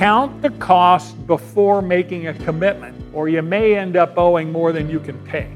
Count 0.00 0.40
the 0.40 0.48
cost 0.52 1.26
before 1.26 1.82
making 1.82 2.28
a 2.28 2.32
commitment, 2.32 2.96
or 3.12 3.28
you 3.28 3.42
may 3.42 3.76
end 3.76 3.96
up 3.98 4.16
owing 4.16 4.50
more 4.50 4.72
than 4.72 4.88
you 4.88 4.98
can 4.98 5.18
pay. 5.26 5.46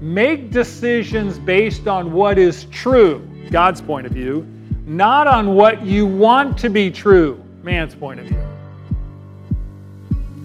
Make 0.00 0.50
decisions 0.50 1.38
based 1.38 1.86
on 1.86 2.10
what 2.10 2.38
is 2.38 2.64
true, 2.70 3.28
God's 3.50 3.82
point 3.82 4.06
of 4.06 4.12
view, 4.12 4.46
not 4.86 5.26
on 5.26 5.54
what 5.54 5.84
you 5.84 6.06
want 6.06 6.56
to 6.60 6.70
be 6.70 6.90
true, 6.90 7.44
man's 7.62 7.94
point 7.94 8.18
of 8.18 8.24
view. 8.24 8.51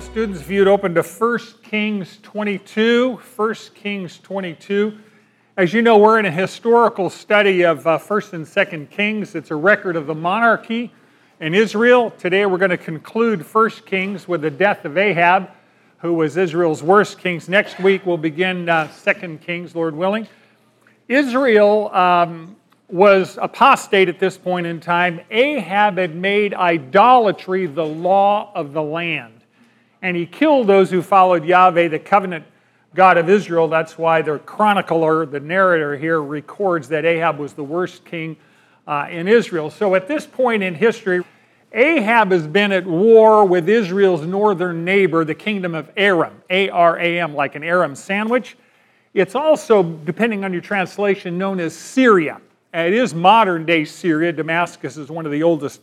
Fellow 0.00 0.12
students, 0.12 0.40
if 0.40 0.50
you'd 0.50 0.66
open 0.66 0.94
to 0.94 1.02
1 1.02 1.38
Kings 1.62 2.18
22, 2.22 3.20
1 3.36 3.54
Kings 3.74 4.18
22. 4.20 4.98
As 5.58 5.74
you 5.74 5.82
know, 5.82 5.98
we're 5.98 6.18
in 6.18 6.24
a 6.24 6.30
historical 6.30 7.10
study 7.10 7.64
of 7.64 7.86
uh, 7.86 7.98
1st 7.98 8.32
and 8.32 8.46
2nd 8.46 8.90
Kings. 8.90 9.34
It's 9.34 9.50
a 9.50 9.54
record 9.54 9.96
of 9.96 10.06
the 10.06 10.14
monarchy 10.14 10.90
in 11.38 11.54
Israel. 11.54 12.12
Today 12.12 12.46
we're 12.46 12.56
going 12.56 12.70
to 12.70 12.78
conclude 12.78 13.42
1 13.42 13.70
Kings 13.84 14.26
with 14.26 14.40
the 14.40 14.50
death 14.50 14.86
of 14.86 14.96
Ahab, 14.96 15.50
who 15.98 16.14
was 16.14 16.38
Israel's 16.38 16.82
worst 16.82 17.18
king. 17.18 17.38
Next 17.46 17.78
week 17.78 18.06
we'll 18.06 18.16
begin 18.16 18.70
uh, 18.70 18.88
2nd 18.88 19.42
Kings, 19.42 19.74
Lord 19.74 19.94
willing. 19.94 20.26
Israel 21.08 21.94
um, 21.94 22.56
was 22.88 23.36
apostate 23.36 24.08
at 24.08 24.18
this 24.18 24.38
point 24.38 24.66
in 24.66 24.80
time. 24.80 25.20
Ahab 25.30 25.98
had 25.98 26.16
made 26.16 26.54
idolatry 26.54 27.66
the 27.66 27.84
law 27.84 28.50
of 28.54 28.72
the 28.72 28.82
land 28.82 29.39
and 30.02 30.16
he 30.16 30.26
killed 30.26 30.66
those 30.66 30.90
who 30.90 31.02
followed 31.02 31.44
Yahweh, 31.44 31.88
the 31.88 31.98
covenant 31.98 32.44
God 32.94 33.16
of 33.18 33.28
Israel. 33.28 33.68
That's 33.68 33.96
why 33.96 34.22
the 34.22 34.38
chronicler, 34.38 35.26
the 35.26 35.40
narrator 35.40 35.96
here, 35.96 36.20
records 36.20 36.88
that 36.88 37.04
Ahab 37.04 37.38
was 37.38 37.52
the 37.52 37.64
worst 37.64 38.04
king 38.04 38.36
uh, 38.86 39.06
in 39.10 39.28
Israel. 39.28 39.70
So 39.70 39.94
at 39.94 40.08
this 40.08 40.26
point 40.26 40.62
in 40.62 40.74
history, 40.74 41.22
Ahab 41.72 42.32
has 42.32 42.48
been 42.48 42.72
at 42.72 42.84
war 42.84 43.44
with 43.44 43.68
Israel's 43.68 44.26
northern 44.26 44.84
neighbor, 44.84 45.24
the 45.24 45.36
kingdom 45.36 45.74
of 45.74 45.88
Aram, 45.96 46.42
A 46.50 46.68
R 46.70 46.98
A 46.98 47.20
M, 47.20 47.34
like 47.34 47.54
an 47.54 47.62
Aram 47.62 47.94
sandwich. 47.94 48.56
It's 49.14 49.34
also, 49.36 49.82
depending 49.82 50.44
on 50.44 50.52
your 50.52 50.62
translation, 50.62 51.38
known 51.38 51.60
as 51.60 51.76
Syria. 51.76 52.40
It 52.72 52.92
is 52.92 53.14
modern 53.14 53.66
day 53.66 53.84
Syria. 53.84 54.32
Damascus 54.32 54.96
is 54.96 55.10
one 55.10 55.26
of 55.26 55.32
the 55.32 55.42
oldest 55.42 55.80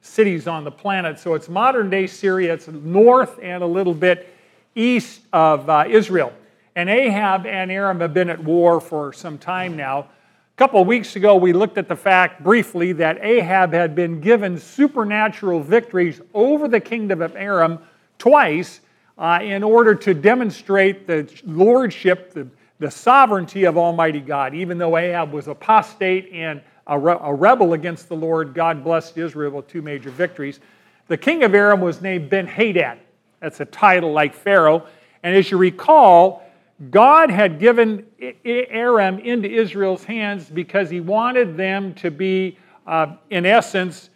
cities 0.00 0.46
on 0.46 0.64
the 0.64 0.70
planet. 0.70 1.18
So 1.18 1.34
it's 1.34 1.48
modern 1.48 1.90
day 1.90 2.06
Syria, 2.06 2.54
it's 2.54 2.68
north 2.68 3.38
and 3.42 3.62
a 3.62 3.66
little 3.66 3.94
bit 3.94 4.34
east 4.74 5.20
of 5.32 5.68
uh, 5.68 5.84
Israel. 5.88 6.32
And 6.76 6.88
Ahab 6.88 7.46
and 7.46 7.70
Aram 7.70 8.00
have 8.00 8.14
been 8.14 8.30
at 8.30 8.42
war 8.42 8.80
for 8.80 9.12
some 9.12 9.38
time 9.38 9.76
now. 9.76 10.00
A 10.00 10.56
couple 10.56 10.80
of 10.80 10.86
weeks 10.86 11.16
ago, 11.16 11.36
we 11.36 11.52
looked 11.52 11.78
at 11.78 11.88
the 11.88 11.96
fact 11.96 12.42
briefly 12.42 12.92
that 12.92 13.18
Ahab 13.22 13.72
had 13.72 13.94
been 13.94 14.20
given 14.20 14.58
supernatural 14.58 15.60
victories 15.60 16.20
over 16.32 16.68
the 16.68 16.80
kingdom 16.80 17.22
of 17.22 17.34
Aram 17.34 17.78
twice 18.18 18.80
uh, 19.18 19.40
in 19.42 19.62
order 19.62 19.94
to 19.94 20.14
demonstrate 20.14 21.06
the 21.06 21.30
lordship, 21.44 22.32
the, 22.32 22.46
the 22.78 22.90
sovereignty 22.90 23.64
of 23.64 23.76
Almighty 23.76 24.20
God. 24.20 24.54
Even 24.54 24.78
though 24.78 24.96
Ahab 24.96 25.32
was 25.32 25.48
apostate 25.48 26.30
and 26.32 26.60
a, 26.90 26.98
re- 26.98 27.16
a 27.22 27.32
rebel 27.32 27.72
against 27.72 28.08
the 28.08 28.16
Lord. 28.16 28.52
God 28.52 28.84
blessed 28.84 29.16
Israel 29.16 29.52
with 29.52 29.68
two 29.68 29.80
major 29.80 30.10
victories. 30.10 30.60
The 31.06 31.16
king 31.16 31.42
of 31.44 31.54
Aram 31.54 31.80
was 31.80 32.02
named 32.02 32.28
Ben 32.28 32.46
Hadad. 32.46 32.98
That's 33.40 33.60
a 33.60 33.64
title 33.64 34.12
like 34.12 34.34
Pharaoh. 34.34 34.86
And 35.22 35.34
as 35.34 35.50
you 35.50 35.56
recall, 35.56 36.42
God 36.90 37.30
had 37.30 37.58
given 37.58 38.06
Aram 38.44 39.18
into 39.20 39.48
Israel's 39.48 40.04
hands 40.04 40.50
because 40.50 40.90
he 40.90 41.00
wanted 41.00 41.56
them 41.56 41.94
to 41.94 42.10
be, 42.10 42.58
uh, 42.86 43.16
in 43.30 43.46
essence, 43.46 44.10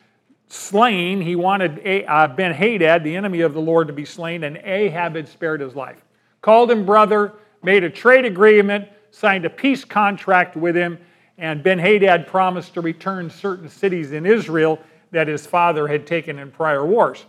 slain. 0.48 1.20
He 1.20 1.36
wanted 1.36 2.04
uh, 2.08 2.28
Ben 2.28 2.52
Hadad, 2.52 3.04
the 3.04 3.14
enemy 3.14 3.42
of 3.42 3.54
the 3.54 3.60
Lord, 3.60 3.86
to 3.86 3.92
be 3.92 4.04
slain, 4.04 4.44
and 4.44 4.56
Ahab 4.58 5.14
had 5.14 5.28
spared 5.28 5.60
his 5.60 5.74
life. 5.74 6.04
Called 6.42 6.70
him 6.70 6.84
brother, 6.84 7.34
made 7.62 7.84
a 7.84 7.90
trade 7.90 8.24
agreement, 8.24 8.88
signed 9.10 9.44
a 9.44 9.50
peace 9.50 9.84
contract 9.84 10.56
with 10.56 10.74
him, 10.74 10.98
and 11.38 11.62
Ben 11.62 11.78
Hadad 11.78 12.26
promised 12.26 12.74
to 12.74 12.80
return 12.80 13.28
certain 13.28 13.68
cities 13.68 14.12
in 14.12 14.26
Israel 14.26 14.78
that 15.10 15.28
his 15.28 15.46
father 15.46 15.88
had 15.88 16.06
taken 16.06 16.38
in 16.38 16.50
prior 16.50 16.84
wars. 16.84 17.24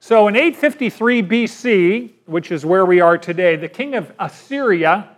So 0.00 0.28
in 0.28 0.36
853 0.36 1.22
BC, 1.22 2.10
which 2.26 2.52
is 2.52 2.66
where 2.66 2.84
we 2.84 3.00
are 3.00 3.16
today, 3.16 3.56
the 3.56 3.68
king 3.68 3.94
of 3.94 4.12
Assyria, 4.18 5.08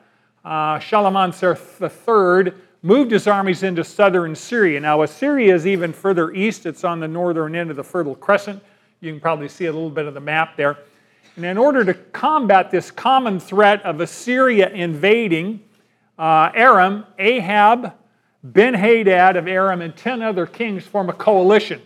uh, 0.44 0.78
Shalmaneser 0.78 1.58
III, 1.80 2.52
moved 2.82 3.10
his 3.10 3.26
armies 3.26 3.64
into 3.64 3.82
southern 3.82 4.34
Syria. 4.36 4.78
Now, 4.78 5.02
Assyria 5.02 5.54
is 5.54 5.66
even 5.66 5.92
further 5.92 6.32
east, 6.32 6.66
it's 6.66 6.84
on 6.84 7.00
the 7.00 7.08
northern 7.08 7.56
end 7.56 7.70
of 7.70 7.76
the 7.76 7.82
Fertile 7.82 8.14
Crescent. 8.14 8.62
You 9.00 9.10
can 9.10 9.20
probably 9.20 9.48
see 9.48 9.66
a 9.66 9.72
little 9.72 9.90
bit 9.90 10.06
of 10.06 10.14
the 10.14 10.20
map 10.20 10.56
there. 10.56 10.78
And 11.34 11.44
in 11.44 11.58
order 11.58 11.84
to 11.84 11.94
combat 11.94 12.70
this 12.70 12.90
common 12.90 13.40
threat 13.40 13.82
of 13.82 14.00
Assyria 14.00 14.70
invading 14.70 15.60
uh, 16.18 16.50
Aram, 16.54 17.04
Ahab, 17.18 17.92
Ben 18.52 18.74
Hadad 18.74 19.36
of 19.36 19.48
Aram 19.48 19.82
and 19.82 19.96
10 19.96 20.22
other 20.22 20.46
kings 20.46 20.84
form 20.84 21.08
a 21.08 21.12
coalition, 21.12 21.82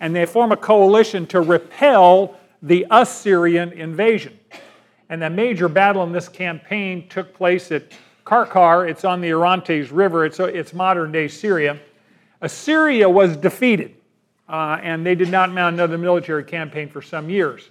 and 0.00 0.14
they 0.14 0.26
form 0.26 0.50
a 0.50 0.56
coalition 0.56 1.24
to 1.28 1.40
repel 1.40 2.36
the 2.62 2.84
Assyrian 2.90 3.72
invasion. 3.72 4.36
And 5.08 5.22
the 5.22 5.30
major 5.30 5.68
battle 5.68 6.02
in 6.02 6.12
this 6.12 6.28
campaign 6.28 7.08
took 7.08 7.32
place 7.32 7.70
at 7.70 7.92
Karkar. 8.24 8.88
It's 8.88 9.04
on 9.04 9.20
the 9.20 9.32
Orontes 9.32 9.90
River, 9.92 10.24
it's, 10.24 10.40
it's 10.40 10.72
modern 10.72 11.12
day 11.12 11.28
Syria. 11.28 11.78
Assyria 12.40 13.08
was 13.08 13.36
defeated, 13.36 13.94
uh, 14.48 14.78
and 14.82 15.06
they 15.06 15.14
did 15.14 15.30
not 15.30 15.52
mount 15.52 15.74
another 15.74 15.98
military 15.98 16.42
campaign 16.42 16.88
for 16.88 17.02
some 17.02 17.30
years. 17.30 17.70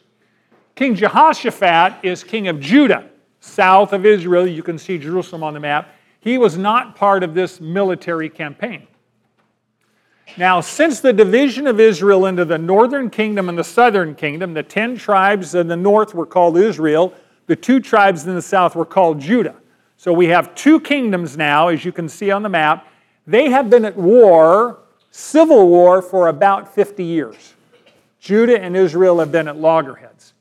King 0.76 0.96
Jehoshaphat 0.96 2.06
is 2.06 2.24
king 2.24 2.48
of 2.48 2.62
Judah, 2.62 3.10
south 3.42 3.92
of 3.92 4.06
Israel. 4.06 4.48
You 4.48 4.64
can 4.64 4.78
see 4.78 4.98
Jerusalem 4.98 5.44
on 5.44 5.54
the 5.54 5.60
map. 5.60 5.94
He 6.20 6.38
was 6.38 6.58
not 6.58 6.96
part 6.96 7.24
of 7.24 7.34
this 7.34 7.62
military 7.62 8.30
campaign. 8.30 8.88
Now, 10.38 10.62
since 10.62 11.00
the 11.00 11.14
division 11.14 11.66
of 11.66 11.80
Israel 11.80 12.26
into 12.26 12.46
the 12.46 12.58
northern 12.58 13.10
kingdom 13.10 13.50
and 13.50 13.58
the 13.58 13.64
southern 13.64 14.16
kingdom, 14.16 14.54
the 14.54 14.64
10 14.64 14.98
tribes 14.98 15.56
in 15.56 15.68
the 15.68 15.76
north 15.76 16.14
were 16.14 16.26
called 16.26 16.58
Israel, 16.58 17.14
the 17.48 17.56
two 17.56 17.80
tribes 17.80 18.28
in 18.28 18.36
the 18.36 18.42
south 18.42 18.76
were 18.76 18.86
called 18.86 19.20
Judah. 19.20 19.56
So 19.98 20.14
we 20.14 20.28
have 20.28 20.54
two 20.56 20.80
kingdoms 20.80 21.36
now, 21.36 21.70
as 21.70 21.84
you 21.84 21.92
can 21.92 22.08
see 22.08 22.32
on 22.32 22.44
the 22.44 22.50
map. 22.50 22.88
They 23.26 23.50
have 23.50 23.70
been 23.70 23.86
at 23.86 23.98
war, 23.98 24.80
civil 25.12 25.68
war, 25.68 26.02
for 26.02 26.28
about 26.28 26.74
50 26.74 27.04
years. 27.04 27.56
Judah 28.20 28.62
and 28.62 28.78
Israel 28.78 29.20
have 29.20 29.32
been 29.32 29.48
at 29.48 29.58
loggerheads. 29.58 30.34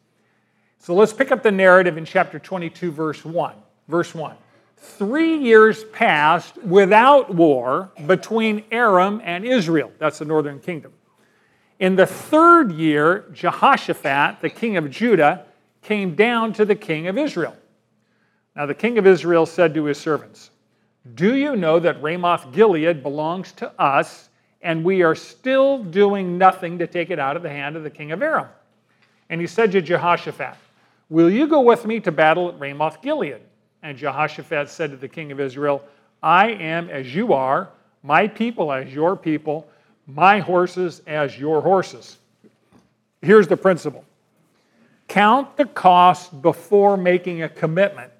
So 0.78 0.94
let's 0.94 1.12
pick 1.12 1.32
up 1.32 1.42
the 1.42 1.50
narrative 1.50 1.96
in 1.96 2.04
chapter 2.04 2.38
22, 2.38 2.92
verse 2.92 3.24
1. 3.24 3.54
Verse 3.88 4.14
1 4.14 4.36
three 4.80 5.36
years 5.36 5.84
passed 5.84 6.56
without 6.62 7.34
war 7.34 7.90
between 8.06 8.64
Aram 8.70 9.20
and 9.24 9.44
Israel. 9.44 9.92
That's 9.98 10.18
the 10.18 10.24
northern 10.24 10.60
kingdom. 10.60 10.92
In 11.78 11.94
the 11.94 12.06
third 12.06 12.72
year, 12.72 13.26
Jehoshaphat, 13.32 14.40
the 14.40 14.50
king 14.50 14.76
of 14.76 14.90
Judah, 14.90 15.44
came 15.82 16.14
down 16.14 16.52
to 16.54 16.64
the 16.64 16.74
king 16.74 17.06
of 17.06 17.16
Israel. 17.16 17.56
Now, 18.56 18.66
the 18.66 18.74
king 18.74 18.98
of 18.98 19.06
Israel 19.06 19.46
said 19.46 19.74
to 19.74 19.84
his 19.84 19.98
servants, 19.98 20.50
Do 21.14 21.36
you 21.36 21.54
know 21.54 21.78
that 21.78 22.02
Ramoth 22.02 22.52
Gilead 22.52 23.02
belongs 23.02 23.52
to 23.52 23.70
us, 23.80 24.28
and 24.62 24.84
we 24.84 25.02
are 25.02 25.14
still 25.14 25.84
doing 25.84 26.36
nothing 26.36 26.78
to 26.78 26.88
take 26.88 27.10
it 27.10 27.20
out 27.20 27.36
of 27.36 27.44
the 27.44 27.48
hand 27.48 27.76
of 27.76 27.84
the 27.84 27.90
king 27.90 28.10
of 28.10 28.20
Aram? 28.20 28.48
And 29.30 29.40
he 29.40 29.46
said 29.46 29.70
to 29.72 29.80
Jehoshaphat, 29.80 30.56
Will 31.08 31.30
you 31.30 31.46
go 31.46 31.60
with 31.60 31.86
me 31.86 32.00
to 32.00 32.10
battle 32.10 32.48
at 32.48 32.58
Ramoth 32.58 33.00
Gilead? 33.00 33.40
And 33.82 33.96
Jehoshaphat 33.96 34.68
said 34.70 34.90
to 34.90 34.96
the 34.96 35.08
king 35.08 35.32
of 35.32 35.40
Israel, 35.40 35.82
I 36.22 36.50
am 36.50 36.90
as 36.90 37.14
you 37.14 37.32
are, 37.32 37.68
my 38.02 38.26
people 38.26 38.72
as 38.72 38.92
your 38.92 39.16
people, 39.16 39.68
my 40.06 40.40
horses 40.40 41.02
as 41.06 41.38
your 41.38 41.60
horses. 41.60 42.18
Here's 43.22 43.48
the 43.48 43.56
principle 43.56 44.04
count 45.06 45.56
the 45.56 45.64
cost 45.64 46.42
before 46.42 46.96
making 46.96 47.42
a 47.42 47.48
commitment, 47.48 48.12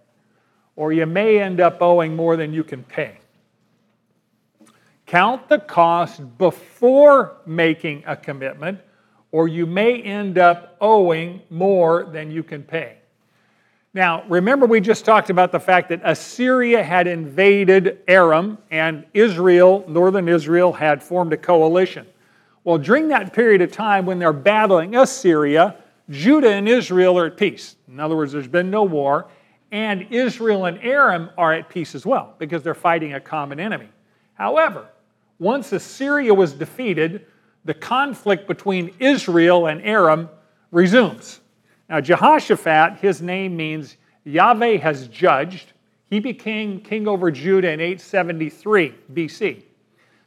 or 0.77 0.93
you 0.93 1.07
may 1.07 1.41
end 1.41 1.61
up 1.61 1.83
owing 1.83 2.17
more 2.17 2.37
than 2.37 2.53
you 2.53 2.65
can 2.65 2.83
pay. 2.85 3.19
count 5.07 5.49
the 5.49 5.59
cost 5.59 6.21
before 6.39 7.37
making 7.47 8.05
a 8.07 8.15
commitment, 8.15 8.79
or 9.33 9.49
you 9.49 9.67
may 9.67 10.01
end 10.03 10.39
up 10.39 10.77
owing 10.81 11.41
more 11.51 12.05
than 12.05 12.31
you 12.31 12.43
can 12.43 12.63
pay. 12.63 12.97
Now, 13.95 14.23
remember, 14.29 14.67
we 14.67 14.81
just 14.81 15.05
talked 15.05 15.31
about 15.31 15.51
the 15.51 15.61
fact 15.61 15.89
that 15.89 16.01
Assyria 16.05 16.83
had 16.83 17.07
invaded 17.07 18.01
Aram 18.07 18.59
and 18.71 19.05
Israel, 19.15 19.85
northern 19.89 20.29
Israel, 20.29 20.73
had 20.73 21.03
formed 21.03 21.33
a 21.33 21.37
coalition. 21.37 22.07
Well, 22.65 22.79
during 22.79 23.09
that 23.09 23.33
period 23.33 23.63
of 23.63 23.73
time 23.73 24.05
when 24.05 24.19
they're 24.19 24.33
battling 24.33 24.95
Assyria, 24.95 25.77
Judah 26.11 26.51
and 26.53 26.69
Israel 26.69 27.19
are 27.19 27.27
at 27.27 27.37
peace. 27.37 27.77
In 27.89 27.99
other 27.99 28.15
words, 28.15 28.33
there's 28.33 28.47
been 28.47 28.71
no 28.71 28.83
war, 28.83 29.29
and 29.73 30.07
Israel 30.11 30.67
and 30.67 30.79
Aram 30.83 31.31
are 31.39 31.55
at 31.55 31.69
peace 31.69 31.95
as 31.95 32.05
well 32.05 32.35
because 32.39 32.63
they're 32.63 32.75
fighting 32.75 33.15
a 33.15 33.21
common 33.21 33.59
enemy. 33.59 33.89
However, 34.35 34.87
once 35.39 35.73
Assyria 35.73 36.33
was 36.35 36.53
defeated, 36.53 37.27
the 37.65 37.75
conflict 37.75 38.47
between 38.47 38.95
Israel 38.99 39.67
and 39.67 39.81
Aram 39.83 40.29
resumes. 40.71 41.41
Now, 41.89 42.01
Jehoshaphat, 42.01 42.99
his 42.99 43.23
name 43.23 43.57
means 43.57 43.97
Yahweh 44.25 44.79
has 44.79 45.09
judged. 45.09 45.73
He 46.11 46.21
became 46.21 46.81
king 46.81 47.09
over 47.09 47.31
Judah 47.31 47.71
in 47.71 47.81
873 47.81 48.95
BC. 49.13 49.63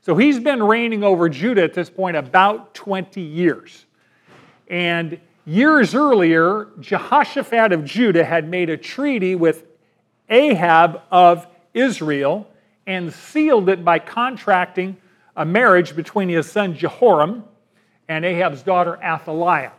So 0.02 0.16
he's 0.16 0.40
been 0.40 0.64
reigning 0.64 1.04
over 1.04 1.30
Judah 1.30 1.64
at 1.64 1.74
this 1.74 1.90
point 1.90 2.18
about 2.18 2.74
20 2.74 3.22
years. 3.22 3.86
And 4.68 5.20
years 5.46 5.94
earlier, 5.94 6.70
Jehoshaphat 6.80 7.72
of 7.72 7.86
Judah 7.86 8.24
had 8.24 8.50
made 8.50 8.72
a 8.72 8.78
treaty 8.78 9.36
with 9.36 9.66
Ahab 10.30 11.02
of 11.12 11.46
Israel 11.76 12.48
and 12.88 13.14
sealed 13.14 13.70
it 13.70 13.86
by 13.86 14.00
contracting 14.00 14.98
a 15.36 15.46
marriage 15.46 15.96
between 15.96 16.30
his 16.30 16.50
son 16.50 16.74
Jehoram 16.74 17.44
and 18.08 18.26
Ahab's 18.26 18.64
daughter 18.64 18.98
Athaliah. 19.04 19.74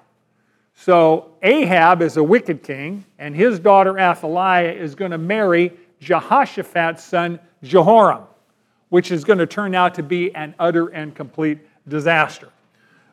So 0.74 1.32
Ahab 1.42 2.02
is 2.02 2.16
a 2.16 2.22
wicked 2.22 2.62
king, 2.62 3.04
and 3.18 3.36
his 3.36 3.58
daughter 3.58 3.98
Athaliah 3.98 4.72
is 4.72 4.94
going 4.94 5.10
to 5.10 5.18
marry 5.18 5.72
Jehoshaphat's 6.00 7.04
son 7.04 7.38
Jehoram, 7.62 8.24
which 8.88 9.12
is 9.12 9.24
going 9.24 9.38
to 9.38 9.46
turn 9.46 9.74
out 9.74 9.94
to 9.94 10.02
be 10.02 10.34
an 10.34 10.54
utter 10.58 10.88
and 10.88 11.14
complete 11.14 11.58
disaster. 11.88 12.48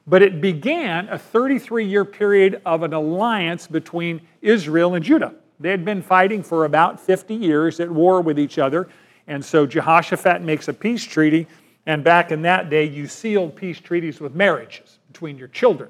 But 0.07 0.23
it 0.23 0.41
began 0.41 1.07
a 1.09 1.19
33 1.19 1.85
year 1.85 2.03
period 2.03 2.61
of 2.65 2.81
an 2.81 2.93
alliance 2.93 3.67
between 3.67 4.21
Israel 4.41 4.95
and 4.95 5.05
Judah. 5.05 5.35
They 5.59 5.69
had 5.69 5.85
been 5.85 6.01
fighting 6.01 6.41
for 6.41 6.65
about 6.65 6.99
50 6.99 7.35
years 7.35 7.79
at 7.79 7.91
war 7.91 8.21
with 8.21 8.39
each 8.39 8.57
other. 8.57 8.89
And 9.27 9.43
so 9.43 9.67
Jehoshaphat 9.67 10.41
makes 10.41 10.67
a 10.67 10.73
peace 10.73 11.03
treaty. 11.03 11.45
And 11.85 12.03
back 12.03 12.31
in 12.31 12.41
that 12.43 12.69
day, 12.69 12.85
you 12.85 13.07
sealed 13.07 13.55
peace 13.55 13.79
treaties 13.79 14.19
with 14.19 14.33
marriages 14.33 14.99
between 15.11 15.37
your 15.37 15.49
children. 15.49 15.89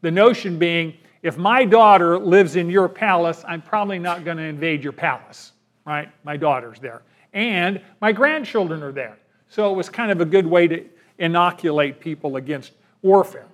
The 0.00 0.10
notion 0.10 0.58
being, 0.58 0.94
if 1.22 1.36
my 1.36 1.64
daughter 1.64 2.18
lives 2.18 2.56
in 2.56 2.70
your 2.70 2.88
palace, 2.88 3.44
I'm 3.46 3.62
probably 3.62 3.98
not 3.98 4.24
going 4.24 4.36
to 4.36 4.44
invade 4.44 4.84
your 4.84 4.92
palace, 4.92 5.52
right? 5.84 6.08
My 6.24 6.36
daughter's 6.36 6.78
there. 6.78 7.02
And 7.32 7.80
my 8.00 8.12
grandchildren 8.12 8.82
are 8.82 8.92
there. 8.92 9.18
So 9.48 9.72
it 9.72 9.76
was 9.76 9.88
kind 9.88 10.10
of 10.10 10.20
a 10.20 10.24
good 10.24 10.46
way 10.46 10.68
to 10.68 10.84
inoculate 11.18 12.00
people 12.00 12.36
against 12.36 12.72
warfare. 13.02 13.46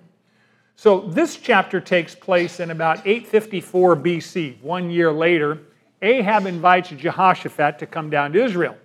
So 0.75 1.01
this 1.01 1.37
chapter 1.37 1.79
takes 1.79 2.13
place 2.13 2.59
in 2.59 2.69
about 2.69 3.07
854 3.07 3.95
BC. 3.95 4.61
One 4.61 4.89
year 4.89 5.11
later, 5.11 5.59
Ahab 6.01 6.45
invites 6.45 6.89
Jehoshaphat 6.89 7.79
to 7.79 7.87
come 7.87 8.09
down 8.09 8.33
to 8.33 8.43
Israel. 8.43 8.75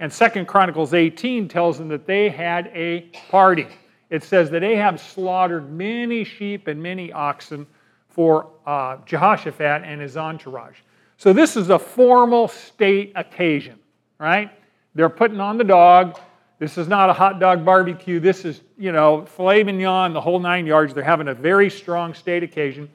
And 0.00 0.10
Second 0.10 0.46
Chronicles 0.46 0.94
18 0.94 1.46
tells 1.46 1.76
them 1.78 1.88
that 1.88 2.06
they 2.06 2.30
had 2.30 2.70
a 2.74 3.02
party 3.30 3.66
it 4.10 4.24
says 4.24 4.50
that 4.50 4.62
Ahab 4.62 4.98
slaughtered 4.98 5.72
many 5.72 6.24
sheep 6.24 6.66
and 6.66 6.82
many 6.82 7.12
oxen 7.12 7.66
for 8.08 8.50
uh, 8.66 8.98
Jehoshaphat 9.06 9.82
and 9.84 10.00
his 10.00 10.16
entourage. 10.16 10.78
So 11.16 11.32
this 11.32 11.56
is 11.56 11.70
a 11.70 11.78
formal 11.78 12.48
state 12.48 13.12
occasion, 13.14 13.78
right? 14.18 14.50
They're 14.94 15.08
putting 15.08 15.40
on 15.40 15.58
the 15.58 15.64
dog. 15.64 16.18
This 16.58 16.76
is 16.76 16.88
not 16.88 17.08
a 17.08 17.12
hot 17.12 17.38
dog 17.38 17.64
barbecue. 17.64 18.18
This 18.18 18.44
is, 18.44 18.62
you 18.76 18.90
know, 18.90 19.24
filet 19.24 19.62
mignon, 19.62 20.12
the 20.12 20.20
whole 20.20 20.40
nine 20.40 20.66
yards. 20.66 20.92
They're 20.92 21.04
having 21.04 21.28
a 21.28 21.34
very 21.34 21.70
strong 21.70 22.12
state 22.14 22.42
occasion. 22.42 22.90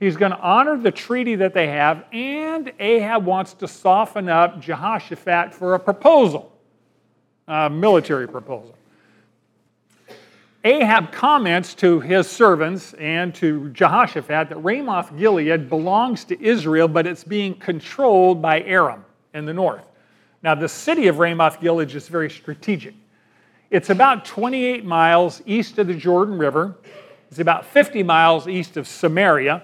He's 0.00 0.16
going 0.16 0.32
to 0.32 0.38
honor 0.40 0.76
the 0.76 0.90
treaty 0.90 1.34
that 1.36 1.54
they 1.54 1.68
have, 1.68 2.04
and 2.12 2.72
Ahab 2.80 3.24
wants 3.24 3.54
to 3.54 3.68
soften 3.68 4.28
up 4.28 4.60
Jehoshaphat 4.60 5.54
for 5.54 5.74
a 5.74 5.78
proposal, 5.78 6.52
a 7.46 7.70
military 7.70 8.26
proposal. 8.26 8.74
Ahab 10.66 11.12
comments 11.12 11.74
to 11.74 12.00
his 12.00 12.26
servants 12.26 12.94
and 12.94 13.34
to 13.34 13.68
Jehoshaphat 13.68 14.48
that 14.48 14.64
Ramoth 14.64 15.14
Gilead 15.14 15.68
belongs 15.68 16.24
to 16.24 16.42
Israel, 16.42 16.88
but 16.88 17.06
it's 17.06 17.22
being 17.22 17.54
controlled 17.54 18.40
by 18.40 18.62
Aram 18.62 19.04
in 19.34 19.44
the 19.44 19.52
north. 19.52 19.84
Now, 20.42 20.54
the 20.54 20.68
city 20.68 21.06
of 21.08 21.18
Ramoth 21.18 21.60
Gilead 21.60 21.94
is 21.94 22.08
very 22.08 22.30
strategic. 22.30 22.94
It's 23.70 23.90
about 23.90 24.24
28 24.24 24.86
miles 24.86 25.42
east 25.44 25.78
of 25.78 25.86
the 25.86 25.94
Jordan 25.94 26.38
River, 26.38 26.74
it's 27.30 27.40
about 27.40 27.66
50 27.66 28.02
miles 28.02 28.48
east 28.48 28.78
of 28.78 28.88
Samaria, 28.88 29.62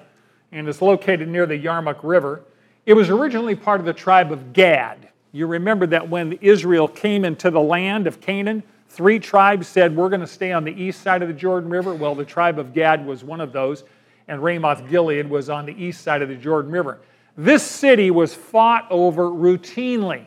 and 0.53 0.69
it's 0.69 0.83
located 0.83 1.29
near 1.29 1.47
the 1.47 1.59
Yarmuk 1.59 2.01
River. 2.03 2.43
It 2.85 2.93
was 2.93 3.09
originally 3.09 3.55
part 3.55 3.81
of 3.81 3.87
the 3.87 3.93
tribe 3.95 4.33
of 4.33 4.53
Gad. 4.53 5.09
You 5.33 5.47
remember 5.47 5.87
that 5.87 6.11
when 6.11 6.33
Israel 6.43 6.89
came 6.89 7.25
into 7.25 7.51
the 7.51 7.61
land 7.61 8.07
of 8.07 8.21
Canaan, 8.21 8.65
Three 8.91 9.21
tribes 9.21 9.69
said, 9.69 9.95
We're 9.95 10.09
going 10.09 10.21
to 10.21 10.27
stay 10.27 10.51
on 10.51 10.65
the 10.65 10.73
east 10.73 11.03
side 11.03 11.23
of 11.23 11.29
the 11.29 11.35
Jordan 11.35 11.71
River. 11.71 11.95
Well, 11.95 12.17
the 12.17 12.25
tribe 12.25 12.59
of 12.59 12.75
Gad 12.75 13.07
was 13.07 13.23
one 13.23 13.41
of 13.41 13.53
those, 13.53 13.85
and 14.27 14.43
Ramoth 14.43 14.91
Gilead 14.91 15.31
was 15.31 15.49
on 15.49 15.65
the 15.65 15.73
east 15.73 16.03
side 16.03 16.23
of 16.23 16.29
the 16.29 16.35
Jordan 16.35 16.73
River. 16.73 16.99
This 17.37 17.63
city 17.63 18.11
was 18.11 18.35
fought 18.35 18.89
over 18.91 19.31
routinely 19.31 20.27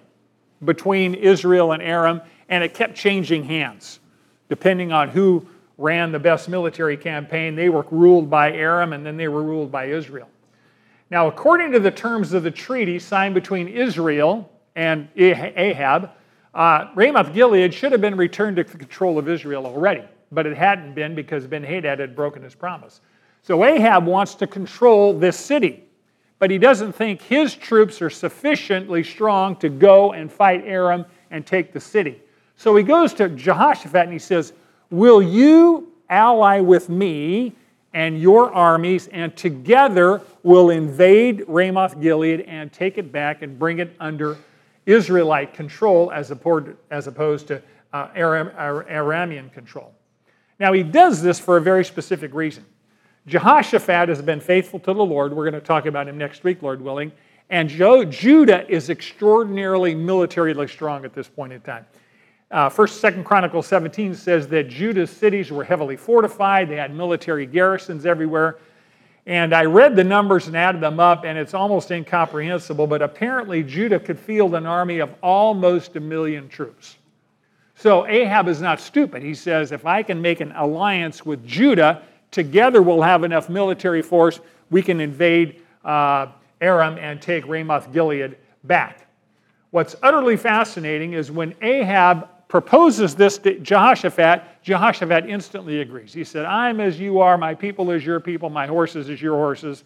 between 0.64 1.14
Israel 1.14 1.74
and 1.74 1.84
Aram, 1.84 2.22
and 2.48 2.64
it 2.64 2.74
kept 2.74 2.96
changing 2.96 3.44
hands. 3.44 4.00
Depending 4.48 4.94
on 4.94 5.10
who 5.10 5.46
ran 5.78 6.14
the 6.14 6.20
best 6.20 6.48
military 6.48 6.96
campaign, 6.96 7.56
they 7.56 7.68
were 7.68 7.86
ruled 7.92 8.30
by 8.30 8.54
Aram 8.54 8.94
and 8.94 9.06
then 9.06 9.18
they 9.18 9.28
were 9.28 9.44
ruled 9.44 9.74
by 9.74 9.88
Israel. 9.88 10.30
Now, 11.10 11.28
according 11.28 11.74
to 11.74 11.82
the 11.82 11.92
terms 11.92 12.32
of 12.32 12.44
the 12.44 12.52
treaty 12.52 12.98
signed 12.98 13.36
between 13.36 13.68
Israel 13.68 14.50
and 14.74 15.10
Ahab, 15.18 16.12
uh, 16.54 16.90
Ramoth 16.96 17.34
Gilead 17.34 17.74
should 17.74 17.92
have 17.92 18.02
been 18.02 18.16
returned 18.16 18.58
to 18.58 18.64
the 18.64 18.78
control 18.78 19.18
of 19.18 19.28
Israel 19.28 19.66
already, 19.66 20.04
but 20.32 20.46
it 20.46 20.56
hadn't 20.56 20.94
been 20.94 21.16
because 21.16 21.48
Ben 21.48 21.64
Hadad 21.64 22.00
had 22.00 22.16
broken 22.16 22.44
his 22.44 22.56
promise. 22.56 23.02
So 23.42 23.64
Ahab 23.64 24.06
wants 24.06 24.36
to 24.36 24.48
control 24.48 25.18
this 25.18 25.38
city, 25.38 25.84
but 26.40 26.52
he 26.52 26.58
doesn't 26.58 26.94
think 26.94 27.22
his 27.22 27.56
troops 27.56 28.02
are 28.02 28.10
sufficiently 28.10 29.04
strong 29.04 29.56
to 29.58 29.70
go 29.70 30.14
and 30.14 30.32
fight 30.32 30.64
Aram 30.66 31.06
and 31.32 31.46
take 31.46 31.74
the 31.74 31.80
city. 31.80 32.22
So 32.56 32.76
he 32.76 32.84
goes 32.84 33.14
to 33.16 33.30
Jehoshaphat 33.30 34.04
and 34.04 34.14
he 34.14 34.20
says, 34.20 34.54
Will 34.90 35.22
you 35.22 35.92
ally 36.10 36.60
with 36.60 36.90
me 36.90 37.56
and 37.94 38.20
your 38.20 38.54
armies, 38.54 39.08
and 39.08 39.36
together 39.36 40.22
we'll 40.42 40.72
invade 40.72 41.44
Ramoth 41.48 42.00
Gilead 42.02 42.42
and 42.42 42.72
take 42.74 42.98
it 42.98 43.12
back 43.12 43.42
and 43.42 43.58
bring 43.58 43.80
it 43.80 43.96
under 44.00 44.38
Israelite 44.86 45.54
control 45.54 46.12
as 46.12 46.32
opposed 46.32 47.48
to 47.48 47.62
uh, 47.94 48.08
Aram, 48.16 48.50
Aramean 48.50 49.52
control. 49.54 49.94
Now, 50.60 50.74
he 50.74 50.84
does 50.84 51.22
this 51.22 51.40
for 51.40 51.58
a 51.58 51.62
very 51.62 51.86
specific 51.86 52.34
reason. 52.34 52.66
Jehoshaphat 53.28 54.10
has 54.10 54.22
been 54.22 54.40
faithful 54.40 54.80
to 54.80 54.94
the 54.94 55.04
Lord. 55.04 55.34
We're 55.34 55.50
going 55.50 55.60
to 55.60 55.66
talk 55.66 55.86
about 55.86 56.08
him 56.08 56.18
next 56.18 56.44
week, 56.44 56.62
Lord 56.62 56.82
willing. 56.82 57.12
And 57.50 57.70
Judah 57.70 58.70
is 58.70 58.90
extraordinarily 58.90 59.96
militarily 59.96 60.68
strong 60.68 61.06
at 61.06 61.14
this 61.14 61.28
point 61.28 61.54
in 61.54 61.62
time. 61.62 61.86
Uh, 62.52 62.70
First, 62.70 63.02
Second 63.02 63.24
Chronicles 63.24 63.66
17 63.68 64.14
says 64.14 64.48
that 64.50 64.68
Judah's 64.68 65.10
cities 65.10 65.52
were 65.52 65.64
heavily 65.64 65.98
fortified. 65.98 66.70
They 66.70 66.76
had 66.76 66.94
military 66.96 67.46
garrisons 67.46 68.06
everywhere. 68.06 68.58
And 69.26 69.54
I 69.54 69.64
read 69.64 69.96
the 69.96 70.04
numbers 70.04 70.48
and 70.48 70.58
added 70.58 70.82
them 70.82 71.00
up, 71.00 71.24
and 71.24 71.38
it's 71.38 71.54
almost 71.54 71.92
incomprehensible, 71.92 72.88
but 72.88 73.02
apparently 73.02 73.64
Judah 73.64 74.00
could 74.00 74.20
field 74.20 74.54
an 74.54 74.66
army 74.66 75.00
of 75.00 75.14
almost 75.22 75.96
a 75.96 76.00
million 76.00 76.50
troops. 76.50 76.98
So 77.76 78.06
Ahab 78.06 78.48
is 78.48 78.62
not 78.62 78.82
stupid. 78.82 79.24
He 79.24 79.34
says, 79.34 79.72
if 79.72 79.86
I 79.86 80.04
can 80.04 80.22
make 80.22 80.42
an 80.42 80.52
alliance 80.52 81.26
with 81.26 81.46
Judah, 81.46 82.02
together 82.32 82.82
we'll 82.82 83.02
have 83.02 83.24
enough 83.24 83.50
military 83.50 84.02
force, 84.02 84.42
we 84.70 84.82
can 84.82 85.00
invade 85.00 85.62
uh, 85.86 86.28
Aram 86.60 86.98
and 86.98 87.22
take 87.22 87.48
Ramoth 87.48 87.92
Gilead 87.94 88.38
back. 88.66 89.08
What's 89.72 89.96
utterly 90.04 90.38
fascinating 90.38 91.14
is 91.14 91.32
when 91.32 91.56
Ahab 91.62 92.30
proposes 92.48 93.16
this 93.16 93.38
to 93.40 93.58
Jehoshaphat, 93.60 94.44
Jehoshaphat 94.64 95.30
instantly 95.30 95.82
agrees. 95.82 96.14
He 96.14 96.24
said, 96.24 96.46
I'm 96.46 96.80
as 96.80 97.00
you 97.00 97.20
are, 97.20 97.38
my 97.38 97.54
people 97.54 97.92
is 97.92 98.06
your 98.06 98.20
people, 98.20 98.50
my 98.50 98.66
horses 98.66 99.10
is 99.10 99.22
your 99.22 99.36
horses. 99.36 99.84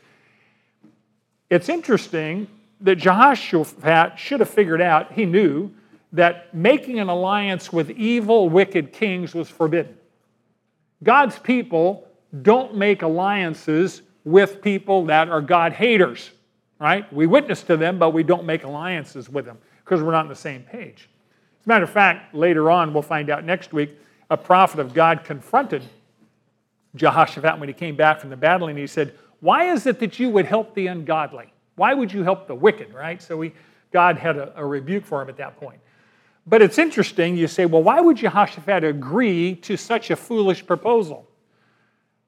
It's 1.50 1.68
interesting 1.68 2.48
that 2.82 2.96
Jehoshaphat 2.96 4.20
should 4.20 4.40
have 4.40 4.50
figured 4.50 4.82
out, 4.82 5.12
he 5.12 5.26
knew 5.26 5.72
that 6.14 6.54
making 6.54 7.00
an 7.00 7.10
alliance 7.10 7.74
with 7.74 7.90
evil, 7.92 8.50
wicked 8.50 8.94
kings 8.94 9.34
was 9.34 9.50
forbidden. 9.50 9.98
God's 11.04 11.38
people 11.40 12.08
don't 12.42 12.76
make 12.76 13.02
alliances 13.02 14.04
with 14.24 14.62
people 14.62 15.06
that 15.06 15.30
are 15.30 15.42
God 15.42 15.74
haters, 15.74 16.32
right? 16.80 17.12
We 17.12 17.28
witness 17.28 17.64
to 17.64 17.78
them, 17.78 17.98
but 17.98 18.12
we 18.12 18.24
don't 18.24 18.46
make 18.46 18.64
alliances 18.64 19.30
with 19.30 19.46
them 19.46 19.58
because 19.84 20.04
we're 20.04 20.12
not 20.12 20.26
on 20.26 20.28
the 20.28 20.36
same 20.36 20.64
page. 20.64 21.10
As 21.62 21.66
a 21.66 21.70
matter 21.70 21.86
of 21.86 21.90
fact, 21.90 22.36
later 22.36 22.70
on, 22.70 22.94
we'll 22.94 23.04
find 23.04 23.30
out 23.30 23.44
next 23.44 23.74
week, 23.74 23.98
a 24.30 24.38
prophet 24.38 24.80
of 24.80 24.94
God 24.94 25.24
confronted 25.24 25.84
Jehoshaphat 26.96 27.60
when 27.60 27.70
he 27.70 27.74
came 27.74 27.96
back 27.96 28.20
from 28.20 28.30
the 28.30 28.38
battle 28.38 28.68
and 28.68 28.78
he 28.78 28.88
said, 28.88 29.14
Why 29.40 29.72
is 29.72 29.86
it 29.86 30.00
that 30.00 30.20
you 30.20 30.30
would 30.30 30.46
help 30.46 30.74
the 30.74 30.88
ungodly? 30.88 31.54
Why 31.76 31.94
would 31.94 32.12
you 32.12 32.24
help 32.24 32.48
the 32.48 32.56
wicked, 32.56 32.94
right? 32.94 33.22
So 33.22 33.50
God 33.92 34.18
had 34.18 34.38
a, 34.38 34.52
a 34.60 34.66
rebuke 34.66 35.06
for 35.06 35.22
him 35.22 35.30
at 35.30 35.38
that 35.38 35.58
point. 35.58 35.80
But 36.48 36.62
it's 36.62 36.78
interesting, 36.78 37.36
you 37.36 37.48
say, 37.48 37.66
well, 37.66 37.84
why 37.84 38.00
would 38.00 38.18
Jehoshaphat 38.18 38.84
agree 38.84 39.56
to 39.58 39.76
such 39.76 40.12
a 40.12 40.16
foolish 40.16 40.66
proposal? 40.66 41.28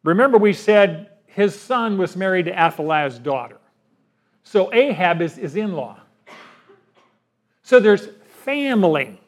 Remember, 0.03 0.37
we 0.37 0.51
said 0.51 1.11
his 1.25 1.59
son 1.59 1.97
was 1.97 2.17
married 2.17 2.45
to 2.45 2.59
Athaliah's 2.59 3.17
daughter. 3.17 3.57
So 4.43 4.73
Ahab 4.73 5.21
is 5.21 5.35
his 5.35 5.55
in 5.55 5.73
law. 5.73 5.99
So 7.63 7.79
there's 7.79 8.09
family. 8.43 9.18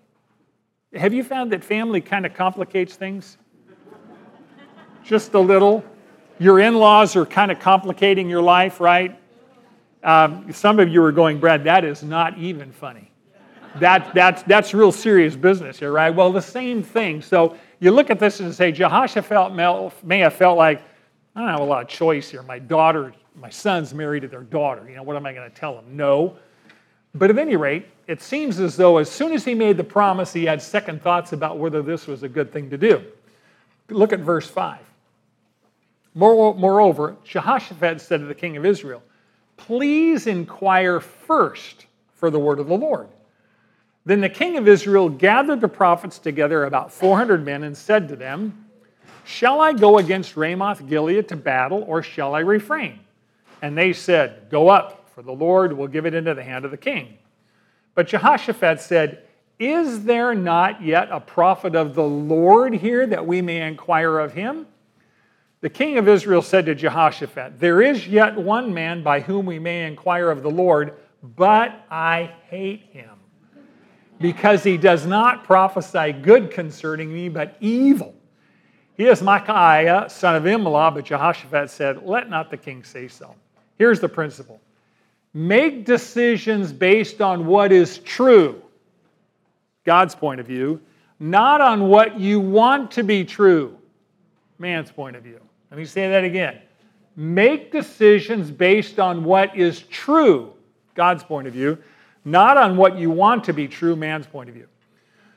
Have 0.93 1.13
you 1.13 1.23
found 1.23 1.53
that 1.53 1.63
family 1.63 2.01
kind 2.01 2.25
of 2.25 2.33
complicates 2.33 2.95
things? 2.95 3.37
Just 5.03 5.33
a 5.33 5.39
little. 5.39 5.85
Your 6.37 6.59
in 6.59 6.75
laws 6.75 7.15
are 7.15 7.25
kind 7.25 7.49
of 7.49 7.59
complicating 7.59 8.29
your 8.29 8.41
life, 8.41 8.81
right? 8.81 9.17
Um, 10.03 10.51
some 10.51 10.79
of 10.79 10.89
you 10.89 11.01
are 11.03 11.13
going, 11.13 11.39
Brad, 11.39 11.63
that 11.63 11.85
is 11.85 12.03
not 12.03 12.37
even 12.37 12.73
funny. 12.73 13.09
That, 13.79 14.13
that's, 14.13 14.43
that's 14.43 14.73
real 14.73 14.91
serious 14.91 15.35
business 15.35 15.79
here, 15.79 15.93
right? 15.93 16.09
Well, 16.09 16.33
the 16.33 16.41
same 16.41 16.83
thing. 16.83 17.21
So 17.21 17.55
you 17.79 17.91
look 17.91 18.09
at 18.09 18.19
this 18.19 18.41
and 18.41 18.53
say, 18.53 18.73
Jehoshaphat 18.73 19.53
may 20.03 20.19
have 20.19 20.33
felt 20.33 20.57
like, 20.57 20.81
I 21.35 21.39
don't 21.39 21.49
have 21.49 21.61
a 21.61 21.63
lot 21.63 21.83
of 21.83 21.87
choice 21.87 22.29
here. 22.29 22.43
My 22.43 22.59
daughter, 22.59 23.13
my 23.35 23.49
son's 23.49 23.93
married 23.93 24.23
to 24.23 24.27
their 24.27 24.43
daughter. 24.43 24.89
You 24.89 24.97
know, 24.97 25.03
what 25.03 25.15
am 25.15 25.25
I 25.25 25.31
going 25.31 25.49
to 25.49 25.55
tell 25.55 25.79
him? 25.79 25.95
No. 25.95 26.35
But 27.13 27.29
at 27.29 27.37
any 27.37 27.55
rate, 27.55 27.87
it 28.07 28.21
seems 28.21 28.59
as 28.59 28.75
though 28.77 28.97
as 28.97 29.09
soon 29.09 29.33
as 29.33 29.43
he 29.43 29.53
made 29.53 29.77
the 29.77 29.83
promise, 29.83 30.31
he 30.33 30.45
had 30.45 30.61
second 30.61 31.01
thoughts 31.01 31.33
about 31.33 31.57
whether 31.57 31.81
this 31.81 32.07
was 32.07 32.23
a 32.23 32.29
good 32.29 32.51
thing 32.51 32.69
to 32.69 32.77
do. 32.77 33.03
Look 33.89 34.13
at 34.13 34.19
verse 34.19 34.47
5. 34.47 34.79
Moreover, 36.13 37.15
Jehoshaphat 37.23 38.01
said 38.01 38.19
to 38.19 38.25
the 38.25 38.35
king 38.35 38.57
of 38.57 38.65
Israel, 38.65 39.01
Please 39.57 40.27
inquire 40.27 40.99
first 40.99 41.85
for 42.15 42.29
the 42.29 42.39
word 42.39 42.59
of 42.59 42.67
the 42.67 42.77
Lord. 42.77 43.07
Then 44.05 44.19
the 44.19 44.29
king 44.29 44.57
of 44.57 44.67
Israel 44.67 45.09
gathered 45.09 45.61
the 45.61 45.67
prophets 45.67 46.17
together, 46.17 46.65
about 46.65 46.91
400 46.91 47.45
men, 47.45 47.63
and 47.63 47.77
said 47.77 48.07
to 48.09 48.15
them, 48.15 48.65
Shall 49.23 49.61
I 49.61 49.73
go 49.73 49.99
against 49.99 50.35
Ramoth 50.35 50.87
Gilead 50.87 51.27
to 51.29 51.35
battle, 51.35 51.83
or 51.87 52.01
shall 52.01 52.33
I 52.33 52.39
refrain? 52.39 52.99
And 53.61 53.77
they 53.77 53.93
said, 53.93 54.49
Go 54.49 54.69
up, 54.69 55.00
for 55.21 55.25
the 55.25 55.31
Lord 55.33 55.73
will 55.73 55.87
give 55.87 56.07
it 56.07 56.15
into 56.15 56.33
the 56.33 56.41
hand 56.41 56.65
of 56.65 56.71
the 56.71 56.77
king. 56.77 57.19
But 57.93 58.07
Jehoshaphat 58.07 58.81
said, 58.81 59.23
Is 59.59 60.03
there 60.03 60.33
not 60.33 60.81
yet 60.81 61.09
a 61.11 61.19
prophet 61.19 61.75
of 61.75 61.93
the 61.93 62.03
Lord 62.03 62.73
here 62.73 63.05
that 63.05 63.27
we 63.27 63.39
may 63.39 63.67
inquire 63.67 64.17
of 64.17 64.33
him? 64.33 64.65
The 65.59 65.69
king 65.69 65.99
of 65.99 66.07
Israel 66.07 66.41
said 66.41 66.65
to 66.65 66.73
Jehoshaphat, 66.73 67.59
There 67.59 67.83
is 67.83 68.07
yet 68.07 68.35
one 68.35 68.73
man 68.73 69.03
by 69.03 69.19
whom 69.19 69.45
we 69.45 69.59
may 69.59 69.85
inquire 69.85 70.31
of 70.31 70.41
the 70.41 70.49
Lord, 70.49 70.95
but 71.21 71.85
I 71.91 72.33
hate 72.49 72.81
him, 72.91 73.19
because 74.19 74.63
he 74.63 74.75
does 74.75 75.05
not 75.05 75.43
prophesy 75.43 76.13
good 76.13 76.49
concerning 76.49 77.13
me, 77.13 77.29
but 77.29 77.57
evil. 77.59 78.15
He 78.97 79.05
is 79.05 79.21
Micaiah, 79.21 80.07
son 80.09 80.35
of 80.35 80.43
Imlah, 80.43 80.95
but 80.95 81.05
Jehoshaphat 81.05 81.69
said, 81.69 82.01
Let 82.01 82.27
not 82.27 82.49
the 82.49 82.57
king 82.57 82.83
say 82.83 83.07
so. 83.07 83.35
Here's 83.77 83.99
the 83.99 84.09
principle 84.09 84.59
make 85.33 85.85
decisions 85.85 86.73
based 86.73 87.21
on 87.21 87.45
what 87.45 87.71
is 87.71 87.99
true, 87.99 88.61
God's 89.85 90.15
point 90.15 90.39
of 90.39 90.45
view, 90.45 90.81
not 91.19 91.61
on 91.61 91.87
what 91.87 92.19
you 92.19 92.39
want 92.39 92.91
to 92.91 93.03
be 93.03 93.23
true, 93.23 93.77
man's 94.57 94.91
point 94.91 95.15
of 95.15 95.23
view. 95.23 95.39
Let 95.69 95.77
me 95.77 95.85
say 95.85 96.09
that 96.09 96.23
again. 96.23 96.59
Make 97.15 97.71
decisions 97.71 98.51
based 98.51 98.99
on 98.99 99.23
what 99.23 99.55
is 99.55 99.81
true, 99.83 100.53
God's 100.95 101.23
point 101.23 101.47
of 101.47 101.53
view, 101.53 101.77
not 102.25 102.57
on 102.57 102.77
what 102.77 102.97
you 102.97 103.09
want 103.09 103.43
to 103.45 103.53
be 103.53 103.67
true, 103.67 103.95
man's 103.95 104.27
point 104.27 104.49
of 104.49 104.55
view. 104.55 104.67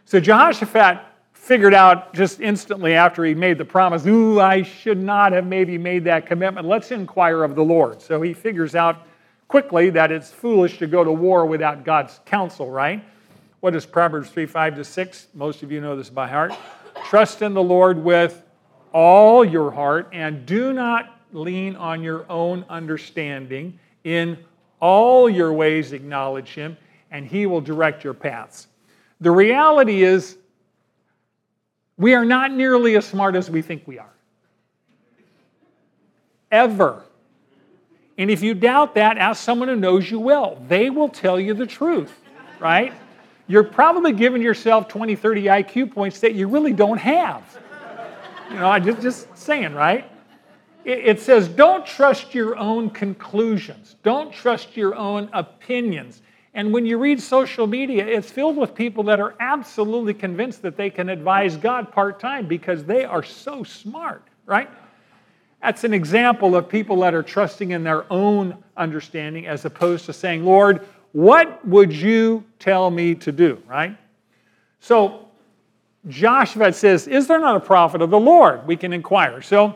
So 0.05 0.21
Jehoshaphat 0.21 1.01
figured 1.33 1.75
out 1.75 2.15
just 2.15 2.41
instantly 2.41 2.95
after 2.95 3.25
he 3.25 3.35
made 3.35 3.59
the 3.59 3.65
promise, 3.65 4.07
ooh, 4.07 4.41
I 4.41 4.63
should 4.63 4.99
not 4.99 5.33
have 5.33 5.47
maybe 5.47 5.77
made 5.77 6.05
that 6.05 6.27
commitment. 6.27 6.67
Let's 6.67 6.91
inquire 6.91 7.45
of 7.45 7.55
the 7.55 7.63
Lord. 7.63 8.01
So 8.01 8.23
he 8.23 8.33
figures 8.33 8.75
out 8.75 9.07
quickly 9.55 9.89
that 9.89 10.11
it's 10.11 10.33
foolish 10.33 10.79
to 10.79 10.87
go 10.89 11.05
to 11.05 11.13
war 11.13 11.47
without 11.47 11.85
God's 11.85 12.19
counsel, 12.25 12.69
right? 12.69 13.05
What 13.61 13.77
is 13.77 13.87
Proverbs 13.87 14.29
3 14.31 14.47
5 14.47 14.75
to 14.75 14.85
6? 14.85 15.29
Most 15.33 15.63
of 15.63 15.71
you 15.71 15.81
know 15.81 15.95
this 15.95 16.11
by 16.11 16.27
heart. 16.27 16.53
Trust 17.05 17.41
in 17.41 17.55
the 17.55 17.63
Lord 17.63 18.03
with 18.03 18.43
all 18.93 19.45
your 19.45 19.71
heart 19.71 20.09
and 20.13 20.45
do 20.45 20.73
not 20.73 21.21
lean 21.33 21.77
on 21.77 22.03
your 22.03 22.29
own 22.29 22.65
understanding. 22.69 23.79
In 24.03 24.39
all 24.81 25.31
your 25.31 25.53
ways, 25.53 25.93
acknowledge 25.93 26.49
Him, 26.49 26.77
and 27.13 27.25
He 27.25 27.47
will 27.47 27.61
direct 27.61 28.03
your 28.03 28.13
paths. 28.13 28.67
The 29.21 29.31
reality 29.31 30.03
is, 30.03 30.37
we 31.97 32.15
are 32.15 32.25
not 32.25 32.51
nearly 32.51 32.97
as 32.97 33.05
smart 33.05 33.37
as 33.37 33.49
we 33.49 33.63
think 33.63 33.87
we 33.87 34.01
are. 34.01 34.15
Ever. 36.51 37.05
And 38.17 38.31
if 38.31 38.43
you 38.43 38.55
doubt 38.55 38.95
that, 38.95 39.19
ask 39.19 39.43
someone 39.43 39.69
who 39.69 39.77
knows 39.77 40.11
you 40.11 40.21
well. 40.21 40.63
They 40.69 40.91
will 40.91 41.09
tell 41.09 41.39
you 41.41 41.55
the 41.55 41.67
truth, 41.67 42.13
right? 42.61 42.93
You're 43.47 43.65
probably 43.65 44.13
giving 44.13 44.41
yourself 44.41 44.89
20, 44.89 45.17
30 45.17 45.45
IQ 45.45 45.93
points 45.93 46.21
that 46.21 46.35
you 46.35 46.49
really 46.49 46.73
don't 46.73 46.99
have. 46.99 47.43
You 48.51 48.57
know, 48.57 48.69
I 48.69 48.79
just, 48.79 49.03
just 49.03 49.37
saying, 49.37 49.75
right? 49.75 50.11
It, 50.85 50.99
it 51.07 51.21
says, 51.21 51.49
don't 51.49 51.85
trust 51.85 52.35
your 52.35 52.57
own 52.57 52.91
conclusions, 52.91 53.97
don't 54.03 54.33
trust 54.33 54.77
your 54.77 54.95
own 54.95 55.29
opinions. 55.33 56.23
And 56.57 56.73
when 56.73 56.87
you 56.87 56.99
read 56.99 57.21
social 57.21 57.67
media, 57.67 58.07
it's 58.07 58.31
filled 58.31 58.57
with 58.57 58.77
people 58.77 59.03
that 59.05 59.19
are 59.19 59.35
absolutely 59.41 60.15
convinced 60.15 60.63
that 60.63 60.77
they 60.77 60.89
can 60.89 61.09
advise 61.09 61.57
God 61.57 61.91
part 61.91 62.21
time 62.21 62.47
because 62.47 62.85
they 62.85 63.05
are 63.05 63.25
so 63.25 63.65
smart, 63.65 64.23
right? 64.47 64.71
That's 65.65 65.83
an 65.83 65.95
example 65.95 66.57
of 66.57 66.69
people 66.69 67.01
that 67.01 67.15
are 67.15 67.23
trusting 67.23 67.71
in 67.71 67.85
their 67.85 68.05
own 68.13 68.63
understanding 68.77 69.47
as 69.47 69.65
opposed 69.65 70.05
to 70.05 70.13
saying, 70.13 70.45
Lord, 70.45 70.87
what 71.13 71.67
would 71.67 71.91
you 71.91 72.45
tell 72.59 72.91
me 72.91 73.15
to 73.15 73.33
do, 73.33 73.63
right? 73.67 73.97
So 74.81 75.27
Joshua 76.07 76.71
says, 76.75 77.09
Is 77.09 77.29
there 77.29 77.41
not 77.41 77.57
a 77.57 77.61
prophet 77.61 78.03
of 78.03 78.11
the 78.11 78.21
Lord? 78.21 78.67
We 78.67 78.77
can 78.77 78.93
inquire. 78.93 79.41
So 79.41 79.75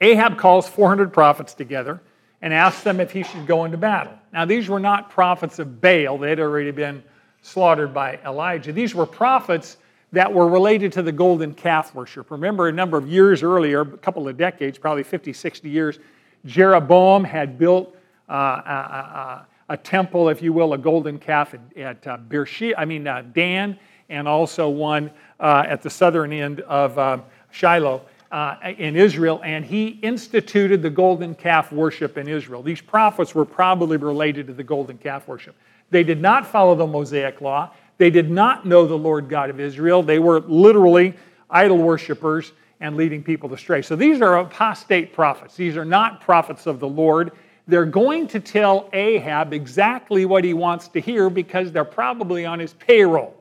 Ahab 0.00 0.38
calls 0.38 0.68
400 0.68 1.12
prophets 1.12 1.52
together 1.52 2.00
and 2.40 2.54
asks 2.54 2.84
them 2.84 3.00
if 3.00 3.10
he 3.10 3.24
should 3.24 3.48
go 3.48 3.64
into 3.64 3.76
battle. 3.76 4.12
Now, 4.32 4.44
these 4.44 4.68
were 4.68 4.78
not 4.78 5.10
prophets 5.10 5.58
of 5.58 5.80
Baal, 5.80 6.16
they 6.16 6.30
had 6.30 6.38
already 6.38 6.70
been 6.70 7.02
slaughtered 7.42 7.92
by 7.92 8.20
Elijah. 8.24 8.72
These 8.72 8.94
were 8.94 9.04
prophets 9.04 9.78
that 10.14 10.32
were 10.32 10.48
related 10.48 10.92
to 10.92 11.02
the 11.02 11.12
golden 11.12 11.54
calf 11.54 11.94
worship. 11.94 12.30
Remember, 12.30 12.68
a 12.68 12.72
number 12.72 12.96
of 12.96 13.06
years 13.08 13.42
earlier, 13.42 13.82
a 13.82 13.98
couple 13.98 14.26
of 14.26 14.36
decades, 14.36 14.78
probably 14.78 15.02
50, 15.02 15.32
60 15.32 15.68
years, 15.68 15.98
Jeroboam 16.46 17.24
had 17.24 17.58
built 17.58 17.96
uh, 18.28 18.32
a, 18.32 18.36
a, 18.38 19.46
a, 19.70 19.76
temple, 19.76 20.28
if 20.28 20.40
you 20.40 20.52
will, 20.52 20.72
a 20.72 20.78
golden 20.78 21.18
calf 21.18 21.54
at, 21.54 21.76
at 21.76 22.06
uh, 22.06 22.16
Beersheba, 22.16 22.78
I 22.78 22.84
mean, 22.84 23.06
uh, 23.06 23.22
Dan 23.32 23.78
and 24.08 24.28
also 24.28 24.68
one 24.68 25.10
uh, 25.40 25.64
at 25.66 25.82
the 25.82 25.90
southern 25.90 26.32
end 26.32 26.60
of 26.60 26.98
uh, 26.98 27.18
Shiloh 27.50 28.02
uh, 28.30 28.56
in 28.78 28.96
Israel, 28.96 29.40
and 29.44 29.64
he 29.64 29.88
instituted 30.02 30.82
the 30.82 30.90
golden 30.90 31.34
calf 31.34 31.72
worship 31.72 32.18
in 32.18 32.28
Israel. 32.28 32.62
These 32.62 32.80
prophets 32.80 33.34
were 33.34 33.44
probably 33.44 33.96
related 33.96 34.46
to 34.48 34.52
the 34.52 34.64
golden 34.64 34.98
calf 34.98 35.28
worship. 35.28 35.54
They 35.90 36.02
did 36.02 36.20
not 36.20 36.46
follow 36.46 36.74
the 36.74 36.86
Mosaic 36.86 37.40
law. 37.40 37.70
They 37.98 38.10
did 38.10 38.30
not 38.30 38.66
know 38.66 38.86
the 38.86 38.98
Lord 38.98 39.28
God 39.28 39.50
of 39.50 39.60
Israel. 39.60 40.02
They 40.02 40.18
were 40.18 40.40
literally 40.40 41.14
idol 41.50 41.78
worshippers 41.78 42.52
and 42.80 42.96
leading 42.96 43.22
people 43.22 43.52
astray. 43.54 43.82
So 43.82 43.96
these 43.96 44.20
are 44.20 44.38
apostate 44.38 45.12
prophets. 45.12 45.56
These 45.56 45.76
are 45.76 45.84
not 45.84 46.20
prophets 46.20 46.66
of 46.66 46.80
the 46.80 46.88
Lord. 46.88 47.32
They're 47.66 47.86
going 47.86 48.26
to 48.28 48.40
tell 48.40 48.90
Ahab 48.92 49.52
exactly 49.52 50.26
what 50.26 50.44
he 50.44 50.54
wants 50.54 50.88
to 50.88 51.00
hear 51.00 51.30
because 51.30 51.72
they're 51.72 51.84
probably 51.84 52.44
on 52.44 52.58
his 52.58 52.74
payroll 52.74 53.40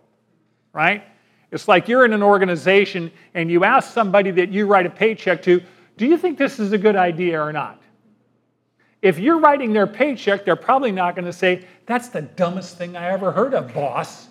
right? 0.73 1.03
It's 1.51 1.67
like 1.67 1.87
you're 1.87 2.03
in 2.03 2.13
an 2.13 2.23
organization 2.23 3.11
and 3.35 3.49
you 3.49 3.63
ask 3.63 3.93
somebody 3.93 4.31
that 4.31 4.49
you 4.49 4.65
write 4.65 4.87
a 4.87 4.89
paycheck 4.89 5.41
to, 5.43 5.61
do 5.97 6.07
you 6.07 6.17
think 6.17 6.37
this 6.37 6.59
is 6.59 6.73
a 6.73 6.77
good 6.77 6.95
idea 6.95 7.39
or 7.39 7.53
not? 7.53 7.81
If 9.03 9.19
you're 9.19 9.39
writing 9.39 9.71
their 9.71 9.85
paycheck, 9.85 10.45
they're 10.45 10.55
probably 10.55 10.91
not 10.91 11.15
going 11.15 11.25
to 11.25 11.33
say, 11.33 11.65
that's 11.85 12.09
the 12.09 12.23
dumbest 12.23 12.77
thing 12.77 12.97
I 12.97 13.09
ever 13.09 13.31
heard 13.31 13.53
of, 13.53 13.73
boss. 13.73 14.29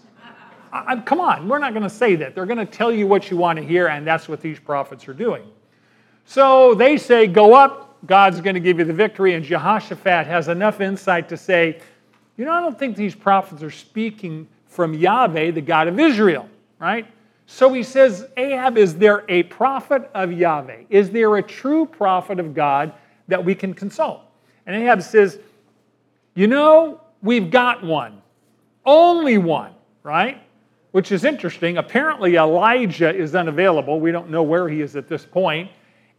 I, 0.72 0.96
come 0.96 1.20
on, 1.20 1.48
we're 1.48 1.58
not 1.58 1.74
going 1.74 1.82
to 1.82 1.90
say 1.90 2.16
that. 2.16 2.34
They're 2.34 2.46
going 2.46 2.58
to 2.58 2.66
tell 2.66 2.90
you 2.90 3.06
what 3.06 3.30
you 3.30 3.36
want 3.36 3.58
to 3.58 3.64
hear, 3.64 3.88
and 3.88 4.06
that's 4.06 4.26
what 4.26 4.40
these 4.40 4.58
prophets 4.58 5.06
are 5.06 5.12
doing. 5.12 5.44
So 6.24 6.74
they 6.74 6.96
say, 6.96 7.26
Go 7.26 7.54
up, 7.54 7.98
God's 8.06 8.40
going 8.40 8.54
to 8.54 8.60
give 8.60 8.78
you 8.78 8.84
the 8.84 8.92
victory. 8.92 9.34
And 9.34 9.44
Jehoshaphat 9.44 10.26
has 10.26 10.48
enough 10.48 10.80
insight 10.80 11.28
to 11.28 11.36
say, 11.36 11.80
You 12.36 12.46
know, 12.46 12.52
I 12.52 12.60
don't 12.60 12.78
think 12.78 12.96
these 12.96 13.14
prophets 13.14 13.62
are 13.62 13.70
speaking 13.70 14.48
from 14.66 14.94
Yahweh, 14.94 15.50
the 15.50 15.60
God 15.60 15.88
of 15.88 16.00
Israel, 16.00 16.48
right? 16.78 17.06
So 17.44 17.70
he 17.72 17.82
says, 17.82 18.26
Ahab, 18.38 18.78
is 18.78 18.96
there 18.96 19.24
a 19.28 19.42
prophet 19.42 20.10
of 20.14 20.32
Yahweh? 20.32 20.84
Is 20.88 21.10
there 21.10 21.36
a 21.36 21.42
true 21.42 21.84
prophet 21.84 22.40
of 22.40 22.54
God 22.54 22.94
that 23.28 23.44
we 23.44 23.54
can 23.54 23.74
consult? 23.74 24.22
And 24.64 24.74
Ahab 24.74 25.02
says, 25.02 25.38
You 26.34 26.46
know, 26.46 27.02
we've 27.20 27.50
got 27.50 27.84
one, 27.84 28.22
only 28.86 29.36
one, 29.36 29.74
right? 30.02 30.42
Which 30.92 31.10
is 31.10 31.24
interesting. 31.24 31.78
Apparently, 31.78 32.36
Elijah 32.36 33.14
is 33.14 33.34
unavailable. 33.34 33.98
We 33.98 34.12
don't 34.12 34.30
know 34.30 34.42
where 34.42 34.68
he 34.68 34.82
is 34.82 34.94
at 34.94 35.08
this 35.08 35.24
point. 35.24 35.70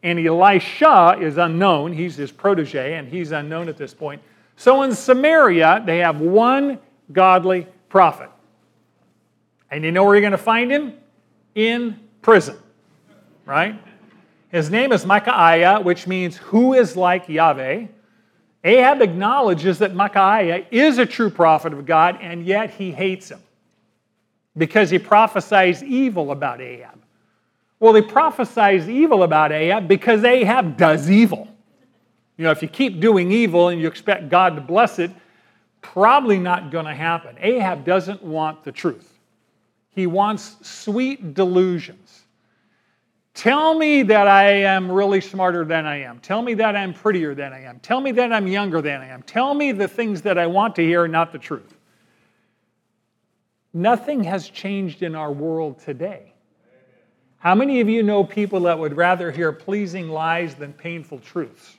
And 0.02 0.20
Elisha 0.20 1.18
is 1.22 1.38
unknown. 1.38 1.94
He's 1.94 2.16
his 2.16 2.32
protege, 2.32 2.96
and 2.96 3.08
he's 3.08 3.32
unknown 3.32 3.70
at 3.70 3.78
this 3.78 3.94
point. 3.94 4.22
So 4.58 4.82
in 4.82 4.94
Samaria, 4.94 5.84
they 5.86 6.00
have 6.00 6.20
one 6.20 6.80
godly 7.12 7.68
prophet. 7.88 8.30
And 9.72 9.84
you 9.84 9.92
know 9.92 10.04
where 10.04 10.16
you're 10.16 10.22
going 10.22 10.32
to 10.32 10.38
find 10.38 10.72
him? 10.72 10.94
In 11.56 12.00
prison, 12.22 12.58
right? 13.46 13.80
His 14.50 14.70
name 14.70 14.92
is 14.92 15.06
Micaiah, 15.06 15.80
which 15.80 16.08
means 16.08 16.38
who 16.38 16.74
is 16.74 16.98
like 16.98 17.30
Yahweh. 17.30 17.88
Ahab 18.64 19.02
acknowledges 19.02 19.80
that 19.80 19.94
Micaiah 19.94 20.66
is 20.72 20.98
a 20.98 21.06
true 21.06 21.30
prophet 21.30 21.74
of 21.74 21.86
God, 21.86 22.18
and 22.22 22.46
yet 22.46 22.72
he 22.72 22.92
hates 22.92 23.30
him 23.30 23.40
because 24.58 24.90
he 24.90 25.00
prophesies 25.00 25.84
evil 25.84 26.32
about 26.32 26.62
Ahab. 26.62 27.00
Well, 27.80 27.94
he 27.94 28.02
prophesies 28.02 28.88
evil 28.88 29.24
about 29.24 29.52
Ahab 29.52 29.88
because 29.88 30.24
Ahab 30.24 30.78
does 30.78 31.10
evil. 31.10 31.48
You 32.38 32.46
know, 32.46 32.52
if 32.52 32.62
you 32.62 32.68
keep 32.68 33.00
doing 33.00 33.32
evil 33.32 33.70
and 33.70 33.82
you 33.82 33.88
expect 33.88 34.30
God 34.30 34.56
to 34.56 34.62
bless 34.62 35.00
it, 35.00 35.12
probably 35.82 36.40
not 36.40 36.72
going 36.72 36.86
to 36.86 36.94
happen. 36.94 37.36
Ahab 37.40 37.84
doesn't 37.84 38.24
want 38.24 38.64
the 38.64 38.72
truth, 38.72 39.20
he 39.90 40.08
wants 40.08 40.56
sweet 40.62 41.34
delusions. 41.34 42.22
Tell 43.34 43.74
me 43.74 44.04
that 44.04 44.28
I 44.28 44.44
am 44.44 44.92
really 44.92 45.20
smarter 45.20 45.66
than 45.66 45.88
I 45.88 46.04
am. 46.04 46.20
Tell 46.20 46.44
me 46.44 46.54
that 46.54 46.76
I'm 46.76 46.94
prettier 46.94 47.34
than 47.34 47.52
I 47.52 47.64
am. 47.64 47.80
Tell 47.80 48.00
me 48.00 48.12
that 48.12 48.32
I'm 48.32 48.48
younger 48.48 48.80
than 48.80 49.02
I 49.02 49.08
am. 49.08 49.24
Tell 49.24 49.56
me 49.56 49.72
the 49.72 49.88
things 49.88 50.22
that 50.22 50.38
I 50.38 50.46
want 50.46 50.76
to 50.76 50.84
hear, 50.84 51.08
not 51.08 51.32
the 51.32 51.40
truth. 51.40 51.76
Nothing 53.74 54.24
has 54.26 54.48
changed 54.50 55.02
in 55.02 55.16
our 55.16 55.32
world 55.32 55.80
today. 55.80 56.34
How 57.38 57.56
many 57.56 57.82
of 57.82 57.90
you 57.90 58.04
know 58.04 58.24
people 58.24 58.62
that 58.62 58.78
would 58.80 58.96
rather 58.96 59.32
hear 59.32 59.52
pleasing 59.52 60.10
lies 60.10 60.56
than 60.56 60.74
painful 60.74 61.20
truths? 61.20 61.76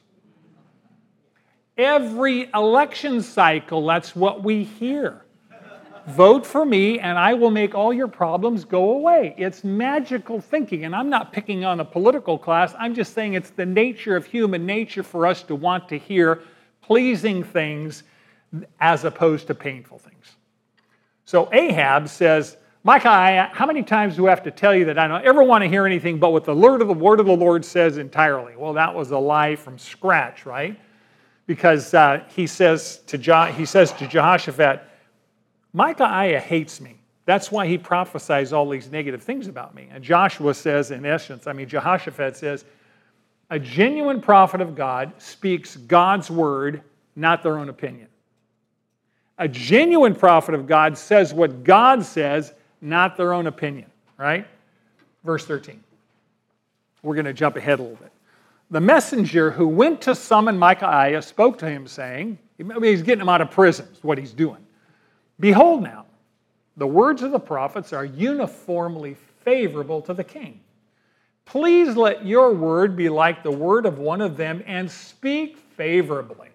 Every 1.78 2.50
election 2.52 3.22
cycle, 3.22 3.86
that's 3.86 4.14
what 4.14 4.42
we 4.42 4.64
hear. 4.64 5.22
Vote 6.06 6.44
for 6.44 6.66
me, 6.66 6.98
and 6.98 7.18
I 7.18 7.32
will 7.32 7.50
make 7.50 7.74
all 7.74 7.92
your 7.92 8.08
problems 8.08 8.64
go 8.66 8.90
away. 8.90 9.34
It's 9.38 9.64
magical 9.64 10.40
thinking, 10.40 10.84
and 10.84 10.94
I'm 10.94 11.08
not 11.08 11.32
picking 11.32 11.64
on 11.64 11.80
a 11.80 11.84
political 11.84 12.38
class. 12.38 12.74
I'm 12.78 12.94
just 12.94 13.14
saying 13.14 13.32
it's 13.32 13.50
the 13.50 13.64
nature 13.64 14.14
of 14.14 14.26
human 14.26 14.66
nature 14.66 15.02
for 15.02 15.26
us 15.26 15.42
to 15.44 15.54
want 15.54 15.88
to 15.88 15.98
hear 15.98 16.42
pleasing 16.82 17.42
things 17.42 18.02
as 18.80 19.04
opposed 19.04 19.46
to 19.46 19.54
painful 19.54 19.98
things. 19.98 20.36
So 21.24 21.48
Ahab 21.52 22.08
says, 22.08 22.56
Micah, 22.82 23.48
how 23.52 23.64
many 23.64 23.82
times 23.82 24.16
do 24.16 24.26
I 24.26 24.30
have 24.30 24.42
to 24.42 24.50
tell 24.50 24.74
you 24.74 24.84
that 24.86 24.98
I 24.98 25.08
don't 25.08 25.24
ever 25.24 25.42
want 25.42 25.62
to 25.62 25.68
hear 25.68 25.86
anything 25.86 26.18
but 26.18 26.30
what 26.30 26.44
the 26.44 26.54
word 26.54 26.82
of 26.82 26.88
the 26.88 26.94
word 26.94 27.18
of 27.18 27.26
the 27.26 27.36
Lord 27.36 27.64
says 27.64 27.96
entirely? 27.96 28.54
Well, 28.56 28.74
that 28.74 28.94
was 28.94 29.10
a 29.10 29.18
lie 29.18 29.56
from 29.56 29.78
scratch, 29.78 30.44
right? 30.44 30.78
Because 31.46 31.94
uh, 31.94 32.24
he 32.28 32.46
says 32.46 32.98
to 33.06 33.16
jo- 33.16 33.46
he 33.46 33.64
says 33.64 33.92
to 33.92 34.06
Jehoshaphat, 34.06 34.82
Micaiah 35.72 36.40
hates 36.40 36.80
me. 36.80 37.00
That's 37.26 37.50
why 37.50 37.66
he 37.66 37.78
prophesies 37.78 38.52
all 38.52 38.68
these 38.68 38.90
negative 38.90 39.22
things 39.22 39.46
about 39.46 39.74
me. 39.74 39.88
And 39.90 40.04
Joshua 40.04 40.52
says, 40.52 40.90
in 40.90 41.06
essence, 41.06 41.46
I 41.46 41.54
mean, 41.54 41.68
Jehoshaphat 41.68 42.36
says, 42.36 42.66
a 43.48 43.58
genuine 43.58 44.20
prophet 44.20 44.60
of 44.60 44.74
God 44.74 45.12
speaks 45.18 45.76
God's 45.76 46.30
word, 46.30 46.82
not 47.16 47.42
their 47.42 47.58
own 47.58 47.70
opinion. 47.70 48.08
A 49.38 49.48
genuine 49.48 50.14
prophet 50.14 50.54
of 50.54 50.66
God 50.66 50.96
says 50.96 51.34
what 51.34 51.64
God 51.64 52.04
says, 52.04 52.52
not 52.80 53.16
their 53.16 53.32
own 53.32 53.46
opinion, 53.46 53.90
right? 54.16 54.46
Verse 55.24 55.44
13. 55.44 55.82
We're 57.02 57.14
going 57.14 57.24
to 57.26 57.32
jump 57.32 57.56
ahead 57.56 57.80
a 57.80 57.82
little 57.82 57.96
bit. 57.96 58.12
The 58.70 58.80
messenger 58.80 59.50
who 59.50 59.68
went 59.68 60.00
to 60.02 60.14
summon 60.14 60.58
Micaiah 60.58 61.20
spoke 61.20 61.58
to 61.58 61.68
him, 61.68 61.86
saying, 61.86 62.38
he's 62.80 63.02
getting 63.02 63.20
him 63.20 63.28
out 63.28 63.40
of 63.40 63.50
prison, 63.50 63.86
is 63.92 64.02
what 64.02 64.18
he's 64.18 64.32
doing. 64.32 64.64
Behold, 65.40 65.82
now, 65.82 66.06
the 66.76 66.86
words 66.86 67.22
of 67.22 67.30
the 67.30 67.38
prophets 67.38 67.92
are 67.92 68.04
uniformly 68.04 69.16
favorable 69.44 70.00
to 70.02 70.14
the 70.14 70.24
king. 70.24 70.60
Please 71.44 71.94
let 71.94 72.24
your 72.24 72.52
word 72.52 72.96
be 72.96 73.08
like 73.08 73.42
the 73.42 73.50
word 73.50 73.84
of 73.84 73.98
one 73.98 74.20
of 74.20 74.36
them 74.36 74.62
and 74.66 74.90
speak 74.90 75.58
favorably. 75.76 76.48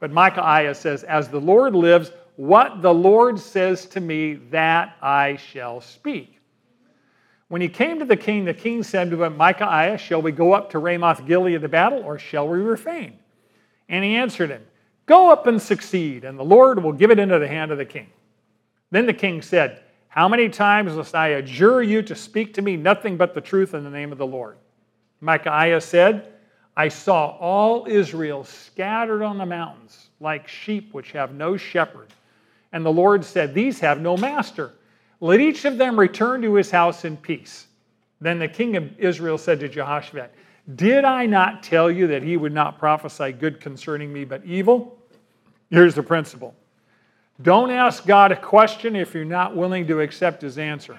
But 0.00 0.12
Micaiah 0.12 0.74
says, 0.74 1.02
As 1.04 1.28
the 1.28 1.40
Lord 1.40 1.74
lives, 1.74 2.12
what 2.36 2.82
the 2.82 2.94
Lord 2.94 3.38
says 3.38 3.86
to 3.86 4.00
me, 4.00 4.34
that 4.50 4.96
I 5.02 5.36
shall 5.36 5.80
speak. 5.80 6.38
When 7.48 7.60
he 7.60 7.68
came 7.68 7.98
to 7.98 8.04
the 8.04 8.16
king, 8.16 8.44
the 8.44 8.54
king 8.54 8.82
said 8.82 9.10
to 9.10 9.24
him, 9.24 9.36
Micaiah, 9.36 9.98
shall 9.98 10.22
we 10.22 10.32
go 10.32 10.52
up 10.52 10.70
to 10.70 10.78
Ramoth 10.78 11.26
Gilead 11.26 11.62
to 11.62 11.68
battle, 11.68 12.02
or 12.04 12.18
shall 12.18 12.46
we 12.46 12.58
refrain? 12.58 13.18
And 13.88 14.04
he 14.04 14.16
answered 14.16 14.50
him, 14.50 14.64
Go 15.06 15.32
up 15.32 15.46
and 15.46 15.60
succeed, 15.60 16.24
and 16.24 16.38
the 16.38 16.44
Lord 16.44 16.82
will 16.82 16.92
give 16.92 17.10
it 17.10 17.18
into 17.18 17.38
the 17.38 17.48
hand 17.48 17.72
of 17.72 17.78
the 17.78 17.86
king. 17.86 18.08
Then 18.90 19.06
the 19.06 19.14
king 19.14 19.40
said, 19.40 19.82
How 20.08 20.28
many 20.28 20.50
times 20.50 20.92
must 20.92 21.14
I 21.14 21.28
adjure 21.28 21.82
you 21.82 22.02
to 22.02 22.14
speak 22.14 22.54
to 22.54 22.62
me 22.62 22.76
nothing 22.76 23.16
but 23.16 23.34
the 23.34 23.40
truth 23.40 23.72
in 23.72 23.82
the 23.82 23.90
name 23.90 24.12
of 24.12 24.18
the 24.18 24.26
Lord? 24.26 24.58
Micaiah 25.20 25.80
said, 25.80 26.34
I 26.78 26.86
saw 26.86 27.36
all 27.40 27.86
Israel 27.88 28.44
scattered 28.44 29.24
on 29.24 29.36
the 29.36 29.44
mountains 29.44 30.10
like 30.20 30.46
sheep 30.46 30.94
which 30.94 31.10
have 31.10 31.34
no 31.34 31.56
shepherd. 31.56 32.14
And 32.72 32.86
the 32.86 32.92
Lord 32.92 33.24
said, 33.24 33.52
These 33.52 33.80
have 33.80 34.00
no 34.00 34.16
master. 34.16 34.70
Let 35.20 35.40
each 35.40 35.64
of 35.64 35.76
them 35.76 35.98
return 35.98 36.40
to 36.42 36.54
his 36.54 36.70
house 36.70 37.04
in 37.04 37.16
peace. 37.16 37.66
Then 38.20 38.38
the 38.38 38.46
king 38.46 38.76
of 38.76 38.96
Israel 38.96 39.38
said 39.38 39.58
to 39.58 39.68
Jehoshaphat, 39.68 40.32
Did 40.76 41.04
I 41.04 41.26
not 41.26 41.64
tell 41.64 41.90
you 41.90 42.06
that 42.06 42.22
he 42.22 42.36
would 42.36 42.54
not 42.54 42.78
prophesy 42.78 43.32
good 43.32 43.60
concerning 43.60 44.12
me, 44.12 44.24
but 44.24 44.44
evil? 44.44 44.96
Here's 45.70 45.96
the 45.96 46.02
principle 46.04 46.54
don't 47.42 47.72
ask 47.72 48.06
God 48.06 48.30
a 48.30 48.36
question 48.36 48.94
if 48.94 49.14
you're 49.14 49.24
not 49.24 49.56
willing 49.56 49.88
to 49.88 50.00
accept 50.00 50.42
his 50.42 50.58
answer. 50.58 50.96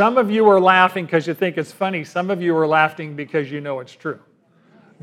Some 0.00 0.16
of 0.16 0.30
you 0.30 0.48
are 0.48 0.58
laughing 0.58 1.04
because 1.04 1.26
you 1.26 1.34
think 1.34 1.58
it's 1.58 1.72
funny. 1.72 2.04
Some 2.04 2.30
of 2.30 2.40
you 2.40 2.56
are 2.56 2.66
laughing 2.66 3.14
because 3.14 3.52
you 3.52 3.60
know 3.60 3.80
it's 3.80 3.92
true. 3.92 4.18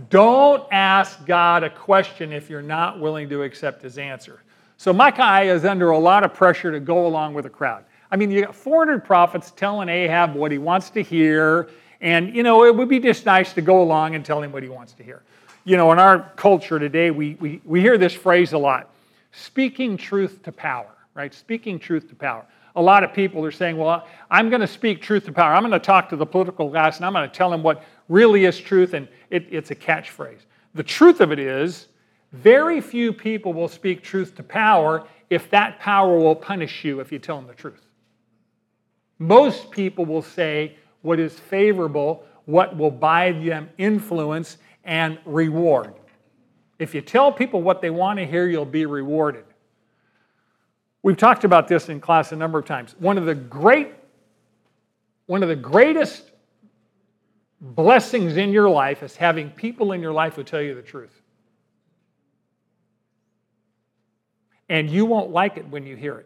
Don't 0.09 0.63
ask 0.71 1.23
God 1.27 1.63
a 1.63 1.69
question 1.69 2.33
if 2.33 2.49
you're 2.49 2.63
not 2.63 2.99
willing 2.99 3.29
to 3.29 3.43
accept 3.43 3.83
his 3.83 3.99
answer. 3.99 4.41
So 4.77 4.91
Micaiah 4.91 5.53
is 5.53 5.65
under 5.65 5.91
a 5.91 5.99
lot 5.99 6.23
of 6.23 6.33
pressure 6.33 6.71
to 6.71 6.79
go 6.79 7.05
along 7.05 7.35
with 7.35 7.43
the 7.43 7.49
crowd. 7.51 7.85
I 8.09 8.15
mean, 8.15 8.31
you 8.31 8.43
got 8.43 8.55
400 8.55 9.05
prophets 9.05 9.53
telling 9.55 9.87
Ahab 9.87 10.33
what 10.33 10.51
he 10.51 10.57
wants 10.57 10.89
to 10.89 11.03
hear, 11.03 11.69
and 12.01 12.35
you 12.35 12.41
know, 12.41 12.65
it 12.65 12.75
would 12.75 12.89
be 12.89 12.99
just 12.99 13.23
nice 13.23 13.53
to 13.53 13.61
go 13.61 13.83
along 13.83 14.15
and 14.15 14.25
tell 14.25 14.41
him 14.41 14.51
what 14.51 14.63
he 14.63 14.69
wants 14.69 14.93
to 14.93 15.03
hear. 15.03 15.21
You 15.63 15.77
know, 15.77 15.91
in 15.91 15.99
our 15.99 16.31
culture 16.37 16.79
today, 16.79 17.11
we, 17.11 17.35
we, 17.35 17.61
we 17.65 17.81
hear 17.81 17.99
this 17.99 18.13
phrase 18.13 18.53
a 18.53 18.57
lot 18.57 18.89
speaking 19.31 19.95
truth 19.95 20.41
to 20.41 20.51
power, 20.51 20.89
right? 21.13 21.35
Speaking 21.35 21.77
truth 21.77 22.09
to 22.09 22.15
power. 22.15 22.47
A 22.77 22.81
lot 22.81 23.03
of 23.03 23.11
people 23.11 23.43
are 23.43 23.51
saying, 23.51 23.75
well, 23.75 24.07
I'm 24.29 24.49
going 24.49 24.61
to 24.61 24.67
speak 24.67 25.01
truth 25.01 25.25
to 25.25 25.31
power. 25.31 25.53
I'm 25.53 25.63
going 25.63 25.71
to 25.71 25.79
talk 25.79 26.07
to 26.09 26.15
the 26.15 26.25
political 26.25 26.69
guys 26.69 26.97
and 26.97 27.05
I'm 27.05 27.11
going 27.11 27.29
to 27.29 27.35
tell 27.35 27.49
them 27.49 27.63
what 27.63 27.83
really 28.07 28.45
is 28.45 28.57
truth, 28.57 28.93
and 28.93 29.07
it, 29.29 29.47
it's 29.49 29.71
a 29.71 29.75
catchphrase. 29.75 30.41
The 30.75 30.83
truth 30.83 31.19
of 31.19 31.31
it 31.31 31.39
is, 31.39 31.87
very 32.31 32.79
few 32.79 33.11
people 33.11 33.51
will 33.51 33.67
speak 33.67 34.03
truth 34.03 34.35
to 34.35 34.43
power 34.43 35.07
if 35.29 35.49
that 35.49 35.79
power 35.79 36.17
will 36.17 36.35
punish 36.35 36.83
you 36.85 36.99
if 36.99 37.11
you 37.11 37.19
tell 37.19 37.37
them 37.37 37.47
the 37.47 37.53
truth. 37.53 37.81
Most 39.19 39.71
people 39.71 40.05
will 40.05 40.21
say 40.21 40.77
what 41.01 41.19
is 41.19 41.33
favorable, 41.33 42.25
what 42.45 42.77
will 42.77 42.91
buy 42.91 43.31
them 43.31 43.69
influence 43.77 44.57
and 44.83 45.17
reward. 45.25 45.93
If 46.77 46.93
you 46.93 47.01
tell 47.01 47.31
people 47.31 47.63
what 47.63 47.81
they 47.81 47.89
want 47.89 48.19
to 48.19 48.25
hear, 48.25 48.47
you'll 48.47 48.65
be 48.65 48.85
rewarded. 48.85 49.45
We've 51.07 51.15
talked 51.15 51.45
about 51.45 51.69
this 51.69 51.87
in 51.87 52.01
class 52.01 52.33
a 52.33 52.35
number 52.35 52.59
of 52.59 52.65
times. 52.65 52.93
One 52.99 53.17
of 53.17 53.25
the 53.25 53.33
great 53.33 53.93
one 55.27 55.41
of 55.41 55.47
the 55.47 55.55
greatest 55.55 56.31
blessings 57.61 58.35
in 58.35 58.51
your 58.51 58.67
life 58.67 59.01
is 59.03 59.15
having 59.15 59.49
people 59.51 59.93
in 59.93 60.01
your 60.01 60.11
life 60.11 60.35
who 60.35 60.43
tell 60.43 60.61
you 60.61 60.75
the 60.75 60.81
truth. 60.81 61.21
And 64.67 64.89
you 64.89 65.05
won't 65.05 65.31
like 65.31 65.55
it 65.55 65.65
when 65.69 65.85
you 65.85 65.95
hear 65.95 66.17
it 66.17 66.25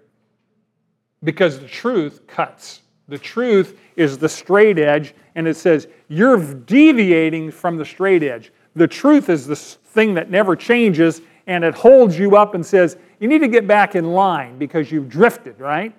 because 1.23 1.59
the 1.59 1.67
truth 1.67 2.25
cuts. 2.25 2.81
The 3.07 3.19
truth 3.19 3.79
is 3.97 4.17
the 4.17 4.29
straight 4.29 4.79
edge, 4.79 5.13
and 5.35 5.47
it 5.47 5.57
says, 5.57 5.87
You're 6.07 6.55
deviating 6.55 7.51
from 7.51 7.77
the 7.77 7.85
straight 7.85 8.23
edge. 8.23 8.51
The 8.75 8.87
truth 8.87 9.29
is 9.29 9.45
the 9.45 9.55
thing 9.55 10.15
that 10.15 10.31
never 10.31 10.55
changes, 10.55 11.21
and 11.47 11.63
it 11.63 11.73
holds 11.73 12.17
you 12.17 12.35
up 12.35 12.55
and 12.55 12.65
says, 12.65 12.97
You 13.19 13.27
need 13.27 13.39
to 13.39 13.47
get 13.47 13.67
back 13.67 13.95
in 13.95 14.13
line 14.13 14.57
because 14.57 14.91
you've 14.91 15.09
drifted, 15.09 15.59
right? 15.59 15.93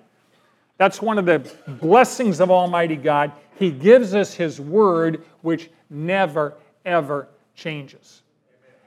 That's 0.77 1.01
one 1.01 1.17
of 1.17 1.25
the 1.25 1.39
blessings 1.79 2.39
of 2.39 2.49
Almighty 2.49 2.95
God. 2.95 3.31
He 3.57 3.71
gives 3.71 4.15
us 4.15 4.33
His 4.33 4.59
Word, 4.59 5.23
which 5.41 5.69
never, 5.89 6.55
ever 6.85 7.27
changes. 7.55 8.23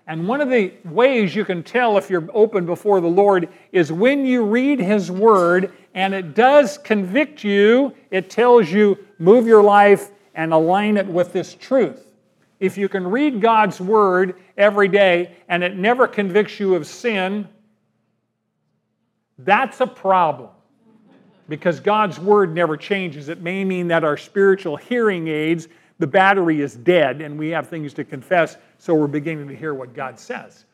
And 0.08 0.28
one 0.28 0.40
of 0.40 0.50
the 0.50 0.72
ways 0.84 1.34
you 1.34 1.44
can 1.44 1.62
tell 1.62 1.98
if 1.98 2.08
you're 2.08 2.28
open 2.32 2.64
before 2.64 3.00
the 3.00 3.08
Lord 3.08 3.48
is 3.72 3.92
when 3.92 4.24
you 4.24 4.44
read 4.44 4.78
His 4.78 5.10
Word 5.10 5.72
and 5.94 6.14
it 6.14 6.34
does 6.34 6.78
convict 6.78 7.42
you, 7.42 7.92
it 8.10 8.30
tells 8.30 8.70
you, 8.70 8.98
move 9.18 9.46
your 9.46 9.62
life 9.62 10.10
and 10.34 10.52
align 10.52 10.96
it 10.96 11.06
with 11.06 11.32
this 11.32 11.54
truth. 11.54 12.05
If 12.58 12.78
you 12.78 12.88
can 12.88 13.06
read 13.06 13.40
God's 13.40 13.80
Word 13.80 14.36
every 14.56 14.88
day 14.88 15.36
and 15.48 15.62
it 15.62 15.76
never 15.76 16.08
convicts 16.08 16.58
you 16.58 16.74
of 16.74 16.86
sin, 16.86 17.48
that's 19.38 19.80
a 19.80 19.86
problem 19.86 20.50
because 21.48 21.80
God's 21.80 22.18
Word 22.18 22.54
never 22.54 22.76
changes. 22.76 23.28
It 23.28 23.42
may 23.42 23.64
mean 23.64 23.88
that 23.88 24.04
our 24.04 24.16
spiritual 24.16 24.76
hearing 24.76 25.28
aids, 25.28 25.68
the 25.98 26.06
battery 26.06 26.60
is 26.60 26.74
dead 26.74 27.20
and 27.20 27.38
we 27.38 27.50
have 27.50 27.68
things 27.68 27.92
to 27.94 28.04
confess, 28.04 28.56
so 28.78 28.94
we're 28.94 29.06
beginning 29.06 29.48
to 29.48 29.56
hear 29.56 29.74
what 29.74 29.94
God 29.94 30.18
says. 30.18 30.64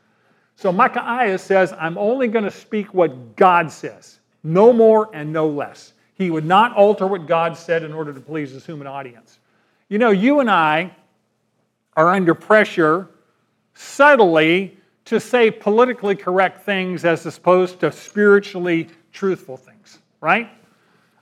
So 0.57 0.71
Micaiah 0.71 1.39
says, 1.39 1.73
I'm 1.79 1.99
only 1.99 2.29
going 2.29 2.45
to 2.45 2.51
speak 2.51 2.95
what 2.95 3.37
God 3.37 3.71
says, 3.71 4.21
no 4.45 4.73
more 4.73 5.11
and 5.13 5.33
no 5.33 5.49
less. 5.49 5.95
He 6.15 6.31
would 6.31 6.45
not 6.45 6.75
alter 6.77 7.07
what 7.07 7.27
God 7.27 7.57
said 7.57 7.83
in 7.83 7.93
order 7.93 8.13
to 8.13 8.21
please 8.21 8.53
his 8.53 8.65
human 8.65 8.87
audience. 8.87 9.41
You 9.89 9.99
know, 9.99 10.11
you 10.11 10.41
and 10.41 10.51
I 10.51 10.95
are 11.97 12.09
under 12.09 12.35
pressure 12.35 13.09
subtly 13.75 14.77
to 15.05 15.19
say 15.19 15.51
politically 15.51 16.15
correct 16.15 16.65
things 16.65 17.05
as 17.05 17.27
opposed 17.27 17.81
to 17.81 17.91
spiritually 17.91 18.89
truthful 19.13 19.57
things, 19.57 19.99
right? 20.21 20.49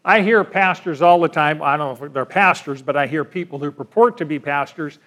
I 0.05 0.23
hear 0.23 0.45
pastors 0.45 1.03
all 1.03 1.21
the 1.21 1.29
time, 1.29 1.63
I 1.63 1.77
don't 1.77 1.99
know 1.99 2.07
if 2.07 2.13
they're 2.13 2.25
pastors, 2.25 2.83
but 2.83 2.97
I 2.97 3.07
hear 3.07 3.25
people 3.25 3.59
who 3.59 3.71
purport 3.71 4.17
to 4.19 4.25
be 4.25 4.39
pastors 4.39 4.99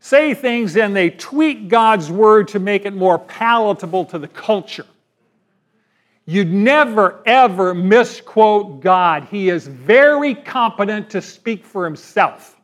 say 0.00 0.34
things 0.34 0.76
and 0.76 0.94
they 0.94 1.10
tweak 1.10 1.68
God's 1.68 2.10
word 2.10 2.48
to 2.48 2.58
make 2.58 2.86
it 2.86 2.94
more 2.94 3.18
palatable 3.18 4.04
to 4.06 4.18
the 4.18 4.28
culture. 4.28 4.86
You'd 6.24 6.52
never, 6.52 7.22
ever 7.24 7.74
misquote 7.74 8.80
God. 8.80 9.24
He 9.30 9.48
is 9.48 9.66
very 9.66 10.34
competent 10.34 11.08
to 11.10 11.22
speak 11.22 11.64
for 11.64 11.84
himself. 11.84 12.57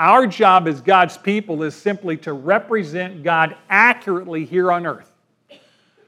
Our 0.00 0.26
job 0.26 0.66
as 0.66 0.80
God's 0.80 1.18
people 1.18 1.62
is 1.62 1.74
simply 1.74 2.16
to 2.18 2.32
represent 2.32 3.22
God 3.22 3.54
accurately 3.68 4.46
here 4.46 4.72
on 4.72 4.86
earth 4.86 5.12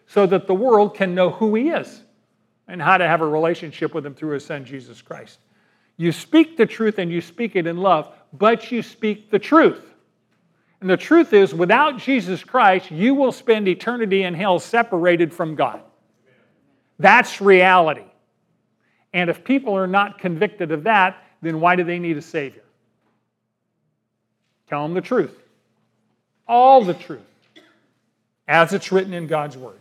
so 0.06 0.24
that 0.24 0.46
the 0.46 0.54
world 0.54 0.96
can 0.96 1.14
know 1.14 1.28
who 1.28 1.54
He 1.54 1.68
is 1.68 2.00
and 2.66 2.80
how 2.80 2.96
to 2.96 3.06
have 3.06 3.20
a 3.20 3.26
relationship 3.26 3.92
with 3.92 4.06
Him 4.06 4.14
through 4.14 4.32
His 4.32 4.46
Son, 4.46 4.64
Jesus 4.64 5.02
Christ. 5.02 5.40
You 5.98 6.10
speak 6.10 6.56
the 6.56 6.64
truth 6.64 6.98
and 6.98 7.12
you 7.12 7.20
speak 7.20 7.54
it 7.54 7.66
in 7.66 7.76
love, 7.76 8.10
but 8.32 8.72
you 8.72 8.80
speak 8.80 9.30
the 9.30 9.38
truth. 9.38 9.92
And 10.80 10.88
the 10.88 10.96
truth 10.96 11.34
is, 11.34 11.52
without 11.52 11.98
Jesus 11.98 12.42
Christ, 12.42 12.90
you 12.90 13.14
will 13.14 13.30
spend 13.30 13.68
eternity 13.68 14.22
in 14.22 14.32
hell 14.32 14.58
separated 14.58 15.34
from 15.34 15.54
God. 15.54 15.82
That's 16.98 17.42
reality. 17.42 18.06
And 19.12 19.28
if 19.28 19.44
people 19.44 19.76
are 19.76 19.86
not 19.86 20.18
convicted 20.18 20.72
of 20.72 20.84
that, 20.84 21.22
then 21.42 21.60
why 21.60 21.76
do 21.76 21.84
they 21.84 21.98
need 21.98 22.16
a 22.16 22.22
Savior? 22.22 22.62
Tell 24.72 24.84
them 24.84 24.94
the 24.94 25.02
truth. 25.02 25.38
All 26.48 26.82
the 26.82 26.94
truth, 26.94 27.20
as 28.48 28.72
it's 28.72 28.90
written 28.90 29.12
in 29.12 29.26
God's 29.26 29.54
Word. 29.54 29.76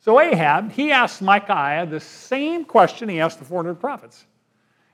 So 0.00 0.18
Ahab, 0.18 0.72
he 0.72 0.90
asked 0.90 1.22
Micaiah 1.22 1.86
the 1.86 2.00
same 2.00 2.64
question 2.64 3.08
he 3.08 3.20
asked 3.20 3.38
the 3.38 3.44
400 3.44 3.76
prophets. 3.76 4.24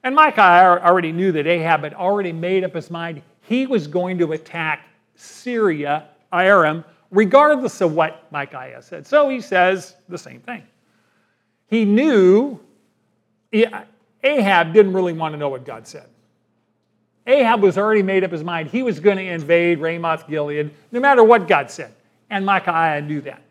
And 0.03 0.15
Micaiah 0.15 0.83
already 0.85 1.13
knew 1.13 1.33
that 1.33 1.47
Ahab 1.47 1.83
had 1.83 1.95
already 1.95 2.31
made 2.31 2.63
up 2.63 2.75
his 2.75 2.91
mind 2.91 3.23
he 3.41 3.67
was 3.67 3.87
going 3.87 4.19
to 4.19 4.33
attack 4.33 4.83
Syria, 5.15 6.09
Aram, 6.31 6.85
regardless 7.11 7.81
of 7.81 7.95
what 7.95 8.31
Micaiah 8.31 8.83
said. 8.83 9.07
So 9.07 9.31
he 9.31 9.41
says 9.41 9.97
the 10.11 10.19
same 10.19 10.41
thing. 10.41 10.63
He 11.69 11.87
knew 11.87 12.61
Ahab 13.51 14.75
didn't 14.75 14.93
really 14.93 15.15
want 15.15 15.33
to 15.33 15.39
know 15.39 15.49
what 15.49 15.65
God 15.65 15.87
said. 15.87 16.05
Ahab 17.27 17.63
was 17.63 17.79
already 17.79 18.03
made 18.03 18.23
up 18.23 18.33
his 18.33 18.45
mind. 18.45 18.69
He 18.69 18.83
was 18.83 19.01
going 19.01 19.17
to 19.17 19.25
invade 19.25 19.79
Ramoth 19.79 20.29
Gilead 20.29 20.71
no 20.93 21.01
matter 21.01 21.25
what 21.25 21.49
God 21.49 21.71
said. 21.71 21.95
And 22.31 22.45
Micaiah 22.45 23.01
knew 23.01 23.21
that. 23.23 23.43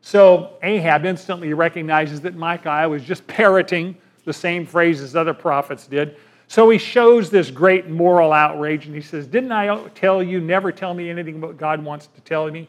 So 0.00 0.58
Ahab 0.62 1.06
instantly 1.06 1.54
recognizes 1.54 2.20
that 2.22 2.34
Micaiah 2.34 2.88
was 2.88 3.02
just 3.02 3.26
parroting 3.26 3.96
the 4.24 4.32
same 4.32 4.66
phrases 4.66 5.16
other 5.16 5.32
prophets 5.32 5.86
did. 5.86 6.16
So 6.46 6.68
he 6.68 6.78
shows 6.78 7.30
this 7.30 7.50
great 7.50 7.88
moral 7.88 8.32
outrage 8.32 8.86
and 8.86 8.94
he 8.94 9.00
says, 9.00 9.26
Didn't 9.26 9.52
I 9.52 9.88
tell 9.94 10.22
you, 10.22 10.40
never 10.40 10.70
tell 10.70 10.92
me 10.92 11.08
anything 11.08 11.40
what 11.40 11.56
God 11.56 11.82
wants 11.82 12.08
to 12.08 12.20
tell 12.20 12.50
me? 12.50 12.68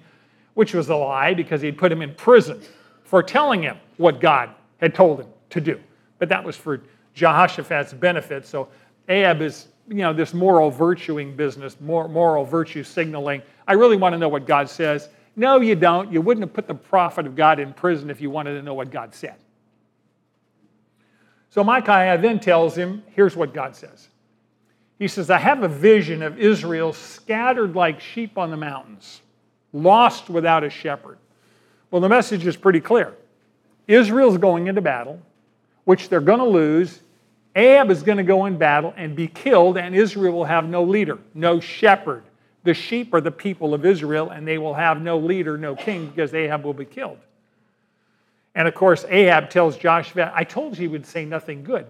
Which 0.54 0.74
was 0.74 0.90
a 0.90 0.96
lie 0.96 1.34
because 1.34 1.62
he'd 1.62 1.78
put 1.78 1.92
him 1.92 2.02
in 2.02 2.14
prison 2.16 2.62
for 3.04 3.22
telling 3.22 3.62
him 3.62 3.78
what 3.98 4.22
God 4.22 4.50
had 4.78 4.96
told 4.96 5.20
him 5.20 5.28
to 5.50 5.60
do. 5.60 5.80
But 6.20 6.30
that 6.30 6.44
was 6.44 6.56
for 6.56 6.82
Jehoshaphat's 7.14 7.94
benefit. 7.94 8.46
So 8.46 8.70
Ahab 9.10 9.42
is 9.42 9.68
you 9.88 9.98
know, 9.98 10.14
this 10.14 10.34
moral 10.34 10.72
virtuing 10.72 11.36
business, 11.36 11.78
moral 11.80 12.44
virtue 12.44 12.84
signaling. 12.84 13.42
I 13.68 13.74
really 13.74 13.98
want 13.98 14.14
to 14.14 14.20
know 14.20 14.30
what 14.30 14.48
God 14.48 14.70
says. 14.70 15.10
No, 15.36 15.60
you 15.60 15.76
don't. 15.76 16.12
You 16.12 16.22
wouldn't 16.22 16.46
have 16.46 16.54
put 16.54 16.68
the 16.68 16.76
prophet 16.76 17.28
of 17.28 17.36
God 17.36 17.60
in 17.60 17.74
prison 17.74 18.10
if 18.10 18.22
you 18.22 18.30
wanted 18.30 18.54
to 18.54 18.62
know 18.62 18.74
what 18.74 18.90
God 18.90 19.14
said. 19.14 19.36
So 21.50 21.64
Micaiah 21.64 22.18
then 22.18 22.40
tells 22.40 22.76
him, 22.76 23.04
here's 23.12 23.36
what 23.36 23.54
God 23.54 23.76
says. 23.76 24.10
He 24.98 25.08
says, 25.08 25.30
I 25.30 25.38
have 25.38 25.64
a 25.64 25.68
vision 25.68 26.24
of 26.24 26.40
Israel 26.40 26.94
scattered 26.94 27.76
like 27.76 28.00
sheep 28.00 28.38
on 28.38 28.50
the 28.50 28.58
mountains, 28.58 29.22
lost 29.74 30.30
without 30.30 30.64
a 30.64 30.70
shepherd. 30.70 31.18
Well, 31.92 32.02
the 32.02 32.10
message 32.10 32.46
is 32.46 32.56
pretty 32.56 32.80
clear. 32.80 33.14
Israel's 33.88 34.38
going 34.38 34.68
into 34.68 34.82
battle, 34.82 35.22
which 35.84 36.10
they're 36.10 36.22
going 36.22 36.40
to 36.40 36.46
lose, 36.46 37.02
Ahab 37.56 37.90
is 37.90 38.04
going 38.04 38.18
to 38.18 38.24
go 38.24 38.46
in 38.46 38.58
battle 38.58 38.94
and 38.98 39.16
be 39.16 39.28
killed, 39.28 39.78
and 39.78 39.96
Israel 39.96 40.34
will 40.34 40.46
have 40.46 40.68
no 40.68 40.84
leader, 40.84 41.18
no 41.34 41.60
shepherd. 41.60 42.24
The 42.64 42.74
sheep 42.74 43.14
are 43.14 43.22
the 43.22 43.32
people 43.32 43.74
of 43.74 43.86
Israel, 43.86 44.32
and 44.32 44.46
they 44.46 44.58
will 44.58 44.74
have 44.74 45.02
no 45.02 45.18
leader, 45.18 45.58
no 45.58 45.76
king, 45.76 46.08
because 46.08 46.34
Ahab 46.34 46.66
will 46.66 46.74
be 46.74 46.86
killed. 46.86 47.20
And 48.56 48.68
of 48.68 48.74
course, 48.74 49.06
Ahab 49.08 49.50
tells 49.50 49.78
Joshua, 49.78 50.32
I 50.36 50.44
told 50.44 50.78
you 50.78 50.82
he 50.82 50.88
would 50.90 51.06
say 51.06 51.24
nothing 51.24 51.64
good. 51.64 51.86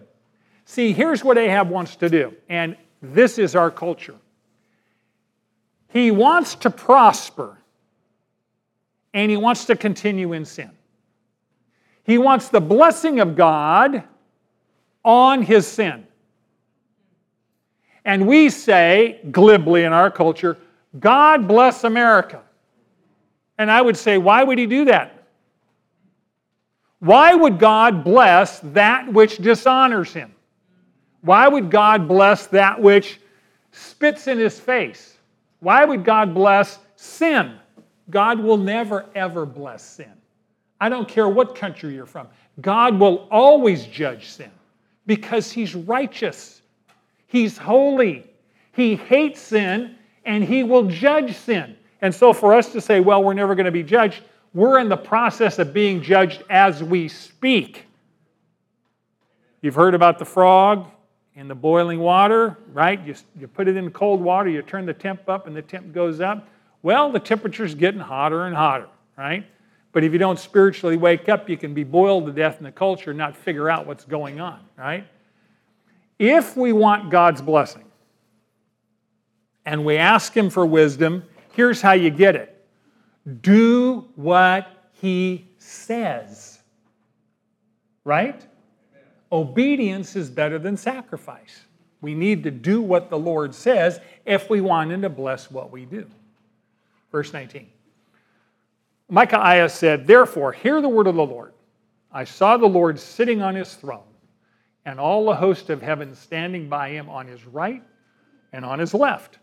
See, 0.65 0.93
here's 0.93 1.23
what 1.23 1.37
Ahab 1.37 1.69
wants 1.69 1.95
to 1.97 2.09
do, 2.09 2.33
and 2.49 2.75
this 3.01 3.37
is 3.37 3.55
our 3.55 3.71
culture. 3.71 4.15
He 5.89 6.11
wants 6.11 6.55
to 6.55 6.69
prosper, 6.69 7.57
and 9.13 9.31
he 9.31 9.37
wants 9.37 9.65
to 9.65 9.75
continue 9.75 10.33
in 10.33 10.45
sin. 10.45 10.71
He 12.03 12.17
wants 12.17 12.49
the 12.49 12.61
blessing 12.61 13.19
of 13.19 13.35
God 13.35 14.03
on 15.05 15.43
his 15.43 15.65
sin. 15.65 16.05
And 18.03 18.27
we 18.27 18.49
say, 18.49 19.21
glibly 19.31 19.83
in 19.83 19.93
our 19.93 20.11
culture, 20.11 20.57
God 20.99 21.47
bless 21.47 21.83
America. 21.83 22.41
And 23.57 23.71
I 23.71 23.81
would 23.81 23.95
say, 23.95 24.17
why 24.17 24.43
would 24.43 24.57
he 24.57 24.65
do 24.65 24.85
that? 24.85 25.23
Why 26.99 27.33
would 27.33 27.59
God 27.59 28.03
bless 28.03 28.59
that 28.59 29.11
which 29.11 29.37
dishonors 29.37 30.11
him? 30.11 30.33
Why 31.21 31.47
would 31.47 31.71
God 31.71 32.07
bless 32.07 32.47
that 32.47 32.81
which 32.81 33.19
spits 33.71 34.27
in 34.27 34.37
his 34.37 34.59
face? 34.59 35.17
Why 35.59 35.85
would 35.85 36.03
God 36.03 36.33
bless 36.33 36.79
sin? 36.95 37.57
God 38.09 38.39
will 38.39 38.57
never, 38.57 39.05
ever 39.15 39.45
bless 39.45 39.83
sin. 39.83 40.11
I 40.79 40.89
don't 40.89 41.07
care 41.07 41.29
what 41.29 41.55
country 41.55 41.93
you're 41.93 42.05
from. 42.05 42.27
God 42.61 42.99
will 42.99 43.27
always 43.31 43.85
judge 43.85 44.27
sin 44.27 44.51
because 45.05 45.51
he's 45.51 45.75
righteous, 45.75 46.61
he's 47.27 47.57
holy, 47.57 48.29
he 48.71 48.95
hates 48.95 49.41
sin, 49.41 49.95
and 50.25 50.43
he 50.43 50.63
will 50.63 50.83
judge 50.83 51.35
sin. 51.35 51.75
And 52.01 52.13
so, 52.13 52.33
for 52.33 52.53
us 52.53 52.71
to 52.73 52.81
say, 52.81 52.99
well, 52.99 53.23
we're 53.23 53.33
never 53.33 53.55
going 53.55 53.65
to 53.65 53.71
be 53.71 53.83
judged, 53.83 54.21
we're 54.53 54.79
in 54.79 54.89
the 54.89 54.97
process 54.97 55.59
of 55.59 55.73
being 55.73 56.01
judged 56.01 56.43
as 56.49 56.83
we 56.83 57.07
speak. 57.07 57.85
You've 59.61 59.75
heard 59.75 59.95
about 59.95 60.19
the 60.19 60.25
frog 60.25 60.85
in 61.35 61.47
the 61.47 61.55
boiling 61.55 61.99
water, 61.99 62.57
right? 62.71 63.05
You, 63.05 63.15
you 63.37 63.47
put 63.47 63.67
it 63.67 63.75
in 63.75 63.91
cold 63.91 64.21
water, 64.21 64.49
you 64.49 64.61
turn 64.61 64.85
the 64.85 64.93
temp 64.93 65.27
up, 65.27 65.47
and 65.47 65.55
the 65.55 65.61
temp 65.61 65.93
goes 65.93 66.21
up. 66.21 66.47
Well, 66.81 67.11
the 67.11 67.19
temperature's 67.19 67.75
getting 67.75 67.99
hotter 67.99 68.45
and 68.45 68.55
hotter, 68.55 68.87
right? 69.17 69.45
But 69.95 70.03
if 70.03 70.11
you 70.11 70.19
don't 70.19 70.37
spiritually 70.37 70.97
wake 70.97 71.29
up, 71.29 71.47
you 71.47 71.55
can 71.55 71.73
be 71.73 71.85
boiled 71.85 72.25
to 72.25 72.33
death 72.33 72.57
in 72.57 72.65
the 72.65 72.71
culture 72.73 73.11
and 73.11 73.17
not 73.17 73.33
figure 73.33 73.69
out 73.69 73.87
what's 73.87 74.03
going 74.03 74.41
on, 74.41 74.59
right? 74.77 75.07
If 76.19 76.57
we 76.57 76.73
want 76.73 77.09
God's 77.09 77.41
blessing 77.41 77.85
and 79.65 79.85
we 79.85 79.95
ask 79.95 80.35
Him 80.35 80.49
for 80.49 80.65
wisdom, 80.65 81.23
here's 81.53 81.81
how 81.81 81.93
you 81.93 82.09
get 82.09 82.35
it 82.35 82.61
do 83.41 84.09
what 84.15 84.67
He 84.91 85.47
says, 85.59 86.59
right? 88.03 88.45
Obedience 89.31 90.17
is 90.17 90.29
better 90.29 90.59
than 90.59 90.75
sacrifice. 90.75 91.61
We 92.01 92.15
need 92.15 92.43
to 92.43 92.51
do 92.51 92.81
what 92.81 93.09
the 93.09 93.17
Lord 93.17 93.55
says 93.55 94.01
if 94.25 94.49
we 94.49 94.59
want 94.59 94.91
Him 94.91 95.03
to 95.03 95.09
bless 95.09 95.49
what 95.49 95.71
we 95.71 95.85
do. 95.85 96.05
Verse 97.13 97.31
19. 97.31 97.69
Micaiah 99.09 99.69
said, 99.69 100.07
Therefore, 100.07 100.51
hear 100.51 100.81
the 100.81 100.89
word 100.89 101.07
of 101.07 101.15
the 101.15 101.25
Lord. 101.25 101.53
I 102.11 102.23
saw 102.23 102.57
the 102.57 102.65
Lord 102.65 102.99
sitting 102.99 103.41
on 103.41 103.55
his 103.55 103.73
throne, 103.75 104.07
and 104.85 104.99
all 104.99 105.25
the 105.25 105.35
host 105.35 105.69
of 105.69 105.81
heaven 105.81 106.15
standing 106.15 106.69
by 106.69 106.89
him 106.89 107.09
on 107.09 107.27
his 107.27 107.45
right 107.45 107.83
and 108.53 108.63
on 108.63 108.79
his 108.79 108.93
left. 108.93 109.39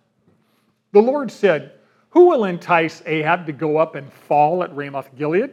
The 0.92 1.02
Lord 1.02 1.30
said, 1.30 1.72
Who 2.10 2.26
will 2.26 2.44
entice 2.44 3.02
Ahab 3.06 3.46
to 3.46 3.52
go 3.52 3.76
up 3.76 3.94
and 3.94 4.12
fall 4.12 4.62
at 4.62 4.74
Ramoth 4.74 5.14
Gilead? 5.16 5.50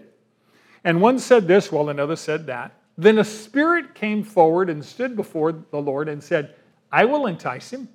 And 0.83 1.01
one 1.01 1.19
said 1.19 1.47
this, 1.47 1.71
while 1.71 1.89
another 1.89 2.15
said 2.15 2.47
that. 2.47 2.73
Then 2.97 3.19
a 3.19 3.23
spirit 3.23 3.95
came 3.95 4.23
forward 4.23 4.69
and 4.69 4.83
stood 4.83 5.15
before 5.15 5.51
the 5.51 5.81
Lord 5.81 6.09
and 6.09 6.23
said, 6.23 6.55
I 6.91 7.05
will 7.05 7.27
entice 7.27 7.71
him. 7.71 7.89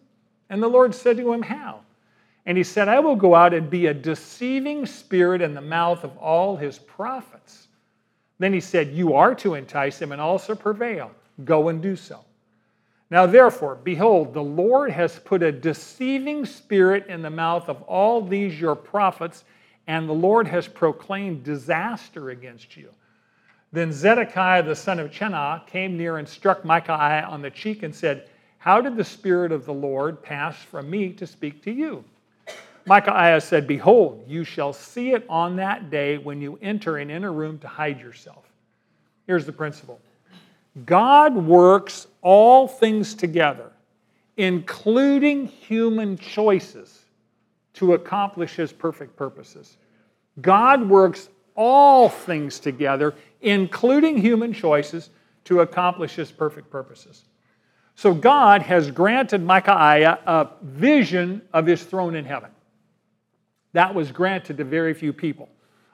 And 0.48 0.62
the 0.62 0.68
Lord 0.68 0.94
said 0.94 1.16
to 1.16 1.32
him, 1.32 1.42
How? 1.42 1.80
And 2.46 2.58
he 2.58 2.64
said, 2.64 2.88
I 2.88 3.00
will 3.00 3.16
go 3.16 3.34
out 3.34 3.54
and 3.54 3.70
be 3.70 3.86
a 3.86 3.94
deceiving 3.94 4.84
spirit 4.84 5.40
in 5.40 5.54
the 5.54 5.60
mouth 5.60 6.04
of 6.04 6.16
all 6.18 6.56
his 6.56 6.78
prophets. 6.78 7.68
Then 8.38 8.52
he 8.52 8.60
said, 8.60 8.92
You 8.92 9.14
are 9.14 9.34
to 9.36 9.54
entice 9.54 10.00
him 10.00 10.12
and 10.12 10.20
also 10.20 10.54
prevail. 10.54 11.10
Go 11.44 11.68
and 11.68 11.80
do 11.80 11.96
so. 11.96 12.20
Now, 13.10 13.26
therefore, 13.26 13.76
behold, 13.76 14.34
the 14.34 14.42
Lord 14.42 14.90
has 14.90 15.18
put 15.18 15.42
a 15.42 15.52
deceiving 15.52 16.44
spirit 16.44 17.06
in 17.06 17.22
the 17.22 17.30
mouth 17.30 17.68
of 17.68 17.82
all 17.82 18.22
these 18.22 18.60
your 18.60 18.74
prophets, 18.74 19.44
and 19.86 20.08
the 20.08 20.14
Lord 20.14 20.46
has 20.48 20.66
proclaimed 20.66 21.44
disaster 21.44 22.30
against 22.30 22.76
you. 22.76 22.90
Then 23.72 23.92
Zedekiah 23.92 24.62
the 24.62 24.76
son 24.76 25.00
of 25.00 25.10
Chenaanah 25.10 25.66
came 25.66 25.96
near 25.96 26.18
and 26.18 26.28
struck 26.28 26.64
Micaiah 26.64 27.26
on 27.28 27.42
the 27.42 27.50
cheek 27.50 27.82
and 27.82 27.94
said, 27.94 28.28
How 28.58 28.80
did 28.80 28.96
the 28.96 29.04
Spirit 29.04 29.52
of 29.52 29.64
the 29.64 29.74
Lord 29.74 30.22
pass 30.22 30.56
from 30.56 30.88
me 30.88 31.12
to 31.14 31.26
speak 31.26 31.62
to 31.64 31.72
you? 31.72 32.04
Micaiah 32.86 33.40
said, 33.40 33.66
Behold, 33.66 34.24
you 34.26 34.44
shall 34.44 34.72
see 34.72 35.12
it 35.12 35.24
on 35.28 35.56
that 35.56 35.90
day 35.90 36.18
when 36.18 36.40
you 36.40 36.58
enter 36.60 36.98
an 36.98 37.10
inner 37.10 37.32
room 37.32 37.58
to 37.60 37.68
hide 37.68 38.00
yourself. 38.00 38.44
Here's 39.26 39.46
the 39.46 39.52
principle 39.52 40.00
God 40.84 41.34
works 41.34 42.06
all 42.20 42.66
things 42.68 43.14
together, 43.14 43.70
including 44.36 45.46
human 45.46 46.18
choices, 46.18 47.04
to 47.74 47.94
accomplish 47.94 48.54
his 48.56 48.72
perfect 48.72 49.16
purposes. 49.16 49.76
God 50.40 50.88
works 50.88 51.28
all 51.54 52.08
things 52.08 52.58
together, 52.58 53.14
including 53.40 54.16
human 54.16 54.52
choices, 54.52 55.10
to 55.44 55.60
accomplish 55.60 56.14
his 56.14 56.32
perfect 56.32 56.70
purposes. 56.70 57.24
So 57.96 58.12
God 58.12 58.62
has 58.62 58.90
granted 58.90 59.42
Micaiah 59.42 60.18
a 60.26 60.48
vision 60.62 61.42
of 61.52 61.66
his 61.66 61.82
throne 61.84 62.16
in 62.16 62.24
heaven. 62.24 62.50
That 63.74 63.94
was 63.94 64.10
granted 64.10 64.56
to 64.56 64.64
very 64.64 64.94
few 64.94 65.12
people 65.12 65.50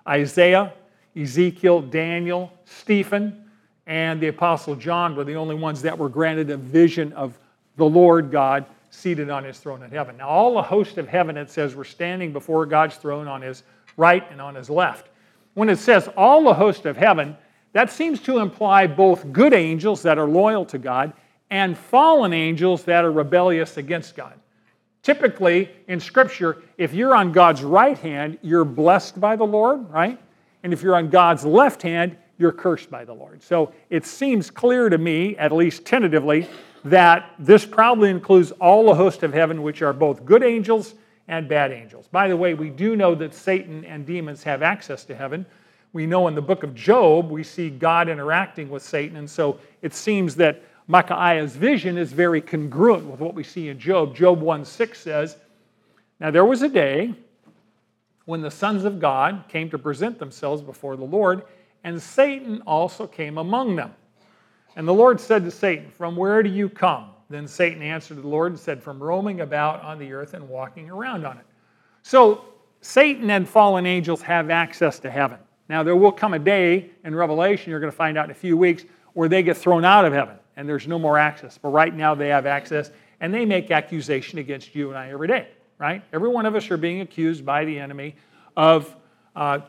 Isaiah, 0.07 0.73
Ezekiel, 1.17 1.83
Daniel, 1.83 2.53
Stephen, 2.65 3.45
and 3.87 4.21
the 4.21 4.29
Apostle 4.29 4.77
John 4.77 5.17
were 5.17 5.25
the 5.25 5.35
only 5.35 5.57
ones 5.57 5.83
that 5.83 5.99
were 5.99 6.09
granted 6.09 6.51
a 6.51 6.57
vision 6.57 7.13
of 7.15 7.37
the 7.77 7.85
Lord 7.85 8.31
God 8.31 8.65
seated 8.91 9.31
on 9.31 9.45
his 9.45 9.59
throne 9.59 9.83
in 9.83 9.91
heaven. 9.91 10.17
Now, 10.17 10.29
all 10.29 10.55
the 10.55 10.63
host 10.63 10.99
of 10.99 11.09
heaven, 11.09 11.37
it 11.37 11.51
says, 11.51 11.75
were 11.75 11.85
standing 11.85 12.33
before 12.33 12.67
God's 12.67 12.97
throne 12.97 13.27
on 13.27 13.43
his 13.43 13.63
right 13.97 14.25
and 14.31 14.41
on 14.41 14.55
his 14.55 14.71
left. 14.71 15.09
When 15.55 15.69
it 15.69 15.79
says 15.79 16.09
all 16.17 16.45
the 16.45 16.55
host 16.55 16.87
of 16.87 16.97
heaven, 16.97 17.37
that 17.73 17.91
seems 17.91 18.21
to 18.23 18.39
imply 18.39 18.87
both 18.87 19.33
good 19.33 19.53
angels 19.53 20.03
that 20.03 20.19
are 20.19 20.29
loyal 20.29 20.65
to 20.67 20.79
God 20.79 21.13
and 21.51 21.77
fallen 21.77 22.33
angels 22.33 22.85
that 22.85 23.05
are 23.05 23.13
rebellious 23.13 23.77
against 23.77 24.17
God. 24.17 24.35
Typically, 25.03 25.71
in 25.89 25.99
Scripture, 25.99 26.63
if 26.77 26.93
you're 26.93 27.15
on 27.15 27.33
God's 27.33 27.63
right 27.63 27.99
hand, 27.99 28.39
you're 28.43 28.65
blessed 28.65 29.21
by 29.21 29.37
the 29.37 29.45
Lord, 29.45 29.89
right? 29.91 30.21
And 30.63 30.73
if 30.73 30.83
you're 30.83 30.97
on 30.97 31.09
God's 31.09 31.45
left 31.45 31.81
hand, 31.81 32.17
you're 32.39 32.53
cursed 32.53 32.91
by 32.91 33.05
the 33.05 33.13
Lord. 33.13 33.43
So 33.43 33.73
it 33.89 34.05
seems 34.05 34.51
clear 34.51 34.89
to 34.89 34.99
me, 34.99 35.37
at 35.37 35.53
least 35.53 35.85
tentatively, 35.85 36.47
that 36.85 37.35
this 37.39 37.65
probably 37.67 38.11
includes 38.11 38.51
all 38.53 38.87
the 38.87 38.95
host 38.95 39.23
of 39.23 39.33
heaven, 39.33 39.63
which 39.63 39.83
are 39.83 39.93
both 39.93 40.25
good 40.25 40.43
angels 40.43 40.95
and 41.29 41.49
bad 41.49 41.71
angels. 41.71 42.09
By 42.09 42.29
the 42.29 42.37
way, 42.37 42.55
we 42.55 42.71
do 42.71 42.97
know 42.97 43.15
that 43.15 43.35
Satan 43.35 43.85
and 43.85 44.05
demons 44.07 44.43
have 44.43 44.63
access 44.63 45.05
to 45.05 45.15
heaven. 45.15 45.47
We 45.93 46.07
know 46.07 46.29
in 46.29 46.35
the 46.35 46.43
book 46.43 46.63
of 46.63 46.75
Job, 46.75 47.31
we 47.31 47.43
see 47.43 47.69
God 47.71 48.09
interacting 48.09 48.71
with 48.71 48.83
Satan, 48.83 49.17
and 49.17 49.29
so 49.29 49.59
it 49.83 49.93
seems 49.93 50.35
that 50.37 50.63
Micaiah's 50.91 51.55
vision 51.55 51.97
is 51.97 52.13
very 52.13 52.41
congruent 52.41 53.07
with 53.07 53.21
what 53.21 53.33
we 53.33 53.45
see 53.45 53.69
in 53.69 53.79
Job. 53.79 54.13
Job 54.13 54.41
1 54.41 54.65
6 54.65 54.99
says, 54.99 55.37
Now 56.19 56.33
there 56.33 56.45
was 56.45 56.63
a 56.63 56.69
day 56.69 57.15
when 58.25 58.43
the 58.43 58.51
sons 58.51 58.85
of 58.85 58.99
God 58.99 59.45
came 59.49 59.71
to 59.71 59.79
present 59.79 60.19
themselves 60.19 60.63
before 60.63 60.97
the 60.97 61.05
Lord, 61.05 61.45
and 61.85 62.03
Satan 62.03 62.61
also 62.67 63.07
came 63.07 63.39
among 63.39 63.77
them. 63.77 63.95
And 64.75 64.87
the 64.87 64.93
Lord 64.93 65.21
said 65.21 65.45
to 65.45 65.53
Satan, 65.53 65.93
From 65.93 66.17
where 66.17 66.43
do 66.43 66.51
you 66.51 66.69
come? 66.69 67.11
Then 67.29 67.47
Satan 67.47 67.83
answered 67.83 68.21
the 68.21 68.27
Lord 68.27 68.51
and 68.51 68.59
said, 68.59 68.83
From 68.83 69.01
roaming 69.01 69.43
about 69.43 69.85
on 69.85 69.97
the 69.97 70.13
earth 70.13 70.35
and 70.35 70.49
walking 70.49 70.91
around 70.91 71.25
on 71.25 71.39
it. 71.39 71.47
So 72.03 72.47
Satan 72.81 73.31
and 73.31 73.49
fallen 73.49 73.87
angels 73.87 74.23
have 74.23 74.51
access 74.51 74.99
to 74.99 75.11
heaven. 75.11 75.39
Now, 75.69 75.85
there 75.85 75.95
will 75.95 76.11
come 76.11 76.35
a 76.35 76.41
day 76.41 76.91
in 77.05 77.15
Revelation, 77.15 77.71
you're 77.71 77.79
going 77.79 77.93
to 77.93 77.97
find 77.97 78.19
out 78.19 78.25
in 78.25 78.33
a 78.33 78.35
few 78.35 78.57
weeks, 78.57 78.85
where 79.13 79.29
they 79.29 79.45
get 79.45 79.57
thrown 79.57 79.85
out 79.85 80.05
of 80.05 80.13
heaven 80.13 80.40
and 80.61 80.69
there's 80.69 80.87
no 80.87 80.99
more 80.99 81.17
access. 81.17 81.57
But 81.57 81.71
right 81.71 81.97
now 81.97 82.15
they 82.15 82.29
have 82.29 82.45
access 82.45 82.91
and 83.21 83.33
they 83.33 83.47
make 83.47 83.71
accusation 83.71 84.39
against 84.39 84.75
you 84.75 84.91
and 84.91 84.99
I 84.99 85.11
every 85.11 85.27
day, 85.27 85.49
right? 85.79 86.03
Every 86.13 86.29
one 86.29 86.45
of 86.45 86.55
us 86.55 86.71
are 86.71 86.77
being 86.77 87.01
accused 87.01 87.47
by 87.47 87.65
the 87.65 87.79
enemy 87.79 88.15
of 88.59 88.95
uh, 89.35 89.61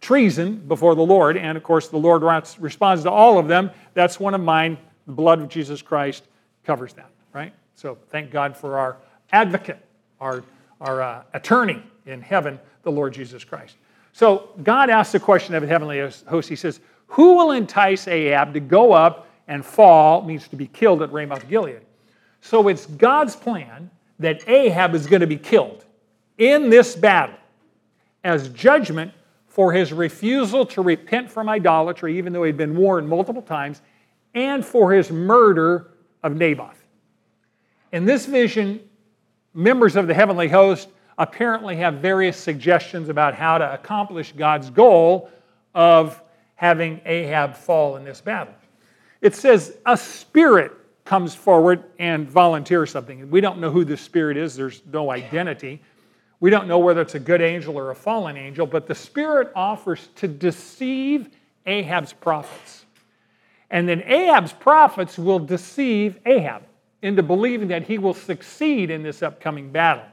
treason 0.00 0.56
before 0.66 0.94
the 0.94 1.02
Lord. 1.02 1.36
And 1.36 1.58
of 1.58 1.62
course, 1.62 1.88
the 1.88 1.98
Lord 1.98 2.22
responds 2.58 3.02
to 3.02 3.10
all 3.10 3.38
of 3.38 3.46
them. 3.46 3.70
That's 3.92 4.18
one 4.18 4.32
of 4.32 4.40
mine. 4.40 4.78
The 5.04 5.12
blood 5.12 5.42
of 5.42 5.50
Jesus 5.50 5.82
Christ 5.82 6.24
covers 6.64 6.94
that, 6.94 7.10
right? 7.34 7.52
So 7.74 7.98
thank 8.08 8.30
God 8.30 8.56
for 8.56 8.78
our 8.78 8.96
advocate, 9.32 9.84
our, 10.18 10.42
our 10.80 11.02
uh, 11.02 11.22
attorney 11.34 11.82
in 12.06 12.22
heaven, 12.22 12.58
the 12.84 12.90
Lord 12.90 13.12
Jesus 13.12 13.44
Christ. 13.44 13.76
So 14.14 14.48
God 14.62 14.88
asks 14.88 15.12
the 15.12 15.20
question 15.20 15.54
of 15.54 15.60
the 15.60 15.68
heavenly 15.68 16.00
host. 16.00 16.48
He 16.48 16.56
says, 16.56 16.80
Who 17.08 17.34
will 17.34 17.50
entice 17.50 18.08
Ahab 18.08 18.54
to 18.54 18.60
go 18.60 18.92
up 18.92 19.26
and 19.48 19.64
fall 19.64 20.22
means 20.22 20.46
to 20.48 20.56
be 20.56 20.66
killed 20.66 21.02
at 21.02 21.12
Ramoth 21.12 21.48
Gilead. 21.48 21.80
So 22.40 22.68
it's 22.68 22.86
God's 22.86 23.34
plan 23.34 23.90
that 24.18 24.48
Ahab 24.48 24.94
is 24.94 25.06
going 25.06 25.20
to 25.20 25.26
be 25.26 25.38
killed 25.38 25.84
in 26.36 26.70
this 26.70 26.94
battle 26.94 27.36
as 28.22 28.48
judgment 28.50 29.12
for 29.48 29.72
his 29.72 29.92
refusal 29.92 30.64
to 30.66 30.82
repent 30.82 31.30
from 31.30 31.48
idolatry, 31.48 32.16
even 32.16 32.32
though 32.32 32.44
he'd 32.44 32.56
been 32.56 32.76
warned 32.76 33.08
multiple 33.08 33.42
times, 33.42 33.80
and 34.34 34.64
for 34.64 34.92
his 34.92 35.10
murder 35.10 35.88
of 36.22 36.36
Naboth. 36.36 36.86
In 37.90 38.04
this 38.04 38.26
vision, 38.26 38.80
members 39.54 39.96
of 39.96 40.06
the 40.06 40.14
heavenly 40.14 40.48
host 40.48 40.88
apparently 41.16 41.76
have 41.76 41.94
various 41.94 42.36
suggestions 42.36 43.08
about 43.08 43.34
how 43.34 43.58
to 43.58 43.72
accomplish 43.72 44.32
God's 44.32 44.70
goal 44.70 45.30
of 45.74 46.22
having 46.54 47.00
Ahab 47.04 47.56
fall 47.56 47.96
in 47.96 48.04
this 48.04 48.20
battle. 48.20 48.54
It 49.20 49.34
says 49.34 49.76
a 49.84 49.96
spirit 49.96 50.72
comes 51.04 51.34
forward 51.34 51.84
and 51.98 52.28
volunteers 52.28 52.90
something. 52.90 53.30
We 53.30 53.40
don't 53.40 53.58
know 53.58 53.70
who 53.70 53.84
this 53.84 54.00
spirit 54.00 54.36
is, 54.36 54.54
there's 54.54 54.82
no 54.92 55.10
identity. 55.10 55.80
We 56.40 56.50
don't 56.50 56.68
know 56.68 56.78
whether 56.78 57.00
it's 57.00 57.16
a 57.16 57.20
good 57.20 57.40
angel 57.40 57.76
or 57.76 57.90
a 57.90 57.94
fallen 57.94 58.36
angel, 58.36 58.66
but 58.66 58.86
the 58.86 58.94
spirit 58.94 59.50
offers 59.56 60.08
to 60.16 60.28
deceive 60.28 61.30
Ahab's 61.66 62.12
prophets. 62.12 62.84
And 63.70 63.88
then 63.88 64.02
Ahab's 64.02 64.52
prophets 64.52 65.18
will 65.18 65.40
deceive 65.40 66.18
Ahab 66.24 66.62
into 67.02 67.22
believing 67.22 67.68
that 67.68 67.84
he 67.84 67.98
will 67.98 68.14
succeed 68.14 68.90
in 68.90 69.02
this 69.02 69.22
upcoming 69.22 69.70
battle. 69.70 70.04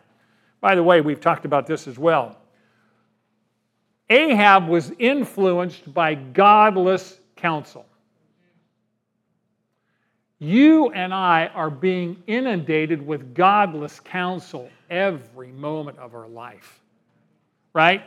By 0.62 0.76
the 0.76 0.84
way, 0.84 1.02
we've 1.02 1.22
talked 1.22 1.46
about 1.46 1.68
this 1.68 1.88
as 1.88 2.00
well. 2.00 2.38
Ahab 4.10 4.68
was 4.68 4.92
influenced 4.98 5.94
by 5.94 6.16
godless 6.16 7.20
counsel. 7.36 7.86
You 10.40 10.90
and 10.92 11.14
I 11.14 11.48
are 11.48 11.70
being 11.70 12.22
inundated 12.28 13.06
with 13.06 13.34
godless 13.34 14.02
counsel 14.02 14.70
every 14.90 15.52
moment 15.52 15.98
of 15.98 16.14
our 16.14 16.28
life, 16.28 16.82
right? 17.74 18.04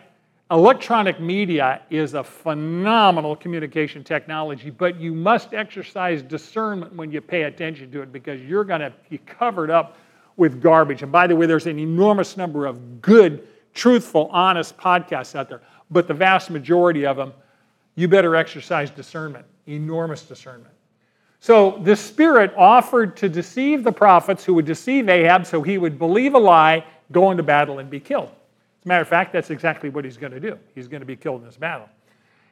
Electronic 0.50 1.20
media 1.20 1.82
is 1.90 2.14
a 2.14 2.22
phenomenal 2.24 3.34
communication 3.34 4.04
technology, 4.04 4.70
but 4.70 5.00
you 5.00 5.14
must 5.14 5.54
exercise 5.54 6.22
discernment 6.22 6.94
when 6.94 7.10
you 7.10 7.20
pay 7.20 7.44
attention 7.44 7.90
to 7.92 8.02
it 8.02 8.12
because 8.12 8.40
you're 8.42 8.64
going 8.64 8.80
to 8.80 8.92
be 9.08 9.18
covered 9.18 9.70
up 9.70 9.96
with 10.36 10.60
garbage. 10.60 11.02
And 11.02 11.12
by 11.12 11.26
the 11.26 11.36
way, 11.36 11.46
there's 11.46 11.66
an 11.66 11.78
enormous 11.78 12.36
number 12.36 12.66
of 12.66 13.02
good, 13.02 13.46
truthful, 13.74 14.28
honest 14.32 14.76
podcasts 14.76 15.34
out 15.34 15.48
there, 15.48 15.62
but 15.90 16.06
the 16.06 16.14
vast 16.14 16.50
majority 16.50 17.04
of 17.04 17.16
them, 17.16 17.32
you 17.94 18.06
better 18.06 18.36
exercise 18.36 18.90
discernment, 18.90 19.44
enormous 19.66 20.22
discernment. 20.22 20.74
So 21.40 21.80
the 21.82 21.94
Spirit 21.94 22.52
offered 22.56 23.16
to 23.18 23.28
deceive 23.28 23.84
the 23.84 23.92
prophets 23.92 24.44
who 24.44 24.54
would 24.54 24.64
deceive 24.64 25.08
Ahab 25.08 25.46
so 25.46 25.62
he 25.62 25.78
would 25.78 25.98
believe 25.98 26.34
a 26.34 26.38
lie, 26.38 26.84
go 27.12 27.30
into 27.30 27.42
battle, 27.42 27.78
and 27.78 27.88
be 27.88 28.00
killed. 28.00 28.28
As 28.28 28.84
a 28.84 28.88
matter 28.88 29.02
of 29.02 29.08
fact, 29.08 29.32
that's 29.32 29.50
exactly 29.50 29.88
what 29.88 30.04
he's 30.04 30.16
going 30.16 30.32
to 30.32 30.40
do. 30.40 30.58
He's 30.74 30.88
going 30.88 31.00
to 31.00 31.06
be 31.06 31.16
killed 31.16 31.40
in 31.40 31.46
this 31.46 31.56
battle. 31.56 31.88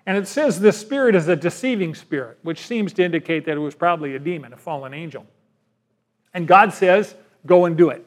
And 0.07 0.16
it 0.16 0.29
says 0.29 0.61
this 0.61 0.79
spirit 0.79 1.16
is 1.16 1.27
a 1.27 1.35
deceiving 1.35 1.94
spirit, 1.94 2.38
which 2.42 2.61
seems 2.61 2.92
to 2.94 3.03
indicate 3.03 3.44
that 3.46 3.57
it 3.57 3.61
was 3.61 3.75
probably 3.75 4.14
a 4.14 4.20
demon, 4.20 4.53
a 4.53 4.57
fallen 4.57 4.94
angel. 4.94 5.27
And 6.33 6.46
God 6.46 6.72
says, 6.72 7.16
go 7.44 7.64
and 7.64 7.77
do 7.77 7.90
it. 7.90 8.07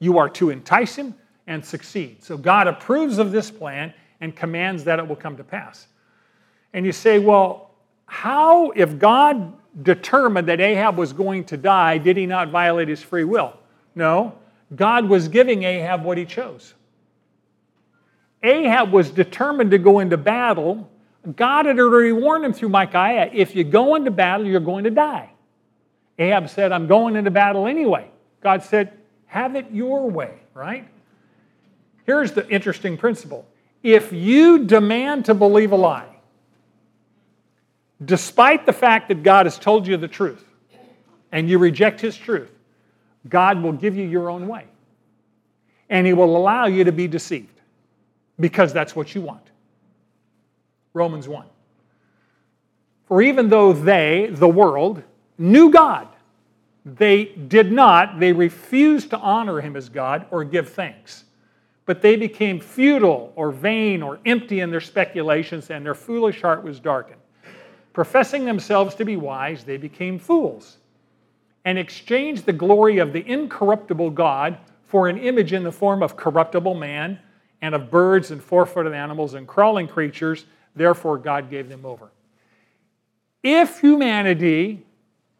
You 0.00 0.18
are 0.18 0.28
to 0.30 0.50
entice 0.50 0.96
him 0.96 1.14
and 1.46 1.64
succeed. 1.64 2.22
So 2.24 2.36
God 2.36 2.66
approves 2.66 3.18
of 3.18 3.30
this 3.30 3.50
plan 3.50 3.94
and 4.20 4.34
commands 4.34 4.82
that 4.84 4.98
it 4.98 5.06
will 5.06 5.16
come 5.16 5.36
to 5.36 5.44
pass. 5.44 5.86
And 6.72 6.84
you 6.84 6.92
say, 6.92 7.18
well, 7.20 7.70
how, 8.06 8.70
if 8.70 8.98
God 8.98 9.52
determined 9.82 10.48
that 10.48 10.60
Ahab 10.60 10.96
was 10.96 11.12
going 11.12 11.44
to 11.44 11.56
die, 11.56 11.98
did 11.98 12.16
he 12.16 12.26
not 12.26 12.48
violate 12.48 12.88
his 12.88 13.02
free 13.02 13.24
will? 13.24 13.54
No. 13.94 14.34
God 14.74 15.08
was 15.08 15.28
giving 15.28 15.62
Ahab 15.62 16.02
what 16.04 16.18
he 16.18 16.24
chose. 16.24 16.74
Ahab 18.42 18.92
was 18.92 19.10
determined 19.10 19.70
to 19.70 19.78
go 19.78 20.00
into 20.00 20.16
battle. 20.16 20.90
God 21.34 21.66
had 21.66 21.78
already 21.78 22.12
warned 22.12 22.44
him 22.44 22.52
through 22.52 22.68
Micaiah 22.68 23.30
if 23.32 23.56
you 23.56 23.64
go 23.64 23.94
into 23.94 24.10
battle, 24.10 24.46
you're 24.46 24.60
going 24.60 24.84
to 24.84 24.90
die. 24.90 25.30
Ahab 26.18 26.48
said, 26.48 26.72
I'm 26.72 26.86
going 26.86 27.16
into 27.16 27.30
battle 27.30 27.66
anyway. 27.66 28.10
God 28.40 28.62
said, 28.62 28.92
Have 29.26 29.56
it 29.56 29.70
your 29.70 30.08
way, 30.08 30.34
right? 30.54 30.88
Here's 32.04 32.32
the 32.32 32.48
interesting 32.48 32.96
principle 32.96 33.46
if 33.82 34.12
you 34.12 34.64
demand 34.64 35.26
to 35.26 35.34
believe 35.34 35.72
a 35.72 35.76
lie, 35.76 36.15
despite 38.04 38.66
the 38.66 38.72
fact 38.72 39.08
that 39.08 39.22
God 39.22 39.46
has 39.46 39.58
told 39.58 39.86
you 39.86 39.96
the 39.96 40.08
truth, 40.08 40.44
and 41.32 41.48
you 41.48 41.58
reject 41.58 42.00
his 42.00 42.16
truth, 42.16 42.50
God 43.28 43.62
will 43.62 43.72
give 43.72 43.96
you 43.96 44.04
your 44.04 44.30
own 44.30 44.46
way. 44.46 44.64
And 45.88 46.06
he 46.06 46.12
will 46.12 46.36
allow 46.36 46.66
you 46.66 46.84
to 46.84 46.92
be 46.92 47.08
deceived 47.08 47.60
because 48.38 48.72
that's 48.72 48.96
what 48.96 49.14
you 49.14 49.20
want. 49.20 49.42
Romans 50.94 51.28
1. 51.28 51.46
For 53.06 53.22
even 53.22 53.48
though 53.48 53.72
they, 53.72 54.28
the 54.32 54.48
world, 54.48 55.02
knew 55.38 55.70
God, 55.70 56.08
they 56.84 57.26
did 57.26 57.70
not, 57.70 58.18
they 58.18 58.32
refused 58.32 59.10
to 59.10 59.18
honor 59.18 59.60
him 59.60 59.76
as 59.76 59.88
God 59.88 60.26
or 60.30 60.44
give 60.44 60.70
thanks. 60.70 61.24
But 61.84 62.02
they 62.02 62.16
became 62.16 62.60
futile 62.60 63.32
or 63.36 63.52
vain 63.52 64.02
or 64.02 64.18
empty 64.24 64.60
in 64.60 64.70
their 64.70 64.80
speculations, 64.80 65.70
and 65.70 65.84
their 65.84 65.94
foolish 65.94 66.42
heart 66.42 66.64
was 66.64 66.80
darkened. 66.80 67.20
Professing 67.96 68.44
themselves 68.44 68.94
to 68.96 69.06
be 69.06 69.16
wise, 69.16 69.64
they 69.64 69.78
became 69.78 70.18
fools 70.18 70.76
and 71.64 71.78
exchanged 71.78 72.44
the 72.44 72.52
glory 72.52 72.98
of 72.98 73.14
the 73.14 73.26
incorruptible 73.26 74.10
God 74.10 74.58
for 74.84 75.08
an 75.08 75.16
image 75.16 75.54
in 75.54 75.62
the 75.62 75.72
form 75.72 76.02
of 76.02 76.14
corruptible 76.14 76.74
man 76.74 77.18
and 77.62 77.74
of 77.74 77.90
birds 77.90 78.32
and 78.32 78.42
four 78.42 78.66
footed 78.66 78.92
animals 78.92 79.32
and 79.32 79.48
crawling 79.48 79.88
creatures. 79.88 80.44
Therefore, 80.74 81.16
God 81.16 81.48
gave 81.48 81.70
them 81.70 81.86
over. 81.86 82.10
If 83.42 83.80
humanity, 83.80 84.84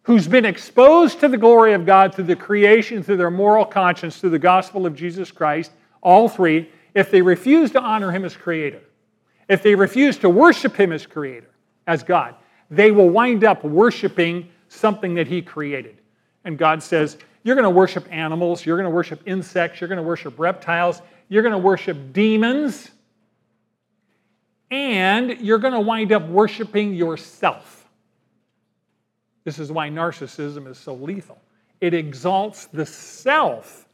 who's 0.05 0.27
been 0.27 0.47
exposed 0.47 1.21
to 1.21 1.29
the 1.29 1.37
glory 1.37 1.75
of 1.75 1.85
God 1.85 2.14
through 2.14 2.25
the 2.25 2.37
creation, 2.37 3.03
through 3.03 3.19
their 3.19 3.31
moral 3.31 3.66
conscience, 3.66 4.16
through 4.16 4.31
the 4.31 4.38
gospel 4.38 4.87
of 4.87 4.97
Jesus 4.97 5.31
Christ, 5.31 5.73
all 6.01 6.27
three, 6.27 6.71
if 6.95 7.11
they 7.11 7.21
refuse 7.21 7.71
to 7.73 7.83
honor 7.83 8.12
Him 8.12 8.25
as 8.25 8.35
Creator, 8.35 8.81
if 9.47 9.62
they 9.62 9.75
refuse 9.75 10.16
to 10.21 10.31
worship 10.31 10.75
Him 10.75 10.90
as 10.90 11.05
Creator, 11.05 11.51
as 11.87 12.03
God, 12.03 12.35
they 12.70 12.90
will 12.90 13.09
wind 13.09 13.44
up 13.44 13.64
worshiping 13.64 14.48
something 14.68 15.14
that 15.14 15.26
He 15.26 15.42
created. 15.42 15.98
And 16.44 16.59
God 16.59 16.83
says, 16.83 17.16
You're 17.42 17.57
going 17.57 17.64
to 17.64 17.70
worship 17.70 18.07
animals, 18.11 18.64
you're 18.64 18.76
going 18.76 18.88
to 18.88 18.94
worship 18.94 19.22
insects, 19.26 19.81
you're 19.81 19.88
going 19.88 19.98
to 19.98 20.02
worship 20.02 20.38
reptiles, 20.38 21.02
you're 21.29 21.42
going 21.42 21.52
to 21.52 21.59
worship 21.59 22.12
demons, 22.12 22.90
and 24.70 25.40
you're 25.40 25.59
going 25.59 25.74
to 25.74 25.81
wind 25.81 26.12
up 26.12 26.26
worshiping 26.29 26.94
yourself. 26.94 27.88
This 29.44 29.59
is 29.59 29.70
why 29.70 29.88
narcissism 29.88 30.66
is 30.66 30.79
so 30.79 30.94
lethal. 30.94 31.38
It 31.81 31.94
exalts 31.94 32.66
the 32.66 32.87
self 32.87 33.87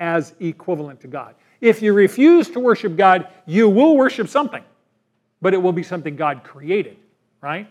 as 0.00 0.34
equivalent 0.40 1.00
to 1.00 1.08
God. 1.08 1.34
If 1.60 1.82
you 1.82 1.92
refuse 1.92 2.48
to 2.50 2.60
worship 2.60 2.96
God, 2.96 3.28
you 3.46 3.68
will 3.68 3.96
worship 3.96 4.28
something, 4.28 4.62
but 5.40 5.54
it 5.54 5.58
will 5.58 5.72
be 5.72 5.82
something 5.82 6.16
God 6.16 6.44
created, 6.44 6.96
right? 7.40 7.68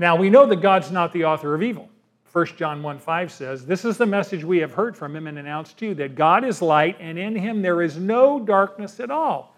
Now, 0.00 0.16
we 0.16 0.30
know 0.30 0.46
that 0.46 0.62
God's 0.62 0.90
not 0.90 1.12
the 1.12 1.26
author 1.26 1.54
of 1.54 1.62
evil. 1.62 1.86
1 2.32 2.46
John 2.56 2.82
1 2.82 2.98
5 2.98 3.30
says, 3.30 3.66
This 3.66 3.84
is 3.84 3.98
the 3.98 4.06
message 4.06 4.42
we 4.42 4.56
have 4.56 4.72
heard 4.72 4.96
from 4.96 5.14
him 5.14 5.26
and 5.26 5.38
announced 5.38 5.76
to 5.76 5.88
you, 5.88 5.94
that 5.96 6.14
God 6.14 6.42
is 6.42 6.62
light, 6.62 6.96
and 7.00 7.18
in 7.18 7.36
him 7.36 7.60
there 7.60 7.82
is 7.82 7.98
no 7.98 8.40
darkness 8.40 8.98
at 8.98 9.10
all. 9.10 9.54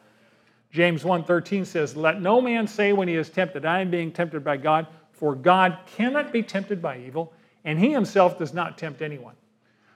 James 0.72 1.04
1:13 1.04 1.64
says, 1.64 1.94
Let 1.94 2.20
no 2.20 2.40
man 2.40 2.66
say 2.66 2.92
when 2.92 3.06
he 3.06 3.14
is 3.14 3.30
tempted, 3.30 3.64
I 3.64 3.82
am 3.82 3.90
being 3.90 4.10
tempted 4.10 4.42
by 4.42 4.56
God, 4.56 4.88
for 5.12 5.36
God 5.36 5.78
cannot 5.86 6.32
be 6.32 6.42
tempted 6.42 6.82
by 6.82 6.98
evil, 6.98 7.32
and 7.64 7.78
he 7.78 7.92
himself 7.92 8.36
does 8.36 8.52
not 8.52 8.76
tempt 8.76 9.00
anyone. 9.00 9.36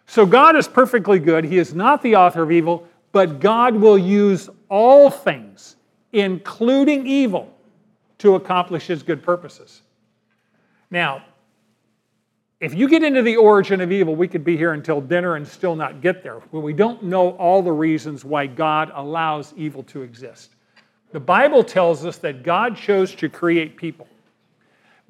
So 0.06 0.24
God 0.24 0.54
is 0.54 0.68
perfectly 0.68 1.18
good. 1.18 1.44
He 1.44 1.59
is 1.59 1.74
not 1.74 2.02
the 2.02 2.14
author 2.14 2.44
of 2.44 2.52
evil, 2.52 2.87
but 3.11 3.40
God 3.40 3.74
will 3.74 3.98
use 3.98 4.48
all 4.68 5.11
things, 5.11 5.74
including 6.12 7.04
evil, 7.04 7.52
to 8.18 8.37
accomplish 8.37 8.87
his 8.87 9.02
good 9.02 9.24
purposes. 9.24 9.82
Now, 10.90 11.25
if 12.59 12.75
you 12.75 12.88
get 12.88 13.03
into 13.03 13.22
the 13.22 13.37
origin 13.37 13.81
of 13.81 13.92
evil, 13.92 14.16
we 14.16 14.29
could 14.29 14.44
be 14.44 14.57
here 14.57 14.72
until 14.72 15.01
dinner 15.01 15.37
and 15.37 15.46
still 15.46 15.77
not 15.77 16.01
get 16.01 16.22
there. 16.22 16.40
Well, 16.53 16.62
we 16.62 16.72
don't 16.72 17.03
know 17.03 17.31
all 17.33 17.62
the 17.62 17.72
reasons 17.72 18.25
why 18.25 18.46
God 18.46 18.90
allows 18.94 19.53
evil 19.57 19.83
to 19.85 20.03
exist. 20.03 20.55
The 21.12 21.20
Bible 21.20 21.62
tells 21.62 22.05
us 22.05 22.16
that 22.18 22.42
God 22.42 22.77
chose 22.77 23.14
to 23.16 23.29
create 23.29 23.77
people 23.77 24.09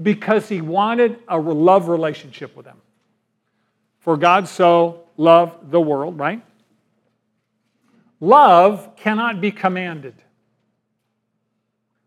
because 0.03 0.49
he 0.49 0.61
wanted 0.61 1.19
a 1.29 1.39
love 1.39 1.89
relationship 1.89 2.57
with 2.57 2.67
them. 2.67 2.81
For 4.01 4.17
God 4.17 4.49
so 4.49 5.05
loved 5.17 5.71
the 5.71 5.81
world, 5.81 6.19
right? 6.19 6.45
Love 8.21 8.97
cannot 8.97 9.41
be 9.41 9.51
commanded. 9.51 10.15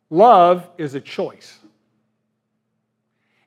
Love 0.09 0.69
is 0.77 0.95
a 0.95 1.01
choice. 1.01 1.59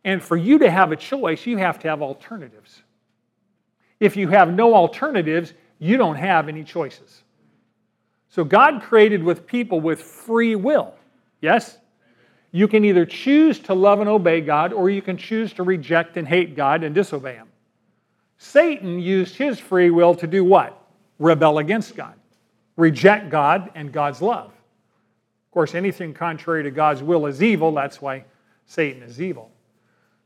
And 0.04 0.22
for 0.22 0.36
you 0.36 0.58
to 0.58 0.70
have 0.70 0.92
a 0.92 0.96
choice, 0.96 1.46
you 1.46 1.56
have 1.58 1.78
to 1.80 1.88
have 1.88 2.02
alternatives. 2.02 2.82
If 4.00 4.16
you 4.16 4.28
have 4.28 4.52
no 4.52 4.74
alternatives, 4.74 5.54
you 5.78 5.96
don't 5.96 6.16
have 6.16 6.48
any 6.48 6.64
choices. 6.64 7.22
So 8.28 8.44
God 8.44 8.82
created 8.82 9.22
with 9.22 9.46
people 9.46 9.80
with 9.80 10.00
free 10.00 10.56
will. 10.56 10.94
Yes? 11.40 11.78
You 12.50 12.68
can 12.68 12.84
either 12.84 13.06
choose 13.06 13.58
to 13.60 13.74
love 13.74 14.00
and 14.00 14.08
obey 14.08 14.40
God, 14.40 14.72
or 14.72 14.90
you 14.90 15.02
can 15.02 15.16
choose 15.16 15.52
to 15.54 15.62
reject 15.62 16.16
and 16.16 16.26
hate 16.26 16.56
God 16.56 16.82
and 16.82 16.94
disobey 16.94 17.34
Him. 17.34 17.48
Satan 18.42 18.98
used 18.98 19.36
his 19.36 19.60
free 19.60 19.90
will 19.90 20.16
to 20.16 20.26
do 20.26 20.42
what? 20.42 20.76
Rebel 21.20 21.58
against 21.58 21.94
God, 21.94 22.14
reject 22.76 23.30
God 23.30 23.70
and 23.76 23.92
God's 23.92 24.20
love. 24.20 24.46
Of 24.46 25.52
course, 25.52 25.76
anything 25.76 26.12
contrary 26.12 26.64
to 26.64 26.72
God's 26.72 27.04
will 27.04 27.26
is 27.26 27.40
evil. 27.40 27.72
That's 27.72 28.02
why 28.02 28.24
Satan 28.66 29.04
is 29.04 29.22
evil. 29.22 29.52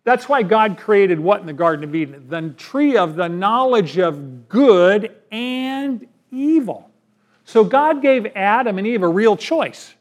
That's 0.06 0.28
why 0.28 0.44
God 0.44 0.78
created 0.78 1.18
what 1.18 1.40
in 1.40 1.46
the 1.46 1.52
Garden 1.52 1.82
of 1.82 1.92
Eden? 1.92 2.26
The 2.28 2.50
tree 2.50 2.96
of 2.96 3.16
the 3.16 3.28
knowledge 3.28 3.98
of 3.98 4.48
good 4.48 5.16
and 5.32 6.06
evil. 6.30 6.88
So 7.44 7.64
God 7.64 8.00
gave 8.02 8.24
Adam 8.36 8.78
and 8.78 8.86
Eve 8.86 9.02
a 9.02 9.08
real 9.08 9.36
choice. 9.36 9.96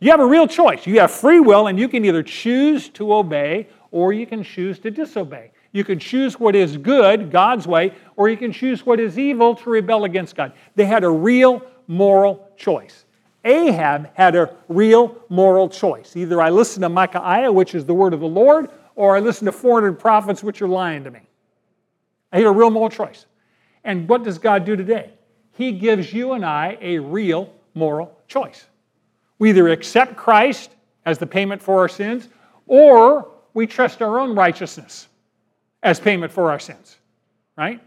You 0.00 0.10
have 0.10 0.20
a 0.20 0.26
real 0.26 0.46
choice. 0.46 0.86
You 0.86 1.00
have 1.00 1.10
free 1.10 1.38
will, 1.38 1.66
and 1.66 1.78
you 1.78 1.86
can 1.86 2.02
either 2.06 2.22
choose 2.22 2.88
to 2.90 3.12
obey 3.12 3.68
or 3.90 4.14
you 4.14 4.26
can 4.26 4.42
choose 4.42 4.78
to 4.78 4.90
disobey. 4.90 5.50
You 5.72 5.84
can 5.84 5.98
choose 5.98 6.40
what 6.40 6.56
is 6.56 6.78
good, 6.78 7.30
God's 7.30 7.66
way, 7.66 7.92
or 8.16 8.30
you 8.30 8.38
can 8.38 8.52
choose 8.52 8.86
what 8.86 8.98
is 9.00 9.18
evil 9.18 9.54
to 9.56 9.68
rebel 9.68 10.04
against 10.04 10.34
God. 10.34 10.54
They 10.76 10.86
had 10.86 11.04
a 11.04 11.10
real 11.10 11.62
moral 11.88 12.50
choice. 12.56 13.04
Ahab 13.44 14.08
had 14.14 14.34
a 14.34 14.56
real 14.68 15.14
moral 15.28 15.68
choice. 15.68 16.16
Either 16.16 16.40
I 16.40 16.48
listen 16.48 16.80
to 16.80 16.88
Micaiah, 16.88 17.52
which 17.52 17.74
is 17.74 17.84
the 17.84 17.92
word 17.92 18.14
of 18.14 18.20
the 18.20 18.26
Lord, 18.26 18.70
or 18.94 19.16
I 19.16 19.20
listen 19.20 19.46
to 19.46 19.52
400 19.52 19.98
prophets 19.98 20.42
which 20.42 20.62
are 20.62 20.68
lying 20.68 21.04
to 21.04 21.10
me. 21.10 21.20
I 22.32 22.38
had 22.38 22.46
a 22.46 22.50
real 22.50 22.70
moral 22.70 22.90
choice. 22.90 23.26
And 23.84 24.08
what 24.08 24.22
does 24.22 24.38
God 24.38 24.64
do 24.64 24.76
today? 24.76 25.10
He 25.52 25.72
gives 25.72 26.12
you 26.12 26.32
and 26.32 26.44
I 26.44 26.78
a 26.80 26.98
real 26.98 27.52
moral 27.74 28.18
choice. 28.26 28.66
We 29.38 29.50
either 29.50 29.68
accept 29.68 30.16
Christ 30.16 30.70
as 31.04 31.18
the 31.18 31.26
payment 31.26 31.60
for 31.60 31.80
our 31.80 31.88
sins, 31.88 32.28
or 32.66 33.28
we 33.54 33.66
trust 33.66 34.00
our 34.00 34.18
own 34.18 34.34
righteousness 34.34 35.08
as 35.82 35.98
payment 35.98 36.32
for 36.32 36.50
our 36.50 36.60
sins, 36.60 36.96
right? 37.56 37.80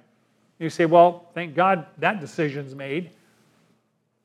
You 0.60 0.70
say, 0.70 0.86
well, 0.86 1.30
thank 1.34 1.56
God 1.56 1.86
that 2.00 2.20
decision's 2.20 2.76
made. 2.76 3.12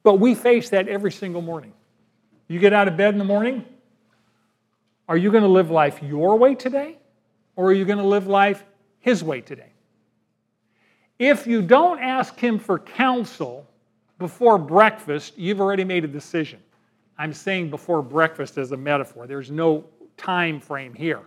But 0.02 0.14
we 0.14 0.34
face 0.34 0.70
that 0.70 0.88
every 0.88 1.12
single 1.12 1.42
morning. 1.42 1.72
You 2.48 2.58
get 2.58 2.72
out 2.72 2.88
of 2.88 2.96
bed 2.96 3.14
in 3.14 3.18
the 3.18 3.24
morning, 3.24 3.64
are 5.10 5.16
you 5.16 5.32
going 5.32 5.42
to 5.42 5.48
live 5.48 5.72
life 5.72 6.00
your 6.04 6.38
way 6.38 6.54
today? 6.54 6.96
Or 7.56 7.66
are 7.66 7.72
you 7.72 7.84
going 7.84 7.98
to 7.98 8.06
live 8.06 8.28
life 8.28 8.64
His 9.00 9.24
way 9.24 9.40
today? 9.40 9.72
If 11.18 11.48
you 11.48 11.62
don't 11.62 11.98
ask 11.98 12.38
Him 12.38 12.60
for 12.60 12.78
counsel 12.78 13.66
before 14.20 14.56
breakfast, 14.56 15.36
you've 15.36 15.60
already 15.60 15.82
made 15.82 16.04
a 16.04 16.08
decision. 16.08 16.60
I'm 17.18 17.34
saying 17.34 17.70
before 17.70 18.02
breakfast 18.02 18.56
as 18.56 18.70
a 18.70 18.76
metaphor, 18.76 19.26
there's 19.26 19.50
no 19.50 19.84
time 20.16 20.60
frame 20.60 20.94
here. 20.94 21.22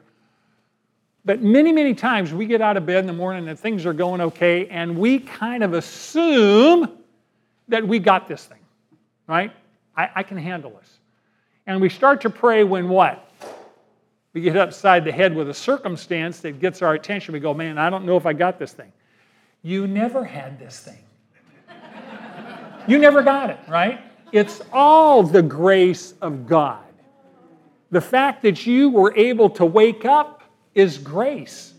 But 1.26 1.42
many, 1.42 1.74
many 1.74 1.94
times 1.94 2.34
we 2.34 2.46
get 2.46 2.62
out 2.62 2.78
of 2.78 2.86
bed 2.86 3.00
in 3.00 3.06
the 3.06 3.12
morning 3.12 3.50
and 3.50 3.60
things 3.60 3.86
are 3.86 3.94
going 3.94 4.22
okay, 4.22 4.66
and 4.68 4.98
we 4.98 5.20
kind 5.20 5.62
of 5.62 5.74
assume 5.74 6.90
that 7.68 7.86
we 7.86 8.00
got 8.00 8.30
this 8.30 8.46
thing, 8.46 8.60
right? 9.28 9.52
I, 9.98 10.10
I 10.16 10.24
can 10.24 10.38
handle 10.38 10.72
this. 10.72 11.00
And 11.68 11.82
we 11.82 11.90
start 11.90 12.22
to 12.22 12.30
pray 12.30 12.64
when 12.64 12.88
what? 12.88 13.30
We 14.34 14.42
get 14.42 14.58
upside 14.58 15.06
the 15.06 15.12
head 15.12 15.36
with 15.36 15.50
a 15.50 15.54
circumstance 15.54 16.40
that 16.40 16.60
gets 16.60 16.82
our 16.82 16.94
attention. 16.94 17.34
We 17.34 17.40
go, 17.40 17.54
man, 17.54 17.78
I 17.78 17.90
don't 17.90 18.06
know 18.06 18.18
if 18.18 18.26
I 18.26 18.34
got 18.34 18.58
this 18.58 18.74
thing. 18.74 18.92
You 19.62 19.88
never 19.88 20.24
had 20.24 20.60
this 20.60 20.80
thing. 20.80 21.04
you 22.88 22.98
never 22.98 23.22
got 23.22 23.50
it, 23.50 23.60
right? 23.68 24.02
It's 24.32 24.62
all 24.74 25.22
the 25.22 25.44
grace 25.44 26.16
of 26.22 26.48
God. 26.48 26.84
The 27.92 28.02
fact 28.02 28.42
that 28.42 28.66
you 28.66 28.90
were 28.90 29.16
able 29.16 29.52
to 29.52 29.66
wake 29.66 30.04
up 30.04 30.42
is 30.74 30.98
grace. 30.98 31.76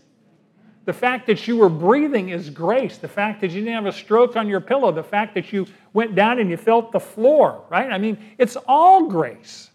The 0.85 0.93
fact 0.93 1.27
that 1.27 1.47
you 1.47 1.57
were 1.57 1.67
breathing 1.67 2.29
is 2.29 2.49
grace. 2.49 2.97
The 2.97 3.07
fact 3.07 3.41
that 3.41 3.51
you 3.51 3.61
didn't 3.61 3.73
have 3.73 3.85
a 3.87 3.91
stroke 3.91 4.37
on 4.37 4.47
your 4.47 4.61
pillow, 4.61 4.91
the 4.91 5.03
fact 5.03 5.33
that 5.33 5.51
you 5.51 5.65
went 5.93 6.15
down 6.15 6.39
and 6.39 6.49
you 6.49 6.57
felt 6.57 6.91
the 6.91 6.99
floor, 6.99 7.65
right? 7.69 7.91
I 7.91 7.97
mean, 7.97 8.17
it's 8.37 8.55
all 8.67 9.07
grace. 9.07 9.71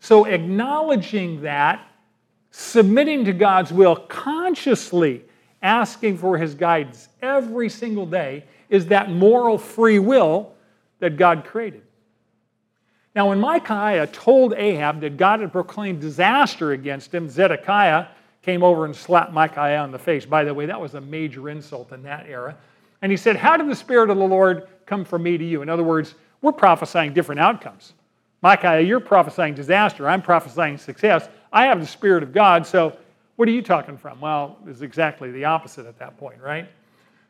So 0.00 0.24
acknowledging 0.26 1.42
that, 1.42 1.87
submitting 2.50 3.24
to 3.26 3.32
God's 3.32 3.72
will, 3.72 3.96
consciously 3.96 5.24
asking 5.62 6.18
for 6.18 6.38
his 6.38 6.54
guidance 6.54 7.08
every 7.22 7.68
single 7.68 8.06
day 8.06 8.44
is 8.68 8.86
that 8.86 9.10
moral 9.10 9.58
free 9.58 9.98
will 9.98 10.52
that 11.00 11.16
God 11.16 11.44
created. 11.44 11.82
Now, 13.14 13.30
when 13.30 13.40
Micaiah 13.40 14.06
told 14.06 14.54
Ahab 14.54 15.00
that 15.00 15.16
God 15.16 15.40
had 15.40 15.50
proclaimed 15.50 16.00
disaster 16.00 16.72
against 16.72 17.12
him, 17.12 17.28
Zedekiah 17.28 18.06
came 18.42 18.62
over 18.62 18.84
and 18.84 18.94
slapped 18.94 19.32
Micaiah 19.32 19.80
on 19.80 19.90
the 19.90 19.98
face. 19.98 20.24
By 20.24 20.44
the 20.44 20.54
way, 20.54 20.66
that 20.66 20.80
was 20.80 20.94
a 20.94 21.00
major 21.00 21.48
insult 21.48 21.92
in 21.92 22.02
that 22.04 22.26
era. 22.28 22.56
And 23.02 23.10
he 23.10 23.16
said, 23.16 23.36
How 23.36 23.56
did 23.56 23.68
the 23.68 23.74
Spirit 23.74 24.10
of 24.10 24.18
the 24.18 24.24
Lord 24.24 24.68
come 24.86 25.04
from 25.04 25.22
me 25.22 25.36
to 25.36 25.44
you? 25.44 25.62
In 25.62 25.68
other 25.68 25.82
words, 25.82 26.14
we're 26.42 26.52
prophesying 26.52 27.12
different 27.12 27.40
outcomes. 27.40 27.94
Micaiah, 28.42 28.82
you're 28.82 29.00
prophesying 29.00 29.54
disaster. 29.54 30.08
I'm 30.08 30.22
prophesying 30.22 30.78
success. 30.78 31.28
I 31.52 31.66
have 31.66 31.80
the 31.80 31.86
Spirit 31.86 32.22
of 32.22 32.32
God, 32.32 32.66
so 32.66 32.96
what 33.36 33.48
are 33.48 33.52
you 33.52 33.62
talking 33.62 33.96
from? 33.96 34.20
Well, 34.20 34.58
it's 34.66 34.80
exactly 34.80 35.30
the 35.30 35.44
opposite 35.44 35.86
at 35.86 35.98
that 35.98 36.16
point, 36.18 36.40
right? 36.40 36.68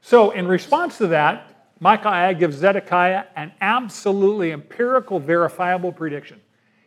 So, 0.01 0.31
in 0.31 0.47
response 0.47 0.99
to 0.99 1.09
that, 1.09 1.71
Micaiah 1.81 2.35
gives 2.35 2.57
Zedekiah 2.57 3.25
an 3.37 3.53
absolutely 3.61 4.53
empirical, 4.53 5.21
verifiable 5.21 5.93
prediction. 5.93 6.41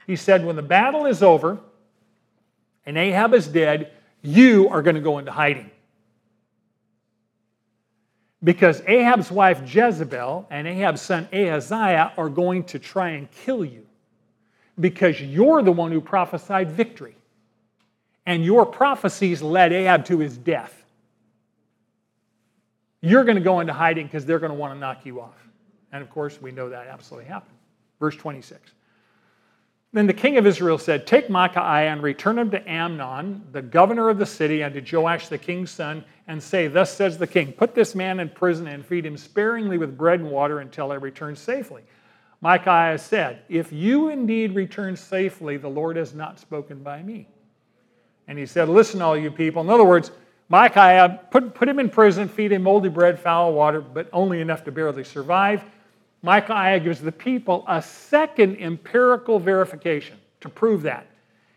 He 0.07 0.15
said, 0.15 0.45
When 0.45 0.55
the 0.55 0.61
battle 0.61 1.05
is 1.05 1.23
over 1.23 1.59
and 2.85 2.97
Ahab 2.97 3.33
is 3.33 3.47
dead, 3.47 3.93
you 4.21 4.69
are 4.69 4.81
going 4.81 4.95
to 4.95 5.01
go 5.01 5.17
into 5.19 5.31
hiding. 5.31 5.69
Because 8.43 8.81
Ahab's 8.87 9.31
wife 9.31 9.61
Jezebel 9.71 10.47
and 10.49 10.67
Ahab's 10.67 11.01
son 11.01 11.29
Ahaziah 11.31 12.13
are 12.17 12.29
going 12.29 12.63
to 12.65 12.79
try 12.79 13.09
and 13.09 13.29
kill 13.31 13.63
you 13.63 13.85
because 14.79 15.21
you're 15.21 15.61
the 15.61 15.71
one 15.71 15.91
who 15.91 16.01
prophesied 16.01 16.71
victory. 16.71 17.15
And 18.31 18.45
your 18.45 18.65
prophecies 18.65 19.41
led 19.41 19.73
Ahab 19.73 20.05
to 20.05 20.19
his 20.19 20.37
death. 20.37 20.85
You're 23.01 23.25
going 23.25 23.35
to 23.35 23.43
go 23.43 23.59
into 23.59 23.73
hiding 23.73 24.05
because 24.05 24.25
they're 24.25 24.39
going 24.39 24.53
to 24.53 24.57
want 24.57 24.73
to 24.73 24.79
knock 24.79 25.05
you 25.05 25.19
off. 25.19 25.35
And 25.91 26.01
of 26.01 26.09
course, 26.09 26.41
we 26.41 26.53
know 26.53 26.69
that 26.69 26.87
absolutely 26.87 27.27
happened. 27.27 27.57
Verse 27.99 28.15
26. 28.15 28.71
Then 29.91 30.07
the 30.07 30.13
king 30.13 30.37
of 30.37 30.47
Israel 30.47 30.77
said, 30.77 31.05
Take 31.05 31.29
Micaiah 31.29 31.91
and 31.91 32.01
return 32.01 32.39
him 32.39 32.49
to 32.51 32.71
Amnon, 32.71 33.43
the 33.51 33.61
governor 33.61 34.07
of 34.07 34.17
the 34.17 34.25
city, 34.25 34.61
and 34.61 34.73
to 34.75 34.97
Joash 34.97 35.27
the 35.27 35.37
king's 35.37 35.71
son, 35.71 36.01
and 36.25 36.41
say, 36.41 36.67
Thus 36.67 36.95
says 36.95 37.17
the 37.17 37.27
king, 37.27 37.51
Put 37.51 37.75
this 37.75 37.95
man 37.95 38.21
in 38.21 38.29
prison 38.29 38.65
and 38.67 38.85
feed 38.85 39.05
him 39.05 39.17
sparingly 39.17 39.77
with 39.77 39.97
bread 39.97 40.21
and 40.21 40.31
water 40.31 40.61
until 40.61 40.93
I 40.93 40.95
return 40.95 41.35
safely. 41.35 41.81
Micaiah 42.39 42.97
said, 42.97 43.41
If 43.49 43.73
you 43.73 44.07
indeed 44.07 44.55
return 44.55 44.95
safely, 44.95 45.57
the 45.57 45.67
Lord 45.67 45.97
has 45.97 46.13
not 46.13 46.39
spoken 46.39 46.81
by 46.81 47.03
me. 47.03 47.27
And 48.31 48.39
he 48.39 48.45
said, 48.45 48.69
Listen, 48.69 49.01
all 49.01 49.17
you 49.17 49.29
people. 49.29 49.61
In 49.61 49.69
other 49.69 49.83
words, 49.83 50.09
Micaiah, 50.47 51.19
put, 51.31 51.53
put 51.53 51.67
him 51.67 51.79
in 51.79 51.89
prison, 51.89 52.29
feed 52.29 52.53
him 52.53 52.63
moldy 52.63 52.87
bread, 52.87 53.19
foul 53.19 53.51
water, 53.51 53.81
but 53.81 54.07
only 54.13 54.39
enough 54.39 54.63
to 54.63 54.71
barely 54.71 55.03
survive. 55.03 55.61
Micaiah 56.21 56.79
gives 56.79 57.01
the 57.01 57.11
people 57.11 57.65
a 57.67 57.81
second 57.81 58.55
empirical 58.61 59.37
verification 59.37 60.17
to 60.39 60.47
prove 60.47 60.83
that. 60.83 61.07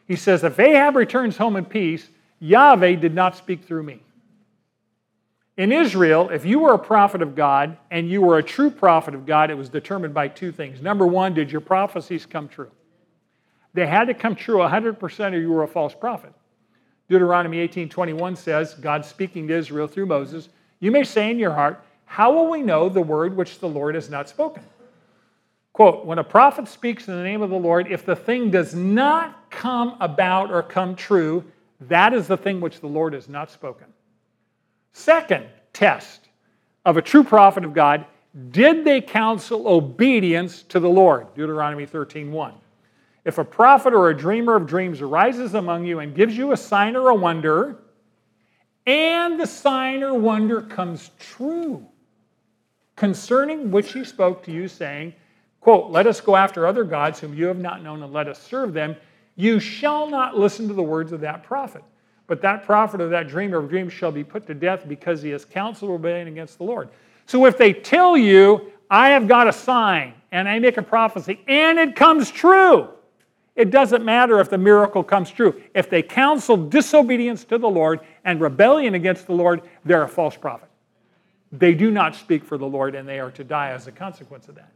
He 0.09 0.17
says, 0.17 0.43
If 0.43 0.59
Ahab 0.59 0.97
returns 0.97 1.37
home 1.37 1.55
in 1.55 1.65
peace, 1.65 2.09
Yahweh 2.41 2.97
did 2.97 3.15
not 3.15 3.37
speak 3.37 3.63
through 3.63 3.85
me. 3.85 4.01
In 5.57 5.71
Israel, 5.71 6.31
if 6.31 6.45
you 6.45 6.59
were 6.59 6.75
a 6.75 6.79
prophet 6.81 7.23
of 7.23 7.37
God 7.37 7.77
and 7.93 8.11
you 8.11 8.21
were 8.21 8.39
a 8.39 8.43
true 8.43 8.69
prophet 8.69 9.15
of 9.15 9.27
God, 9.27 9.53
it 9.53 9.57
was 9.57 9.69
determined 9.69 10.13
by 10.13 10.27
two 10.27 10.51
things. 10.51 10.83
Number 10.83 11.07
one, 11.07 11.35
did 11.35 11.53
your 11.53 11.61
prophecies 11.61 12.27
come 12.27 12.49
true? 12.49 12.73
They 13.75 13.87
had 13.87 14.07
to 14.07 14.15
come 14.15 14.35
true 14.35 14.57
100% 14.57 15.33
or 15.33 15.39
you 15.39 15.53
were 15.53 15.63
a 15.63 15.69
false 15.69 15.95
prophet. 15.95 16.33
Deuteronomy 17.09 17.67
18:21 17.69 18.37
says, 18.37 18.75
God 18.75 19.05
speaking 19.05 19.49
to 19.49 19.55
Israel 19.55 19.87
through 19.87 20.07
Moses, 20.07 20.49
you 20.81 20.91
may 20.91 21.05
say 21.05 21.31
in 21.31 21.39
your 21.39 21.53
heart, 21.53 21.83
how 22.07 22.33
will 22.33 22.51
we 22.51 22.63
know 22.63 22.89
the 22.89 23.01
word 23.01 23.37
which 23.37 23.59
the 23.59 23.69
Lord 23.69 23.95
has 23.95 24.11
not 24.11 24.29
spoken? 24.29 24.63
Quote, 25.73 26.05
when 26.07 26.19
a 26.19 26.25
prophet 26.25 26.69
speaks 26.69 27.09
in 27.09 27.17
the 27.17 27.23
name 27.23 27.43
of 27.43 27.51
the 27.51 27.57
Lord, 27.57 27.91
if 27.91 28.07
the 28.07 28.15
thing 28.15 28.51
does 28.51 28.75
not 28.75 29.51
come 29.51 29.97
about 30.01 30.53
or 30.53 30.63
come 30.63 30.95
true, 30.95 31.45
that 31.81 32.15
is 32.15 32.29
the 32.29 32.37
thing 32.37 32.61
which 32.61 32.81
the 32.81 32.87
Lord 32.87 33.13
has 33.13 33.29
not 33.29 33.51
spoken. 33.51 33.89
Second 34.93 35.47
test 35.73 36.29
of 36.85 36.97
a 36.97 37.03
true 37.03 37.25
prophet 37.25 37.65
of 37.65 37.75
God, 37.75 38.07
did 38.51 38.85
they 38.85 39.01
counsel 39.01 39.67
obedience 39.67 40.63
to 40.65 40.79
the 40.79 40.89
Lord? 40.89 41.35
Deuteronomy 41.35 41.87
13:1. 41.87 42.53
If 43.25 43.39
a 43.39 43.45
prophet 43.45 43.95
or 43.95 44.11
a 44.11 44.17
dreamer 44.17 44.55
of 44.55 44.67
dreams 44.67 45.01
arises 45.01 45.55
among 45.55 45.85
you 45.87 46.01
and 46.01 46.15
gives 46.15 46.37
you 46.37 46.53
a 46.53 46.57
sign 46.57 46.95
or 46.95 47.09
a 47.09 47.15
wonder, 47.15 47.79
and 48.87 49.41
the 49.41 49.47
sign 49.47 50.03
or 50.03 50.15
wonder 50.15 50.61
comes 50.61 51.11
true, 51.19 51.87
concerning 52.97 53.71
which 53.71 53.93
he 53.93 54.05
spoke 54.05 54.43
to 54.45 54.53
you, 54.53 54.69
saying, 54.69 55.15
quote, 55.61 55.91
Let 55.91 56.07
us 56.07 56.21
go 56.21 56.37
after 56.37 56.67
other 56.67 56.85
gods 56.85 57.19
whom 57.19 57.35
you 57.35 57.47
have 57.47 57.59
not 57.59 57.83
known 57.83 58.03
and 58.03 58.13
let 58.13 58.29
us 58.29 58.43
serve 58.43 58.75
them. 58.75 58.95
You 59.37 59.59
shall 59.59 60.09
not 60.09 60.39
listen 60.39 60.69
to 60.69 60.75
the 60.75 60.83
words 60.83 61.13
of 61.13 61.21
that 61.23 61.43
prophet. 61.43 61.83
But 62.27 62.41
that 62.43 62.65
prophet 62.65 63.01
or 63.01 63.09
that 63.09 63.29
dreamer 63.29 63.59
of 63.59 63.69
dreams 63.69 63.93
shall 63.93 64.13
be 64.13 64.25
put 64.25 64.47
to 64.47 64.55
death 64.55 64.89
because 64.89 65.23
he 65.23 65.31
has 65.31 65.45
counseled 65.45 65.91
rebellion 65.91 66.29
against 66.29 66.59
the 66.59 66.65
Lord. 66.65 66.89
So 67.27 67.45
if 67.47 67.59
they 67.59 67.73
tell 67.73 68.17
you, 68.17 68.73
I 68.91 69.11
have 69.11 69.29
got 69.29 69.49
a 69.49 69.53
sign 69.53 70.15
and 70.33 70.49
I 70.49 70.59
make 70.59 70.77
a 70.77 70.83
prophecy 70.83 71.41
and 71.49 71.79
it 71.79 71.97
comes 71.97 72.31
true, 72.31 72.89
it 73.57 73.71
doesn't 73.71 74.05
matter 74.05 74.41
if 74.41 74.51
the 74.51 74.59
miracle 74.59 75.05
comes 75.05 75.31
true. 75.31 75.61
If 75.75 75.89
they 75.89 76.03
counsel 76.03 76.57
disobedience 76.57 77.45
to 77.45 77.59
the 77.59 77.69
Lord 77.69 78.01
and 78.25 78.41
rebellion 78.41 78.95
against 78.95 79.27
the 79.27 79.33
Lord, 79.33 79.63
they're 79.85 80.03
a 80.03 80.09
false 80.09 80.37
prophet. 80.37 80.69
They 81.53 81.73
do 81.75 81.93
not 81.93 82.17
speak 82.17 82.45
for 82.45 82.59
the 82.59 82.67
Lord, 82.67 82.97
and 82.97 83.09
they 83.09 83.21
are 83.21 83.31
to 83.31 83.45
die 83.45 83.71
as 83.71 83.87
a 83.87 83.93
consequence 83.93 84.49
of 84.49 84.57
that. 84.57 84.73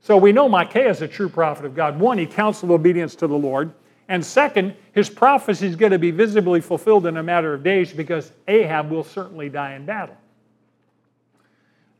So 0.00 0.16
we 0.16 0.32
know 0.32 0.48
Micaiah 0.48 0.90
is 0.90 1.02
a 1.02 1.08
true 1.08 1.28
prophet 1.28 1.66
of 1.66 1.74
God. 1.74 1.98
One, 1.98 2.16
he 2.16 2.26
counseled 2.26 2.72
obedience 2.72 3.14
to 3.16 3.26
the 3.26 3.36
Lord. 3.36 3.72
And 4.08 4.24
second, 4.24 4.74
his 4.92 5.08
prophecy 5.10 5.66
is 5.66 5.76
going 5.76 5.92
to 5.92 5.98
be 5.98 6.10
visibly 6.10 6.60
fulfilled 6.60 7.06
in 7.06 7.16
a 7.18 7.22
matter 7.22 7.52
of 7.52 7.62
days 7.62 7.92
because 7.92 8.32
Ahab 8.48 8.90
will 8.90 9.04
certainly 9.04 9.48
die 9.48 9.74
in 9.74 9.84
battle. 9.84 10.16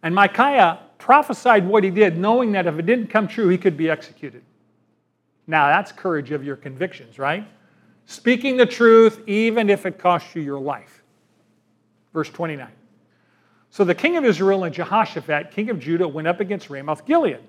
And 0.03 0.15
Micaiah 0.15 0.81
prophesied 0.99 1.67
what 1.67 1.83
he 1.83 1.91
did, 1.91 2.19
knowing 2.19 2.53
that 2.53 2.67
if 2.67 2.79
it 2.79 2.87
didn't 2.87 3.09
come 3.09 3.27
true, 3.27 3.49
he 3.49 3.57
could 3.57 3.77
be 3.77 3.89
executed. 3.89 4.43
Now, 5.47 5.67
that's 5.69 5.93
courage 5.93 6.31
of 6.31 6.45
your 6.45 6.57
convictions, 6.57 7.19
right? 7.19 7.47
Speaking 8.07 8.57
the 8.57 8.67
truth, 8.67 9.21
even 9.27 9.71
if 9.71 9.87
it 9.87 9.99
costs 9.99 10.35
you 10.35 10.43
your 10.43 10.61
life. 10.61 11.03
Verse 12.13 12.31
29. 12.31 12.69
So 13.71 13.85
the 13.85 13.95
king 13.95 14.17
of 14.17 14.25
Israel 14.25 14.65
and 14.65 14.75
Jehoshaphat, 14.75 15.51
king 15.51 15.69
of 15.69 15.81
Judah, 15.81 16.07
went 16.07 16.29
up 16.29 16.41
against 16.41 16.71
Ramoth 16.71 17.05
Gilead. 17.05 17.41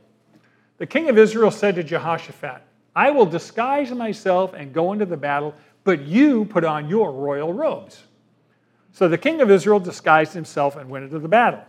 The 0.78 0.88
king 0.88 1.10
of 1.10 1.18
Israel 1.18 1.52
said 1.52 1.76
to 1.76 1.84
Jehoshaphat, 1.84 2.62
I 2.96 3.12
will 3.12 3.26
disguise 3.26 3.92
myself 3.92 4.54
and 4.54 4.74
go 4.74 4.94
into 4.94 5.06
the 5.06 5.18
battle, 5.18 5.54
but 5.84 6.02
you 6.02 6.46
put 6.46 6.64
on 6.64 6.90
your 6.90 7.12
royal 7.12 7.54
robes. 7.54 8.04
So 8.92 9.08
the 9.08 9.18
king 9.18 9.42
of 9.42 9.52
Israel 9.52 9.80
disguised 9.80 10.34
himself 10.34 10.78
and 10.78 10.90
went 10.90 11.06
into 11.06 11.20
the 11.20 11.28
battle. 11.28 11.64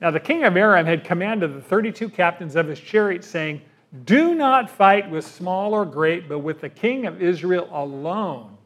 Now 0.00 0.10
the 0.10 0.20
king 0.20 0.44
of 0.44 0.56
Aram 0.56 0.86
had 0.86 1.04
commanded 1.04 1.54
the 1.54 1.60
32 1.60 2.08
captains 2.08 2.56
of 2.56 2.66
his 2.66 2.80
chariots, 2.80 3.26
saying, 3.26 3.60
Do 4.04 4.34
not 4.34 4.70
fight 4.70 5.10
with 5.10 5.26
small 5.26 5.74
or 5.74 5.84
great, 5.84 6.28
but 6.28 6.38
with 6.40 6.60
the 6.60 6.68
king 6.68 7.06
of 7.06 7.20
Israel 7.20 7.68
alone. 7.72 8.56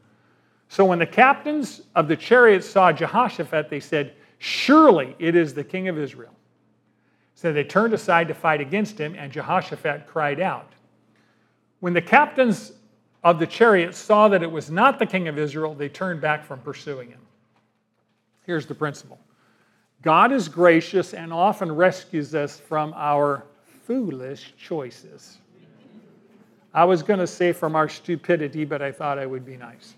So 0.69 0.85
when 0.85 0.99
the 0.99 1.07
captains 1.07 1.83
of 1.95 2.09
the 2.09 2.17
chariots 2.17 2.69
saw 2.69 2.93
Jehoshaphat, 2.93 3.71
they 3.71 3.81
said, 3.81 4.15
Surely 4.39 5.17
it 5.19 5.35
is 5.35 5.55
the 5.55 5.65
king 5.65 5.89
of 5.89 5.99
Israel. 5.99 6.35
So 7.35 7.53
they 7.53 7.65
turned 7.65 7.95
aside 7.95 8.29
to 8.29 8.35
fight 8.35 8.61
against 8.61 8.99
him, 8.99 9.15
and 9.17 9.33
Jehoshaphat 9.33 10.07
cried 10.07 10.41
out. 10.41 10.73
When 11.81 11.93
the 11.93 12.03
captains 12.03 12.73
of 13.23 13.39
the 13.39 13.47
chariots 13.47 13.99
saw 13.99 14.29
that 14.29 14.43
it 14.43 14.51
was 14.51 14.71
not 14.71 14.99
the 14.99 15.07
king 15.07 15.29
of 15.29 15.39
Israel, 15.39 15.75
they 15.75 15.89
turned 15.89 16.21
back 16.21 16.45
from 16.45 16.61
pursuing 16.61 17.11
him. 17.11 17.21
Here's 18.47 18.67
the 18.67 18.75
principle 18.75 19.19
God 20.03 20.33
is 20.33 20.49
gracious 20.49 21.15
and 21.15 21.33
often 21.33 21.73
rescues 21.73 22.35
us 22.35 22.59
from 22.59 22.93
our 22.95 23.47
foolish 23.85 24.55
choices. 24.59 25.39
I 26.73 26.85
was 26.85 27.03
going 27.03 27.21
to 27.21 27.27
say 27.27 27.53
from 27.53 27.77
our 27.77 27.89
stupidity, 27.89 28.65
but 28.65 28.83
I 28.83 28.91
thought 28.91 29.19
I 29.19 29.27
would 29.27 29.45
be 29.45 29.57
nice. 29.57 29.95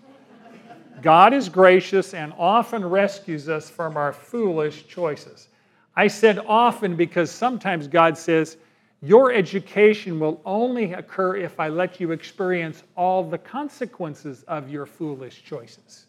God 1.01 1.33
is 1.33 1.49
gracious 1.49 2.13
and 2.13 2.33
often 2.37 2.85
rescues 2.85 3.49
us 3.49 3.69
from 3.69 3.97
our 3.97 4.13
foolish 4.13 4.87
choices. 4.87 5.49
I 5.95 6.07
said 6.07 6.39
often 6.47 6.95
because 6.95 7.31
sometimes 7.31 7.87
God 7.87 8.17
says, 8.17 8.57
Your 9.01 9.31
education 9.31 10.19
will 10.19 10.41
only 10.45 10.93
occur 10.93 11.37
if 11.37 11.59
I 11.59 11.69
let 11.69 11.99
you 11.99 12.11
experience 12.11 12.83
all 12.95 13.23
the 13.23 13.37
consequences 13.37 14.43
of 14.47 14.69
your 14.69 14.85
foolish 14.85 15.43
choices. 15.43 16.05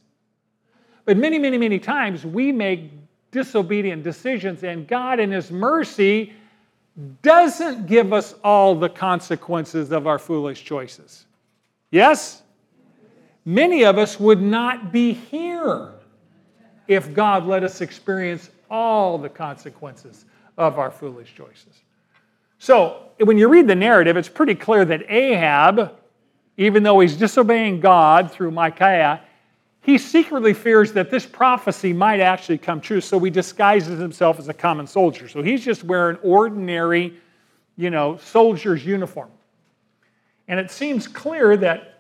But 1.04 1.16
many, 1.16 1.38
many, 1.38 1.56
many 1.56 1.78
times 1.78 2.26
we 2.26 2.52
make 2.52 2.90
disobedient 3.30 4.02
decisions, 4.02 4.62
and 4.64 4.86
God, 4.86 5.20
in 5.20 5.30
His 5.30 5.50
mercy, 5.50 6.34
doesn't 7.22 7.86
give 7.86 8.12
us 8.12 8.34
all 8.42 8.74
the 8.74 8.88
consequences 8.88 9.92
of 9.92 10.07
our 10.07 10.18
foolish 10.18 10.64
choices. 10.64 11.26
Yes? 11.90 12.42
Many 13.44 13.84
of 13.84 13.99
us 13.99 14.18
would 14.18 14.42
not 14.42 14.92
be 14.92 15.12
here 15.12 15.92
if 16.88 17.14
God 17.14 17.46
let 17.46 17.62
us 17.62 17.80
experience 17.80 18.51
all 18.70 19.16
the 19.18 19.28
consequences 19.28 20.24
of 20.57 20.78
our 20.78 20.90
foolish 20.90 21.34
choices. 21.34 21.82
So, 22.59 23.05
when 23.20 23.38
you 23.38 23.49
read 23.49 23.68
the 23.68 23.74
narrative, 23.76 24.16
it's 24.16 24.28
pretty 24.28 24.55
clear 24.55 24.84
that 24.84 25.09
Ahab, 25.09 25.96
even 26.57 26.82
though 26.82 26.99
he's 27.01 27.16
disobeying 27.16 27.80
God 27.80 28.30
through 28.32 28.51
Micaiah, 28.51 29.22
he 29.82 29.96
secretly 29.96 30.52
fears 30.52 30.92
that 30.92 31.10
this 31.10 31.24
prophecy 31.24 31.92
might 31.92 32.20
actually 32.20 32.58
come 32.58 32.80
true, 32.80 33.00
so 33.00 33.18
he 33.20 33.30
disguises 33.30 33.98
himself 33.98 34.38
as 34.38 34.48
a 34.48 34.54
common 34.54 34.86
soldier. 34.86 35.28
So 35.28 35.42
he's 35.42 35.64
just 35.64 35.84
wearing 35.84 36.16
ordinary, 36.22 37.14
you 37.76 37.90
know, 37.90 38.18
soldier's 38.18 38.84
uniform. 38.84 39.30
And 40.48 40.58
it 40.58 40.70
seems 40.70 41.06
clear 41.06 41.56
that 41.58 41.98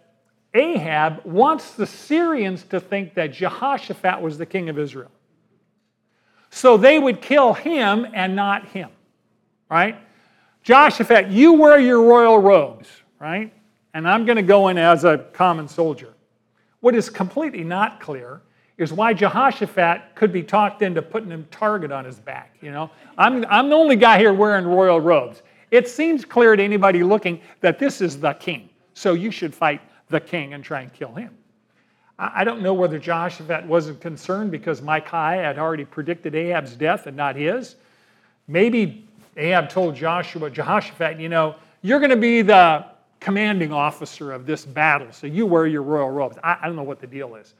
Ahab 0.54 1.24
wants 1.24 1.72
the 1.72 1.86
Syrians 1.86 2.64
to 2.64 2.80
think 2.80 3.14
that 3.14 3.32
Jehoshaphat 3.32 4.20
was 4.20 4.38
the 4.38 4.46
king 4.46 4.68
of 4.68 4.78
Israel. 4.78 5.10
So 6.50 6.76
they 6.76 6.98
would 6.98 7.20
kill 7.20 7.52
him 7.52 8.06
and 8.14 8.34
not 8.34 8.66
him, 8.68 8.90
right? 9.70 9.96
Jehoshaphat, 10.62 11.28
you 11.28 11.52
wear 11.54 11.78
your 11.78 12.02
royal 12.02 12.38
robes, 12.38 12.88
right? 13.20 13.52
And 13.94 14.08
I'm 14.08 14.24
going 14.24 14.36
to 14.36 14.42
go 14.42 14.68
in 14.68 14.78
as 14.78 15.04
a 15.04 15.18
common 15.32 15.68
soldier. 15.68 16.14
What 16.80 16.94
is 16.94 17.10
completely 17.10 17.64
not 17.64 18.00
clear 18.00 18.40
is 18.76 18.92
why 18.92 19.12
Jehoshaphat 19.12 20.14
could 20.14 20.32
be 20.32 20.42
talked 20.42 20.82
into 20.82 21.02
putting 21.02 21.32
a 21.32 21.42
target 21.44 21.90
on 21.90 22.04
his 22.04 22.18
back. 22.20 22.54
You 22.60 22.70
know, 22.70 22.90
I'm, 23.16 23.44
I'm 23.48 23.68
the 23.68 23.74
only 23.74 23.96
guy 23.96 24.18
here 24.18 24.32
wearing 24.32 24.66
royal 24.66 25.00
robes. 25.00 25.42
It 25.70 25.88
seems 25.88 26.24
clear 26.24 26.54
to 26.54 26.62
anybody 26.62 27.02
looking 27.02 27.40
that 27.60 27.78
this 27.78 28.00
is 28.00 28.20
the 28.20 28.32
king. 28.34 28.68
So 28.94 29.14
you 29.14 29.30
should 29.30 29.54
fight 29.54 29.80
the 30.08 30.20
king 30.20 30.54
and 30.54 30.62
try 30.62 30.82
and 30.82 30.92
kill 30.92 31.12
him. 31.12 31.36
I 32.20 32.42
don't 32.42 32.62
know 32.62 32.74
whether 32.74 32.98
Jehoshaphat 32.98 33.64
wasn't 33.66 34.00
concerned 34.00 34.50
because 34.50 34.82
Micaiah 34.82 35.42
had 35.42 35.58
already 35.58 35.84
predicted 35.84 36.34
Ahab's 36.34 36.74
death 36.74 37.06
and 37.06 37.16
not 37.16 37.36
his. 37.36 37.76
Maybe 38.48 39.06
Ahab 39.36 39.68
told 39.68 39.94
Joshua, 39.94 40.50
Jehoshaphat, 40.50 41.20
you 41.20 41.28
know, 41.28 41.54
you're 41.82 42.00
going 42.00 42.10
to 42.10 42.16
be 42.16 42.42
the 42.42 42.86
commanding 43.20 43.72
officer 43.72 44.32
of 44.32 44.46
this 44.46 44.64
battle, 44.64 45.12
so 45.12 45.26
you 45.26 45.46
wear 45.46 45.66
your 45.66 45.82
royal 45.82 46.10
robes. 46.10 46.36
I, 46.42 46.58
I 46.62 46.66
don't 46.66 46.76
know 46.76 46.82
what 46.82 47.00
the 47.00 47.06
deal 47.06 47.34
is. 47.34 47.54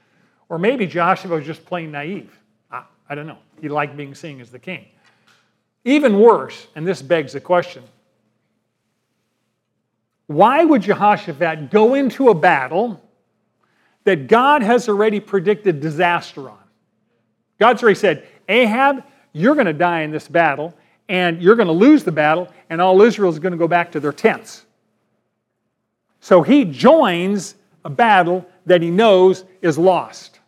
Or 0.49 0.59
maybe 0.59 0.87
Joshua 0.87 1.37
was 1.37 1.47
just 1.47 1.65
plain 1.67 1.91
naive. 1.91 2.39
I, 2.71 2.85
I 3.09 3.15
don't 3.15 3.27
know. 3.27 3.39
He 3.61 3.69
liked 3.69 3.97
being 3.97 4.15
seen 4.15 4.41
as 4.41 4.51
the 4.51 4.59
king. 4.59 4.87
Even 5.85 6.19
worse, 6.21 6.67
and 6.75 6.87
this 6.87 7.03
begs 7.03 7.33
the 7.33 7.41
question 7.41 7.83
why 10.29 10.63
would 10.63 10.83
Jehoshaphat 10.83 11.71
go 11.71 11.95
into 11.95 12.29
a 12.29 12.35
battle 12.35 13.03
that 14.05 14.29
God 14.29 14.63
has 14.63 14.87
already 14.89 15.21
predicted 15.21 15.81
disaster 15.81 16.51
on? 16.51 16.59
God's 17.59 17.83
already 17.83 17.99
said, 17.99 18.29
Ahab, 18.47 19.05
you're 19.33 19.55
going 19.55 19.67
to 19.67 19.73
die 19.73 20.03
in 20.03 20.11
this 20.11 20.29
battle, 20.29 20.75
and 21.09 21.43
you're 21.43 21.57
going 21.57 21.67
to 21.67 21.73
lose 21.73 22.05
the 22.05 22.13
battle, 22.13 22.53
and 22.69 22.81
all 22.81 23.01
Israel 23.01 23.31
is 23.31 23.39
going 23.39 23.53
to 23.53 23.59
go 23.59 23.67
back 23.67 23.91
to 23.93 24.01
their 24.01 24.13
tents. 24.13 24.67
So 26.21 26.43
he 26.43 26.65
joins 26.65 27.55
a 27.85 27.91
battle 27.91 28.47
that 28.67 28.83
he 28.83 28.91
knows 28.91 29.45
is 29.63 29.79
lost. 29.79 30.41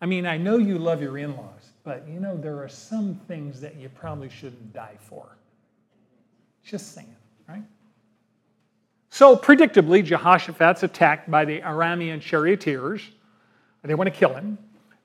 I 0.00 0.06
mean, 0.06 0.26
I 0.26 0.36
know 0.36 0.58
you 0.58 0.78
love 0.78 1.00
your 1.00 1.18
in 1.18 1.36
laws, 1.36 1.72
but 1.84 2.06
you 2.08 2.20
know, 2.20 2.36
there 2.36 2.62
are 2.62 2.68
some 2.68 3.20
things 3.28 3.60
that 3.60 3.76
you 3.76 3.88
probably 3.88 4.28
shouldn't 4.28 4.72
die 4.72 4.96
for. 4.98 5.36
Just 6.64 6.94
saying. 6.94 7.14
Right? 7.48 7.62
So, 9.10 9.36
predictably, 9.36 10.04
Jehoshaphat's 10.04 10.82
attacked 10.82 11.30
by 11.30 11.44
the 11.44 11.60
Aramean 11.60 12.20
charioteers. 12.20 13.02
They 13.82 13.94
want 13.94 14.12
to 14.12 14.18
kill 14.18 14.34
him. 14.34 14.58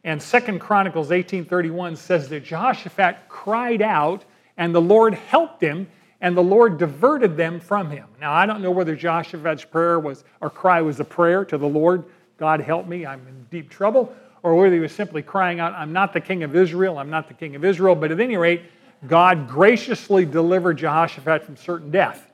And 0.03 0.21
Second 0.21 0.59
Chronicles 0.59 1.11
18:31 1.11 1.95
says 1.95 2.27
that 2.29 2.43
Jehoshaphat 2.43 3.29
cried 3.29 3.81
out, 3.81 4.25
and 4.57 4.73
the 4.73 4.81
Lord 4.81 5.13
helped 5.13 5.61
him, 5.61 5.87
and 6.21 6.37
the 6.37 6.43
Lord 6.43 6.77
diverted 6.77 7.35
them 7.35 7.59
from 7.59 7.89
him. 7.89 8.07
Now, 8.19 8.33
I 8.33 8.45
don't 8.45 8.61
know 8.61 8.71
whether 8.71 8.95
Jehoshaphat's 8.95 9.65
prayer 9.65 9.99
was 9.99 10.23
or 10.39 10.49
cry 10.49 10.81
was 10.81 10.99
a 10.99 11.03
prayer 11.03 11.43
to 11.45 11.57
the 11.57 11.67
Lord, 11.67 12.03
God 12.37 12.61
help 12.61 12.87
me, 12.87 13.05
I'm 13.05 13.25
in 13.27 13.45
deep 13.51 13.69
trouble, 13.69 14.13
or 14.43 14.55
whether 14.55 14.73
he 14.73 14.79
was 14.79 14.91
simply 14.91 15.21
crying 15.21 15.59
out, 15.59 15.73
I'm 15.73 15.93
not 15.93 16.13
the 16.13 16.21
king 16.21 16.43
of 16.43 16.55
Israel, 16.55 16.97
I'm 16.97 17.09
not 17.09 17.27
the 17.27 17.33
king 17.33 17.55
of 17.55 17.65
Israel. 17.65 17.95
But 17.95 18.11
at 18.11 18.19
any 18.19 18.37
rate, 18.37 18.63
God 19.07 19.47
graciously 19.47 20.25
delivered 20.25 20.77
Jehoshaphat 20.77 21.43
from 21.43 21.57
certain 21.57 21.91
death 21.91 22.31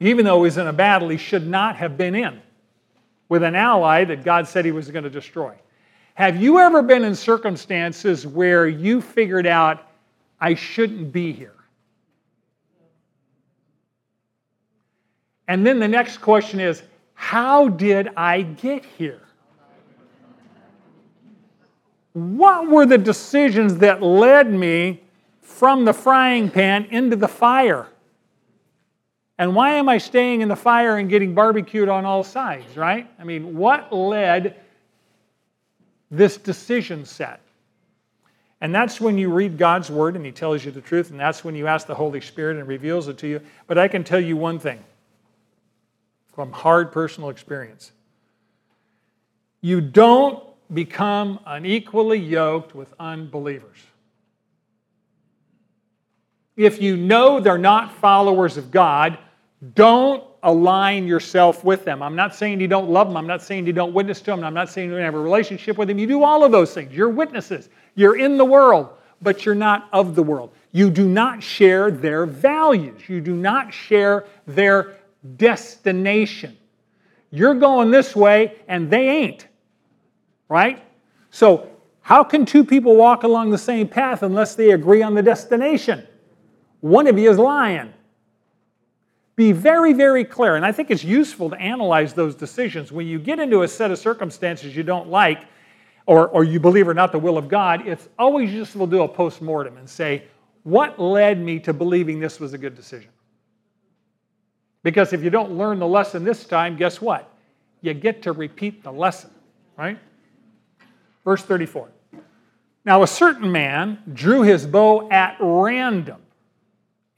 even 0.00 0.24
though 0.24 0.38
he 0.38 0.42
was 0.42 0.56
in 0.56 0.66
a 0.66 0.72
battle 0.72 1.10
he 1.10 1.18
should 1.18 1.46
not 1.46 1.76
have 1.76 1.96
been 1.96 2.14
in 2.14 2.40
with 3.28 3.42
an 3.42 3.54
ally 3.54 4.04
that 4.04 4.24
God 4.24 4.48
said 4.48 4.64
he 4.64 4.72
was 4.72 4.90
going 4.90 5.04
to 5.04 5.10
destroy. 5.10 5.54
Have 6.14 6.42
you 6.42 6.58
ever 6.58 6.82
been 6.82 7.04
in 7.04 7.14
circumstances 7.14 8.26
where 8.26 8.66
you 8.66 9.00
figured 9.00 9.46
out, 9.46 9.86
I 10.40 10.54
shouldn't 10.54 11.12
be 11.12 11.32
here? 11.32 11.54
And 15.50 15.66
then 15.66 15.80
the 15.80 15.88
next 15.88 16.18
question 16.18 16.60
is, 16.60 16.80
how 17.14 17.66
did 17.66 18.10
I 18.16 18.42
get 18.42 18.84
here? 18.84 19.20
What 22.12 22.68
were 22.68 22.86
the 22.86 22.96
decisions 22.96 23.78
that 23.78 24.00
led 24.00 24.48
me 24.48 25.02
from 25.42 25.84
the 25.84 25.92
frying 25.92 26.50
pan 26.50 26.84
into 26.84 27.16
the 27.16 27.26
fire? 27.26 27.88
And 29.38 29.56
why 29.56 29.70
am 29.70 29.88
I 29.88 29.98
staying 29.98 30.40
in 30.40 30.46
the 30.46 30.54
fire 30.54 30.98
and 30.98 31.10
getting 31.10 31.34
barbecued 31.34 31.88
on 31.88 32.04
all 32.04 32.22
sides, 32.22 32.76
right? 32.76 33.10
I 33.18 33.24
mean, 33.24 33.56
what 33.56 33.92
led 33.92 34.54
this 36.12 36.36
decision 36.36 37.04
set? 37.04 37.40
And 38.60 38.72
that's 38.72 39.00
when 39.00 39.18
you 39.18 39.32
read 39.32 39.58
God's 39.58 39.90
word 39.90 40.14
and 40.14 40.24
He 40.24 40.30
tells 40.30 40.64
you 40.64 40.70
the 40.70 40.80
truth, 40.80 41.10
and 41.10 41.18
that's 41.18 41.42
when 41.42 41.56
you 41.56 41.66
ask 41.66 41.88
the 41.88 41.94
Holy 41.96 42.20
Spirit 42.20 42.56
and 42.56 42.68
reveals 42.68 43.08
it 43.08 43.18
to 43.18 43.26
you. 43.26 43.40
But 43.66 43.78
I 43.78 43.88
can 43.88 44.04
tell 44.04 44.20
you 44.20 44.36
one 44.36 44.60
thing 44.60 44.78
from 46.40 46.52
hard 46.52 46.90
personal 46.90 47.28
experience 47.28 47.92
you 49.60 49.82
don't 49.82 50.42
become 50.72 51.38
unequally 51.44 52.18
yoked 52.18 52.74
with 52.74 52.94
unbelievers. 52.98 53.76
If 56.56 56.80
you 56.80 56.96
know 56.96 57.40
they're 57.40 57.58
not 57.58 57.92
followers 57.92 58.56
of 58.56 58.70
God, 58.70 59.18
don't 59.74 60.24
align 60.42 61.06
yourself 61.06 61.62
with 61.62 61.84
them. 61.84 62.02
I'm 62.02 62.16
not 62.16 62.34
saying 62.34 62.58
you 62.58 62.68
don't 62.68 62.88
love 62.88 63.08
them. 63.08 63.18
I'm 63.18 63.26
not 63.26 63.42
saying 63.42 63.66
you 63.66 63.74
don't 63.74 63.92
witness 63.92 64.22
to 64.22 64.30
them. 64.30 64.42
I'm 64.42 64.54
not 64.54 64.70
saying 64.70 64.88
you 64.88 64.94
don't 64.94 65.04
have 65.04 65.14
a 65.14 65.18
relationship 65.18 65.76
with 65.76 65.88
them. 65.88 65.98
You 65.98 66.06
do 66.06 66.24
all 66.24 66.42
of 66.42 66.52
those 66.52 66.72
things. 66.72 66.94
You're 66.94 67.10
witnesses. 67.10 67.68
You're 67.96 68.16
in 68.16 68.38
the 68.38 68.46
world, 68.46 68.88
but 69.20 69.44
you're 69.44 69.54
not 69.54 69.90
of 69.92 70.14
the 70.14 70.22
world. 70.22 70.54
You 70.72 70.88
do 70.88 71.06
not 71.06 71.42
share 71.42 71.90
their 71.90 72.24
values. 72.24 73.06
You 73.10 73.20
do 73.20 73.34
not 73.34 73.74
share 73.74 74.24
their 74.46 74.94
destination. 75.36 76.56
You're 77.30 77.54
going 77.54 77.90
this 77.90 78.16
way 78.16 78.56
and 78.68 78.90
they 78.90 79.08
ain't, 79.08 79.46
right? 80.48 80.82
So, 81.30 81.68
how 82.02 82.24
can 82.24 82.44
two 82.44 82.64
people 82.64 82.96
walk 82.96 83.22
along 83.22 83.50
the 83.50 83.58
same 83.58 83.86
path 83.86 84.22
unless 84.22 84.54
they 84.54 84.72
agree 84.72 85.02
on 85.02 85.14
the 85.14 85.22
destination? 85.22 86.06
One 86.80 87.06
of 87.06 87.18
you 87.18 87.30
is 87.30 87.38
lying. 87.38 87.92
Be 89.36 89.52
very, 89.52 89.92
very 89.92 90.24
clear. 90.24 90.56
And 90.56 90.66
I 90.66 90.72
think 90.72 90.90
it's 90.90 91.04
useful 91.04 91.50
to 91.50 91.56
analyze 91.56 92.12
those 92.12 92.34
decisions. 92.34 92.90
When 92.90 93.06
you 93.06 93.18
get 93.18 93.38
into 93.38 93.62
a 93.62 93.68
set 93.68 93.90
of 93.90 93.98
circumstances 93.98 94.74
you 94.74 94.82
don't 94.82 95.08
like, 95.08 95.44
or, 96.06 96.28
or 96.28 96.42
you 96.42 96.58
believe 96.58 96.88
are 96.88 96.94
not 96.94 97.12
the 97.12 97.18
will 97.18 97.38
of 97.38 97.48
God, 97.48 97.86
it's 97.86 98.08
always 98.18 98.52
useful 98.52 98.86
to 98.86 98.90
do 98.90 99.02
a 99.02 99.08
post 99.08 99.40
mortem 99.40 99.76
and 99.76 99.88
say, 99.88 100.24
what 100.64 100.98
led 100.98 101.40
me 101.40 101.58
to 101.60 101.72
believing 101.72 102.18
this 102.18 102.40
was 102.40 102.52
a 102.52 102.58
good 102.58 102.74
decision? 102.74 103.10
Because 104.82 105.12
if 105.12 105.22
you 105.22 105.30
don't 105.30 105.52
learn 105.52 105.78
the 105.78 105.86
lesson 105.86 106.24
this 106.24 106.44
time, 106.44 106.76
guess 106.76 107.00
what? 107.00 107.32
You 107.82 107.94
get 107.94 108.22
to 108.22 108.32
repeat 108.32 108.82
the 108.82 108.92
lesson, 108.92 109.30
right? 109.76 109.98
Verse 111.24 111.42
34. 111.42 111.88
Now, 112.84 113.02
a 113.02 113.06
certain 113.06 113.52
man 113.52 114.02
drew 114.14 114.42
his 114.42 114.66
bow 114.66 115.10
at 115.10 115.36
random 115.38 116.20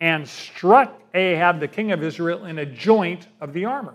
and 0.01 0.29
struck 0.29 1.01
Ahab, 1.15 1.61
the 1.61 1.69
king 1.69 1.93
of 1.93 2.03
Israel, 2.03 2.47
in 2.47 2.59
a 2.59 2.67
joint 2.67 3.29
of 3.41 3.53
the 3.53 3.65
armor. 3.65 3.95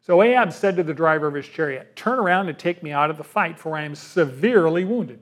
So 0.00 0.22
Ahab 0.22 0.52
said 0.52 0.76
to 0.76 0.82
the 0.82 0.94
driver 0.94 1.26
of 1.26 1.34
his 1.34 1.46
chariot, 1.46 1.94
Turn 1.94 2.18
around 2.18 2.48
and 2.48 2.58
take 2.58 2.82
me 2.82 2.92
out 2.92 3.10
of 3.10 3.16
the 3.16 3.24
fight, 3.24 3.58
for 3.58 3.76
I 3.76 3.82
am 3.82 3.94
severely 3.94 4.84
wounded. 4.84 5.20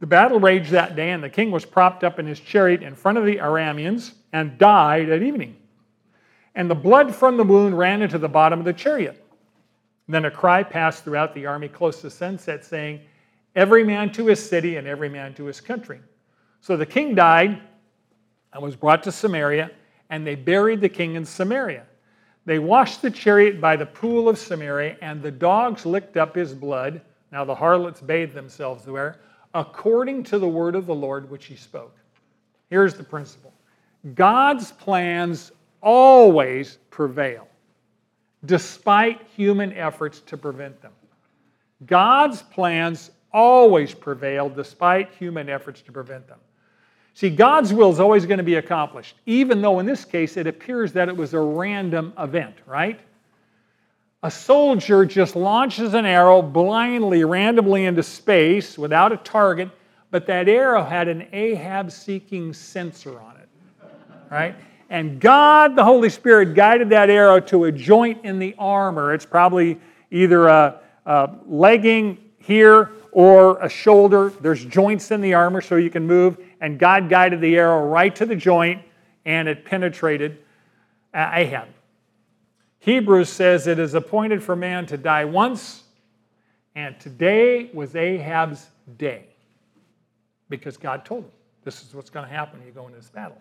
The 0.00 0.06
battle 0.06 0.38
raged 0.38 0.70
that 0.70 0.94
day, 0.94 1.10
and 1.10 1.22
the 1.22 1.30
king 1.30 1.50
was 1.50 1.64
propped 1.64 2.04
up 2.04 2.20
in 2.20 2.26
his 2.26 2.38
chariot 2.38 2.82
in 2.82 2.94
front 2.94 3.18
of 3.18 3.24
the 3.24 3.36
Arameans 3.36 4.12
and 4.32 4.58
died 4.58 5.08
at 5.08 5.22
evening. 5.22 5.56
And 6.58 6.68
the 6.68 6.74
blood 6.74 7.14
from 7.14 7.36
the 7.36 7.44
wound 7.44 7.78
ran 7.78 8.02
into 8.02 8.18
the 8.18 8.28
bottom 8.28 8.58
of 8.58 8.64
the 8.64 8.72
chariot. 8.72 9.24
Then 10.08 10.24
a 10.24 10.30
cry 10.30 10.64
passed 10.64 11.04
throughout 11.04 11.32
the 11.32 11.46
army 11.46 11.68
close 11.68 12.00
to 12.00 12.10
sunset, 12.10 12.64
saying, 12.64 13.00
Every 13.54 13.84
man 13.84 14.10
to 14.14 14.26
his 14.26 14.44
city 14.44 14.76
and 14.76 14.84
every 14.84 15.08
man 15.08 15.34
to 15.34 15.44
his 15.44 15.60
country. 15.60 16.00
So 16.60 16.76
the 16.76 16.84
king 16.84 17.14
died 17.14 17.62
and 18.52 18.60
was 18.60 18.74
brought 18.74 19.04
to 19.04 19.12
Samaria, 19.12 19.70
and 20.10 20.26
they 20.26 20.34
buried 20.34 20.80
the 20.80 20.88
king 20.88 21.14
in 21.14 21.24
Samaria. 21.24 21.84
They 22.44 22.58
washed 22.58 23.02
the 23.02 23.10
chariot 23.10 23.60
by 23.60 23.76
the 23.76 23.86
pool 23.86 24.28
of 24.28 24.36
Samaria, 24.36 24.96
and 25.00 25.22
the 25.22 25.30
dogs 25.30 25.86
licked 25.86 26.16
up 26.16 26.34
his 26.34 26.54
blood. 26.54 27.00
Now 27.30 27.44
the 27.44 27.54
harlots 27.54 28.00
bathed 28.00 28.34
themselves 28.34 28.84
there, 28.84 29.20
according 29.54 30.24
to 30.24 30.40
the 30.40 30.48
word 30.48 30.74
of 30.74 30.86
the 30.86 30.94
Lord 30.94 31.30
which 31.30 31.44
he 31.44 31.54
spoke. 31.54 31.96
Here's 32.68 32.94
the 32.94 33.04
principle 33.04 33.52
God's 34.16 34.72
plans 34.72 35.52
always 35.82 36.78
prevail 36.90 37.48
despite 38.44 39.22
human 39.36 39.72
efforts 39.72 40.20
to 40.20 40.36
prevent 40.36 40.80
them. 40.80 40.92
God's 41.86 42.42
plans 42.42 43.10
always 43.32 43.94
prevail 43.94 44.48
despite 44.48 45.12
human 45.14 45.48
efforts 45.48 45.80
to 45.82 45.92
prevent 45.92 46.26
them. 46.28 46.38
See, 47.14 47.30
God's 47.30 47.72
will 47.72 47.90
is 47.90 47.98
always 47.98 48.26
going 48.26 48.38
to 48.38 48.44
be 48.44 48.56
accomplished, 48.56 49.16
even 49.26 49.60
though 49.60 49.80
in 49.80 49.86
this 49.86 50.04
case 50.04 50.36
it 50.36 50.46
appears 50.46 50.92
that 50.92 51.08
it 51.08 51.16
was 51.16 51.34
a 51.34 51.40
random 51.40 52.12
event, 52.16 52.54
right? 52.64 53.00
A 54.22 54.30
soldier 54.30 55.04
just 55.04 55.36
launches 55.36 55.94
an 55.94 56.06
arrow 56.06 56.42
blindly, 56.42 57.24
randomly 57.24 57.86
into 57.86 58.02
space 58.02 58.78
without 58.78 59.12
a 59.12 59.16
target, 59.16 59.68
but 60.10 60.26
that 60.26 60.48
arrow 60.48 60.82
had 60.82 61.08
an 61.08 61.26
Ahab 61.32 61.90
seeking 61.90 62.52
sensor 62.52 63.20
on 63.20 63.36
it, 63.36 63.48
right? 64.30 64.54
And 64.90 65.20
God, 65.20 65.76
the 65.76 65.84
Holy 65.84 66.08
Spirit, 66.08 66.54
guided 66.54 66.90
that 66.90 67.10
arrow 67.10 67.40
to 67.40 67.64
a 67.64 67.72
joint 67.72 68.24
in 68.24 68.38
the 68.38 68.54
armor. 68.58 69.12
It's 69.12 69.26
probably 69.26 69.78
either 70.10 70.48
a, 70.48 70.80
a 71.04 71.30
legging 71.46 72.18
here 72.38 72.92
or 73.12 73.58
a 73.58 73.68
shoulder. 73.68 74.30
There's 74.40 74.64
joints 74.64 75.10
in 75.10 75.20
the 75.20 75.34
armor 75.34 75.60
so 75.60 75.76
you 75.76 75.90
can 75.90 76.06
move. 76.06 76.38
And 76.60 76.78
God 76.78 77.08
guided 77.08 77.40
the 77.40 77.56
arrow 77.56 77.86
right 77.86 78.14
to 78.16 78.24
the 78.24 78.36
joint 78.36 78.82
and 79.24 79.46
it 79.46 79.64
penetrated 79.64 80.38
Ahab. 81.14 81.68
Hebrews 82.78 83.28
says 83.28 83.66
it 83.66 83.78
is 83.78 83.94
appointed 83.94 84.42
for 84.42 84.56
man 84.56 84.86
to 84.86 84.96
die 84.96 85.24
once, 85.24 85.82
and 86.74 86.98
today 87.00 87.70
was 87.74 87.94
Ahab's 87.96 88.70
day 88.96 89.26
because 90.48 90.76
God 90.76 91.04
told 91.04 91.24
him 91.24 91.30
this 91.64 91.82
is 91.82 91.94
what's 91.94 92.08
going 92.08 92.26
to 92.26 92.32
happen 92.32 92.62
you 92.64 92.72
go 92.72 92.86
into 92.86 92.98
this 92.98 93.10
battle. 93.10 93.36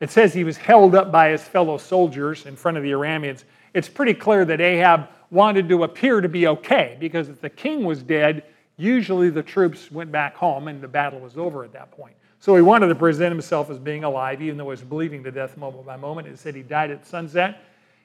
It 0.00 0.10
says 0.10 0.32
he 0.32 0.44
was 0.44 0.56
held 0.56 0.94
up 0.94 1.12
by 1.12 1.28
his 1.28 1.42
fellow 1.42 1.76
soldiers 1.76 2.46
in 2.46 2.56
front 2.56 2.78
of 2.78 2.82
the 2.82 2.92
Arameans. 2.92 3.44
It's 3.74 3.88
pretty 3.88 4.14
clear 4.14 4.46
that 4.46 4.60
Ahab 4.60 5.08
wanted 5.30 5.68
to 5.68 5.84
appear 5.84 6.22
to 6.22 6.28
be 6.28 6.46
okay 6.48 6.96
because 6.98 7.28
if 7.28 7.40
the 7.40 7.50
king 7.50 7.84
was 7.84 8.02
dead, 8.02 8.44
usually 8.78 9.28
the 9.28 9.42
troops 9.42 9.90
went 9.92 10.10
back 10.10 10.34
home 10.34 10.68
and 10.68 10.80
the 10.80 10.88
battle 10.88 11.20
was 11.20 11.36
over 11.36 11.64
at 11.64 11.72
that 11.74 11.90
point. 11.90 12.14
So 12.40 12.56
he 12.56 12.62
wanted 12.62 12.88
to 12.88 12.94
present 12.94 13.30
himself 13.30 13.68
as 13.68 13.78
being 13.78 14.02
alive, 14.02 14.40
even 14.40 14.56
though 14.56 14.64
he 14.64 14.70
was 14.70 14.80
bleeding 14.80 15.22
to 15.24 15.30
death 15.30 15.58
moment 15.58 15.84
by 15.84 15.96
moment. 15.96 16.26
It 16.26 16.38
said 16.38 16.54
he 16.54 16.62
died 16.62 16.90
at 16.90 17.06
sunset. 17.06 17.62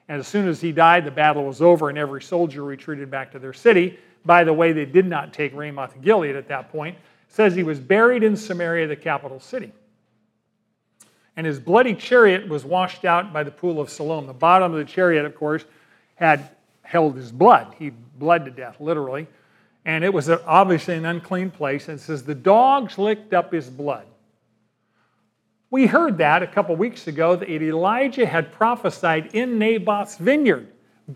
And 0.08 0.20
as 0.20 0.28
soon 0.28 0.46
as 0.46 0.60
he 0.60 0.72
died, 0.72 1.06
the 1.06 1.10
battle 1.10 1.46
was 1.46 1.62
over 1.62 1.88
and 1.88 1.96
every 1.96 2.22
soldier 2.22 2.62
retreated 2.62 3.10
back 3.10 3.32
to 3.32 3.38
their 3.38 3.54
city. 3.54 3.98
By 4.26 4.44
the 4.44 4.52
way, 4.52 4.72
they 4.72 4.84
did 4.84 5.06
not 5.06 5.32
take 5.32 5.54
Ramoth 5.54 5.98
Gilead 6.02 6.36
at 6.36 6.46
that 6.48 6.70
point. 6.70 6.96
It 6.96 7.34
says 7.34 7.54
he 7.54 7.62
was 7.62 7.80
buried 7.80 8.22
in 8.22 8.36
Samaria, 8.36 8.86
the 8.86 8.96
capital 8.96 9.40
city 9.40 9.72
and 11.36 11.46
his 11.46 11.60
bloody 11.60 11.94
chariot 11.94 12.48
was 12.48 12.64
washed 12.64 13.04
out 13.04 13.32
by 13.32 13.42
the 13.42 13.50
pool 13.50 13.78
of 13.78 13.90
Siloam. 13.90 14.26
The 14.26 14.32
bottom 14.32 14.72
of 14.72 14.78
the 14.78 14.84
chariot, 14.84 15.26
of 15.26 15.34
course, 15.34 15.64
had 16.14 16.48
held 16.82 17.16
his 17.16 17.30
blood. 17.30 17.74
He 17.78 17.90
bled 17.90 18.46
to 18.46 18.50
death, 18.50 18.80
literally. 18.80 19.26
And 19.84 20.02
it 20.02 20.12
was 20.12 20.30
obviously 20.30 20.94
an 20.94 21.04
unclean 21.04 21.50
place. 21.50 21.88
And 21.88 21.98
it 21.98 22.02
says, 22.02 22.22
The 22.22 22.34
dogs 22.34 22.96
licked 22.96 23.34
up 23.34 23.52
his 23.52 23.68
blood. 23.68 24.06
We 25.70 25.86
heard 25.86 26.18
that 26.18 26.42
a 26.42 26.46
couple 26.46 26.74
weeks 26.76 27.06
ago 27.06 27.36
that 27.36 27.50
Elijah 27.50 28.24
had 28.24 28.52
prophesied 28.52 29.34
in 29.34 29.58
Naboth's 29.58 30.16
vineyard. 30.16 30.68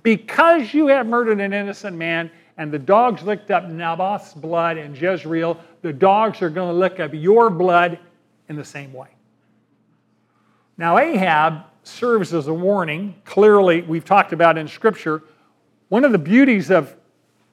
Because 0.02 0.74
you 0.74 0.86
have 0.88 1.06
murdered 1.06 1.40
an 1.40 1.52
innocent 1.52 1.96
man 1.96 2.30
and 2.58 2.70
the 2.70 2.78
dogs 2.78 3.22
licked 3.22 3.50
up 3.50 3.68
Naboth's 3.68 4.34
blood 4.34 4.76
in 4.76 4.94
Jezreel, 4.94 5.58
the 5.82 5.92
dogs 5.92 6.42
are 6.42 6.50
going 6.50 6.68
to 6.68 6.74
lick 6.74 7.00
up 7.00 7.12
your 7.14 7.48
blood 7.48 7.98
in 8.48 8.56
the 8.56 8.64
same 8.64 8.92
way. 8.92 9.08
Now, 10.80 10.96
Ahab 10.96 11.64
serves 11.82 12.32
as 12.32 12.46
a 12.46 12.54
warning. 12.54 13.14
Clearly, 13.26 13.82
we've 13.82 14.02
talked 14.02 14.32
about 14.32 14.56
in 14.56 14.66
Scripture. 14.66 15.22
One 15.90 16.06
of 16.06 16.12
the 16.12 16.18
beauties 16.18 16.70
of 16.70 16.96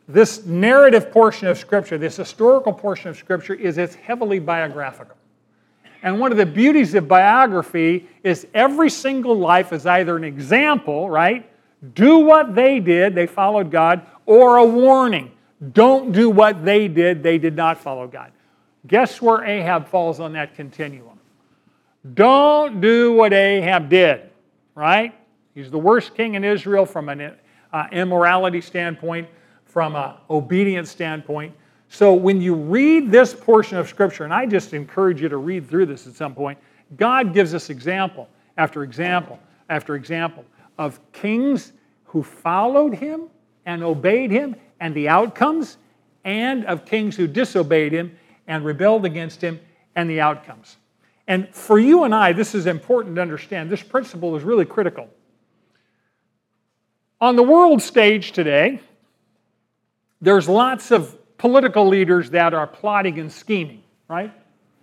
this 0.07 0.45
narrative 0.45 1.11
portion 1.11 1.49
of 1.49 1.57
Scripture, 1.57 1.97
this 1.97 2.15
historical 2.15 2.71
portion 2.71 3.09
of 3.09 3.17
Scripture, 3.17 3.53
is 3.53 3.78
it's 3.78 3.95
heavily 3.95 4.39
biographical. 4.39 5.17
And 6.03 6.21
one 6.21 6.32
of 6.32 6.38
the 6.38 6.45
beauties 6.45 6.95
of 6.95 7.09
biography 7.09 8.07
is 8.23 8.47
every 8.53 8.89
single 8.89 9.38
life 9.38 9.73
is 9.73 9.86
either 9.86 10.15
an 10.15 10.23
example, 10.23 11.09
right? 11.09 11.49
Do 11.95 12.19
what 12.19 12.55
they 12.55 12.80
did, 12.80 13.13
they 13.13 13.28
followed 13.28 13.71
God, 13.71 14.03
or 14.25 14.55
a 14.55 14.65
warning. 14.65 15.34
Don't 15.73 16.13
do 16.13 16.30
what 16.30 16.63
they 16.63 16.88
did, 16.88 17.23
they 17.23 17.38
did 17.39 17.57
not 17.57 17.78
follow 17.78 18.07
God. 18.07 18.32
Guess 18.88 19.21
where 19.21 19.43
Ahab 19.43 19.89
falls 19.89 20.21
on 20.21 20.32
that 20.32 20.55
continuum? 20.55 21.16
Don't 22.14 22.82
do 22.82 23.14
what 23.14 23.34
Ahab 23.34 23.89
did, 23.89 24.30
right? 24.76 25.14
He's 25.55 25.72
the 25.72 25.80
worst 25.80 26.16
king 26.16 26.36
in 26.36 26.43
Israel 26.43 26.86
from 26.86 27.10
an 27.10 27.36
uh, 27.74 27.88
immorality 27.91 28.62
standpoint, 28.62 29.28
from 29.66 29.95
an 29.95 30.14
obedience 30.30 30.89
standpoint. 30.89 31.53
So 31.89 32.14
when 32.14 32.41
you 32.41 32.53
read 32.53 33.12
this 33.12 33.34
portion 33.34 33.78
of 33.78 33.88
Scripture, 33.88 34.24
and 34.24 34.34
I 34.34 34.45
just 34.45 34.74
encourage 34.74 35.22
you 35.22 35.30
to 35.30 35.38
read 35.38 35.68
through 35.68 35.88
this 35.88 36.05
at 36.05 36.14
some 36.14 36.36
point, 36.36 36.60
God 36.95 37.34
gives 37.34 37.53
us 37.53 37.70
example 37.70 38.30
after 38.58 38.84
example 38.84 39.39
after 39.70 39.95
example 39.95 40.45
of 40.78 40.99
kings 41.12 41.74
who 42.05 42.24
followed 42.24 42.93
him 42.93 43.30
and 43.66 43.84
obeyed 43.84 44.32
him 44.32 44.55
and 44.80 44.93
the 44.95 45.10
outcomes, 45.10 45.78
and 46.24 46.66
of 46.66 46.86
kings 46.86 47.16
who 47.16 47.26
disobeyed 47.26 47.91
him 47.91 48.16
and 48.47 48.64
rebelled 48.64 49.05
against 49.05 49.41
him 49.41 49.60
and 49.95 50.10
the 50.10 50.22
outcomes. 50.22 50.78
And 51.28 51.53
for 51.53 51.78
you 51.78 52.03
and 52.03 52.15
I, 52.15 52.32
this 52.32 52.55
is 52.55 52.67
important 52.67 53.15
to 53.17 53.21
understand. 53.21 53.69
This 53.69 53.84
principle 53.84 54.36
is 54.36 54.43
really 54.43 54.65
critical. 54.65 55.09
On 57.19 57.36
the 57.36 57.43
world 57.43 57.82
stage 57.82 58.32
today, 58.32 58.80
there's 60.21 60.47
lots 60.47 60.91
of 60.91 61.17
political 61.38 61.88
leaders 61.88 62.30
that 62.32 62.53
are 62.53 62.67
plotting 62.67 63.19
and 63.19 63.32
scheming, 63.32 63.84
right? 64.07 64.32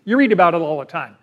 You 0.04 0.16
read 0.16 0.32
about 0.32 0.54
it 0.54 0.60
all 0.60 0.78
the 0.78 0.84
time. 0.84 1.16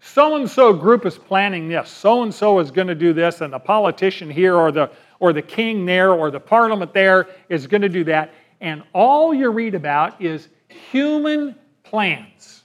So 0.00 0.36
and 0.36 0.48
so 0.48 0.72
group 0.72 1.04
is 1.06 1.18
planning 1.18 1.68
this. 1.68 1.90
So 1.90 2.22
and 2.22 2.32
so 2.32 2.60
is 2.60 2.70
going 2.70 2.86
to 2.86 2.94
do 2.94 3.12
this, 3.12 3.40
and 3.40 3.52
the 3.52 3.58
politician 3.58 4.30
here, 4.30 4.54
or 4.54 4.70
the 4.70 4.90
or 5.20 5.32
the 5.32 5.42
king 5.42 5.84
there, 5.84 6.12
or 6.12 6.30
the 6.30 6.38
parliament 6.38 6.94
there 6.94 7.26
is 7.48 7.66
going 7.66 7.82
to 7.82 7.88
do 7.88 8.04
that. 8.04 8.32
And 8.60 8.82
all 8.92 9.34
you 9.34 9.50
read 9.50 9.74
about 9.74 10.20
is 10.22 10.48
human 10.68 11.56
plans. 11.82 12.57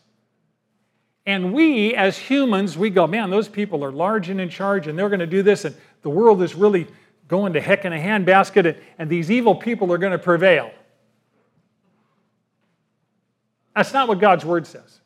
And 1.26 1.54
we, 1.54 1.96
as 1.96 2.18
humans, 2.18 2.78
we 2.78 2.90
go, 2.90 3.08
man, 3.08 3.30
those 3.30 3.48
people 3.48 3.84
are 3.84 3.92
large 3.92 4.30
and 4.30 4.42
in 4.42 4.50
charge 4.50 4.88
and 4.88 4.98
they're 5.00 5.10
going 5.10 5.20
to 5.20 5.28
do 5.28 5.42
this. 5.42 5.64
And 5.66 5.76
the 6.02 6.10
world 6.10 6.42
is 6.42 6.54
really 6.54 6.88
going 7.28 7.54
to 7.54 7.62
heck 7.62 7.86
in 7.86 7.94
a 7.94 7.98
handbasket 7.98 8.68
and, 8.68 8.78
and 9.00 9.10
these 9.10 9.32
evil 9.32 9.56
people 9.56 9.92
are 9.94 9.98
going 9.98 10.12
to 10.12 10.20
prevail. 10.20 10.72
That's 13.76 13.94
not 13.94 14.08
what 14.08 14.20
God's 14.20 14.46
word 14.46 14.68
says. 14.68 15.00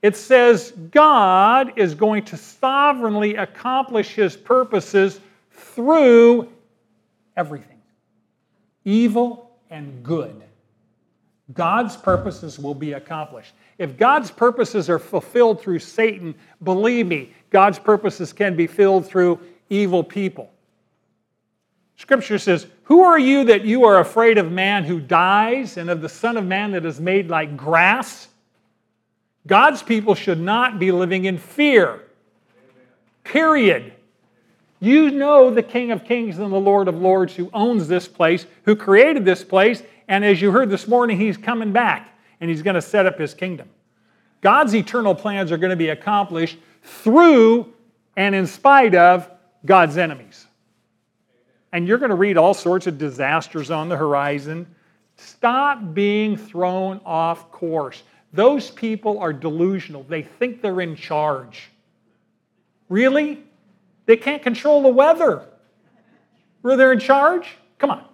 It 0.00 0.16
says 0.16 0.72
God 0.92 1.72
is 1.76 1.94
going 1.94 2.24
to 2.26 2.36
sovereignly 2.36 3.34
accomplish 3.34 4.14
his 4.14 4.36
purposes 4.36 5.20
through 5.50 6.48
everything 7.36 7.78
evil 8.84 9.50
and 9.68 10.02
good. 10.02 10.42
God's 11.54 11.96
purposes 11.96 12.58
will 12.58 12.74
be 12.74 12.92
accomplished. 12.92 13.54
If 13.78 13.96
God's 13.96 14.30
purposes 14.30 14.90
are 14.90 14.98
fulfilled 14.98 15.60
through 15.60 15.78
Satan, 15.78 16.34
believe 16.62 17.06
me, 17.06 17.32
God's 17.50 17.78
purposes 17.78 18.32
can 18.32 18.54
be 18.54 18.66
filled 18.66 19.06
through 19.06 19.40
evil 19.70 20.04
people. 20.04 20.50
Scripture 21.96 22.38
says, 22.38 22.66
Who 22.84 23.02
are 23.02 23.18
you 23.18 23.44
that 23.44 23.64
you 23.64 23.84
are 23.84 23.98
afraid 23.98 24.38
of 24.38 24.52
man 24.52 24.84
who 24.84 25.00
dies 25.00 25.76
and 25.76 25.90
of 25.90 26.00
the 26.00 26.08
Son 26.08 26.36
of 26.36 26.44
Man 26.44 26.72
that 26.72 26.84
is 26.84 27.00
made 27.00 27.28
like 27.28 27.56
grass? 27.56 28.28
God's 29.46 29.82
people 29.82 30.14
should 30.14 30.40
not 30.40 30.78
be 30.78 30.92
living 30.92 31.24
in 31.24 31.38
fear. 31.38 32.02
Period. 33.24 33.94
You 34.80 35.10
know 35.10 35.50
the 35.50 35.62
King 35.62 35.90
of 35.90 36.04
Kings 36.04 36.38
and 36.38 36.52
the 36.52 36.56
Lord 36.56 36.86
of 36.86 37.00
Lords 37.00 37.34
who 37.34 37.50
owns 37.52 37.88
this 37.88 38.06
place, 38.06 38.46
who 38.64 38.76
created 38.76 39.24
this 39.24 39.42
place, 39.42 39.82
and 40.08 40.24
as 40.24 40.40
you 40.40 40.50
heard 40.50 40.70
this 40.70 40.88
morning, 40.88 41.18
he's 41.18 41.36
coming 41.36 41.72
back 41.72 42.18
and 42.40 42.48
he's 42.50 42.62
going 42.62 42.74
to 42.74 42.82
set 42.82 43.06
up 43.06 43.18
his 43.18 43.34
kingdom. 43.34 43.68
God's 44.40 44.74
eternal 44.74 45.14
plans 45.14 45.52
are 45.52 45.58
going 45.58 45.70
to 45.70 45.76
be 45.76 45.90
accomplished 45.90 46.58
through 46.82 47.72
and 48.16 48.34
in 48.34 48.46
spite 48.46 48.94
of 48.94 49.30
God's 49.66 49.98
enemies. 49.98 50.46
And 51.72 51.86
you're 51.86 51.98
going 51.98 52.10
to 52.10 52.16
read 52.16 52.38
all 52.38 52.54
sorts 52.54 52.86
of 52.86 52.96
disasters 52.96 53.70
on 53.70 53.88
the 53.88 53.96
horizon. 53.96 54.66
Stop 55.16 55.92
being 55.92 56.36
thrown 56.36 57.00
off 57.04 57.50
course. 57.52 58.02
Those 58.32 58.70
people 58.70 59.18
are 59.18 59.32
delusional. 59.32 60.04
They 60.04 60.22
think 60.22 60.62
they're 60.62 60.80
in 60.80 60.96
charge. 60.96 61.68
Really? 62.88 63.42
They 64.06 64.16
can't 64.16 64.42
control 64.42 64.82
the 64.82 64.88
weather. 64.88 65.44
Were 66.62 66.76
they 66.76 66.90
in 66.90 66.98
charge? 66.98 67.48
Come 67.78 67.90
on. 67.90 68.04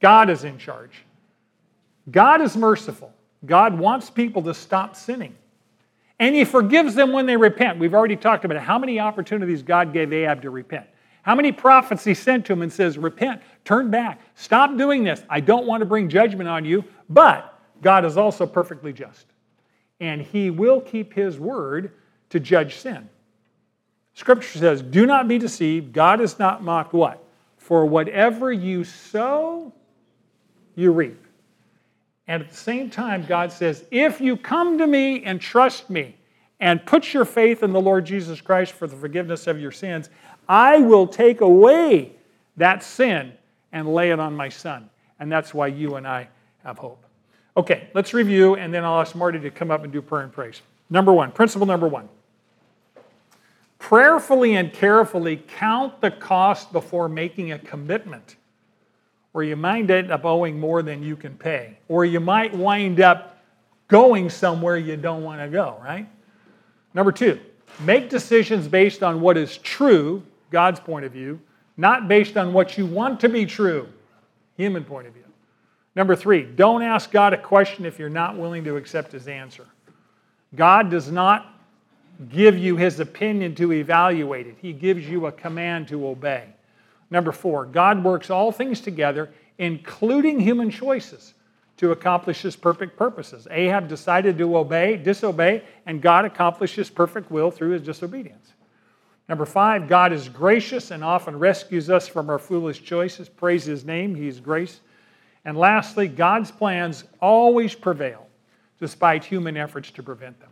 God 0.00 0.28
is 0.28 0.44
in 0.44 0.58
charge. 0.58 1.05
God 2.10 2.40
is 2.40 2.56
merciful. 2.56 3.12
God 3.44 3.78
wants 3.78 4.10
people 4.10 4.42
to 4.42 4.54
stop 4.54 4.96
sinning. 4.96 5.36
And 6.18 6.34
He 6.34 6.44
forgives 6.44 6.94
them 6.94 7.12
when 7.12 7.26
they 7.26 7.36
repent. 7.36 7.78
We've 7.78 7.94
already 7.94 8.16
talked 8.16 8.44
about. 8.44 8.58
How 8.58 8.78
many 8.78 8.98
opportunities 8.98 9.62
God 9.62 9.92
gave 9.92 10.12
Ahab 10.12 10.42
to 10.42 10.50
repent? 10.50 10.86
How 11.22 11.34
many 11.34 11.52
prophets 11.52 12.04
He 12.04 12.14
sent 12.14 12.46
to 12.46 12.52
him 12.52 12.62
and 12.62 12.72
says, 12.72 12.96
Repent, 12.96 13.42
turn 13.64 13.90
back, 13.90 14.20
stop 14.34 14.76
doing 14.76 15.04
this. 15.04 15.22
I 15.28 15.40
don't 15.40 15.66
want 15.66 15.80
to 15.80 15.86
bring 15.86 16.08
judgment 16.08 16.48
on 16.48 16.64
you, 16.64 16.84
but 17.08 17.58
God 17.82 18.04
is 18.04 18.16
also 18.16 18.46
perfectly 18.46 18.92
just. 18.92 19.26
And 20.00 20.22
He 20.22 20.50
will 20.50 20.80
keep 20.80 21.12
His 21.12 21.38
word 21.38 21.92
to 22.30 22.40
judge 22.40 22.76
sin. 22.76 23.08
Scripture 24.14 24.58
says, 24.58 24.80
Do 24.80 25.04
not 25.04 25.28
be 25.28 25.38
deceived. 25.38 25.92
God 25.92 26.20
is 26.22 26.38
not 26.38 26.62
mocked 26.62 26.94
what? 26.94 27.22
For 27.58 27.84
whatever 27.84 28.50
you 28.52 28.84
sow, 28.84 29.72
you 30.74 30.92
reap. 30.92 31.25
And 32.28 32.42
at 32.42 32.50
the 32.50 32.56
same 32.56 32.90
time, 32.90 33.24
God 33.26 33.52
says, 33.52 33.84
if 33.90 34.20
you 34.20 34.36
come 34.36 34.78
to 34.78 34.86
me 34.86 35.22
and 35.24 35.40
trust 35.40 35.88
me 35.88 36.16
and 36.58 36.84
put 36.84 37.14
your 37.14 37.24
faith 37.24 37.62
in 37.62 37.72
the 37.72 37.80
Lord 37.80 38.04
Jesus 38.04 38.40
Christ 38.40 38.72
for 38.72 38.86
the 38.86 38.96
forgiveness 38.96 39.46
of 39.46 39.60
your 39.60 39.70
sins, 39.70 40.10
I 40.48 40.78
will 40.78 41.06
take 41.06 41.40
away 41.40 42.12
that 42.56 42.82
sin 42.82 43.32
and 43.72 43.92
lay 43.92 44.10
it 44.10 44.18
on 44.18 44.34
my 44.34 44.48
son. 44.48 44.90
And 45.20 45.30
that's 45.30 45.54
why 45.54 45.68
you 45.68 45.96
and 45.96 46.06
I 46.06 46.28
have 46.64 46.78
hope. 46.78 47.04
Okay, 47.56 47.88
let's 47.94 48.12
review, 48.12 48.56
and 48.56 48.72
then 48.74 48.84
I'll 48.84 49.00
ask 49.00 49.14
Marty 49.14 49.38
to 49.40 49.50
come 49.50 49.70
up 49.70 49.84
and 49.84 49.92
do 49.92 50.02
prayer 50.02 50.22
and 50.22 50.32
praise. 50.32 50.60
Number 50.90 51.12
one, 51.12 51.32
principle 51.32 51.66
number 51.66 51.88
one 51.88 52.08
prayerfully 53.78 54.56
and 54.56 54.72
carefully 54.72 55.36
count 55.36 56.00
the 56.00 56.10
cost 56.10 56.72
before 56.72 57.08
making 57.08 57.52
a 57.52 57.58
commitment 57.58 58.36
or 59.36 59.44
you 59.44 59.54
might 59.54 59.90
end 59.90 60.10
up 60.10 60.24
owing 60.24 60.58
more 60.58 60.82
than 60.82 61.02
you 61.02 61.14
can 61.14 61.36
pay, 61.36 61.76
or 61.88 62.06
you 62.06 62.20
might 62.20 62.56
wind 62.56 63.02
up 63.02 63.36
going 63.86 64.30
somewhere 64.30 64.78
you 64.78 64.96
don't 64.96 65.22
want 65.22 65.42
to 65.42 65.48
go, 65.48 65.76
right? 65.84 66.08
Number 66.94 67.12
two, 67.12 67.38
make 67.80 68.08
decisions 68.08 68.66
based 68.66 69.02
on 69.02 69.20
what 69.20 69.36
is 69.36 69.58
true, 69.58 70.22
God's 70.50 70.80
point 70.80 71.04
of 71.04 71.12
view, 71.12 71.38
not 71.76 72.08
based 72.08 72.38
on 72.38 72.54
what 72.54 72.78
you 72.78 72.86
want 72.86 73.20
to 73.20 73.28
be 73.28 73.44
true, 73.44 73.86
human 74.56 74.82
point 74.82 75.06
of 75.06 75.12
view. 75.12 75.22
Number 75.94 76.16
three, 76.16 76.42
don't 76.42 76.80
ask 76.80 77.10
God 77.10 77.34
a 77.34 77.38
question 77.38 77.84
if 77.84 77.98
you're 77.98 78.08
not 78.08 78.38
willing 78.38 78.64
to 78.64 78.76
accept 78.76 79.12
his 79.12 79.28
answer. 79.28 79.66
God 80.54 80.90
does 80.90 81.10
not 81.10 81.60
give 82.30 82.56
you 82.56 82.78
his 82.78 83.00
opinion 83.00 83.54
to 83.56 83.74
evaluate 83.74 84.46
it, 84.46 84.56
he 84.62 84.72
gives 84.72 85.06
you 85.06 85.26
a 85.26 85.32
command 85.32 85.88
to 85.88 86.06
obey. 86.06 86.55
Number 87.10 87.32
four, 87.32 87.66
God 87.66 88.02
works 88.02 88.30
all 88.30 88.52
things 88.52 88.80
together, 88.80 89.30
including 89.58 90.40
human 90.40 90.70
choices, 90.70 91.34
to 91.76 91.92
accomplish 91.92 92.42
his 92.42 92.56
perfect 92.56 92.96
purposes. 92.96 93.46
Ahab 93.50 93.88
decided 93.88 94.38
to 94.38 94.56
obey, 94.56 94.96
disobey, 94.96 95.62
and 95.84 96.00
God 96.00 96.24
accomplished 96.24 96.76
his 96.76 96.90
perfect 96.90 97.30
will 97.30 97.50
through 97.50 97.70
his 97.70 97.82
disobedience. 97.82 98.54
Number 99.28 99.44
five, 99.44 99.88
God 99.88 100.12
is 100.12 100.28
gracious 100.28 100.90
and 100.90 101.04
often 101.04 101.38
rescues 101.38 101.90
us 101.90 102.08
from 102.08 102.30
our 102.30 102.38
foolish 102.38 102.82
choices. 102.82 103.28
Praise 103.28 103.64
his 103.64 103.84
name, 103.84 104.14
he's 104.14 104.40
grace. 104.40 104.80
And 105.44 105.56
lastly, 105.56 106.08
God's 106.08 106.50
plans 106.50 107.04
always 107.20 107.74
prevail, 107.74 108.26
despite 108.80 109.24
human 109.24 109.56
efforts 109.56 109.90
to 109.92 110.02
prevent 110.02 110.38
them. 110.40 110.50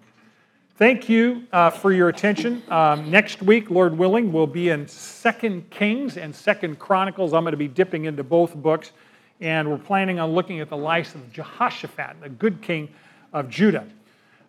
Thank 0.77 1.09
you 1.09 1.47
uh, 1.53 1.71
for 1.71 1.93
your 1.93 2.09
attention. 2.09 2.61
Um, 2.69 3.09
next 3.09 3.41
week, 3.41 3.71
Lord 3.71 3.97
willing, 3.97 4.33
we'll 4.33 4.49
be 4.49 4.71
in 4.71 4.89
Second 4.89 5.71
Kings 5.71 6.17
and 6.17 6.35
Second 6.35 6.81
Chronicles. 6.81 7.33
I'm 7.33 7.45
going 7.45 7.53
to 7.53 7.57
be 7.57 7.69
dipping 7.69 8.07
into 8.07 8.25
both 8.25 8.57
books, 8.57 8.91
and 9.41 9.71
we're 9.71 9.79
planning 9.79 10.19
on 10.19 10.33
looking 10.33 10.59
at 10.59 10.69
the 10.69 10.77
life 10.77 11.15
of 11.15 11.33
Jehoshaphat, 11.33 12.17
the 12.23 12.29
good 12.29 12.61
king 12.61 12.89
of 13.33 13.49
Judah. 13.49 13.87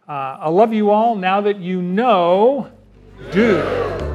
Uh, 0.10 0.38
I 0.40 0.50
love 0.50 0.74
you 0.74 0.90
all. 0.90 1.14
Now 1.16 1.42
that 1.42 1.60
you 1.60 1.80
know, 1.80 2.72
do. 3.32 4.15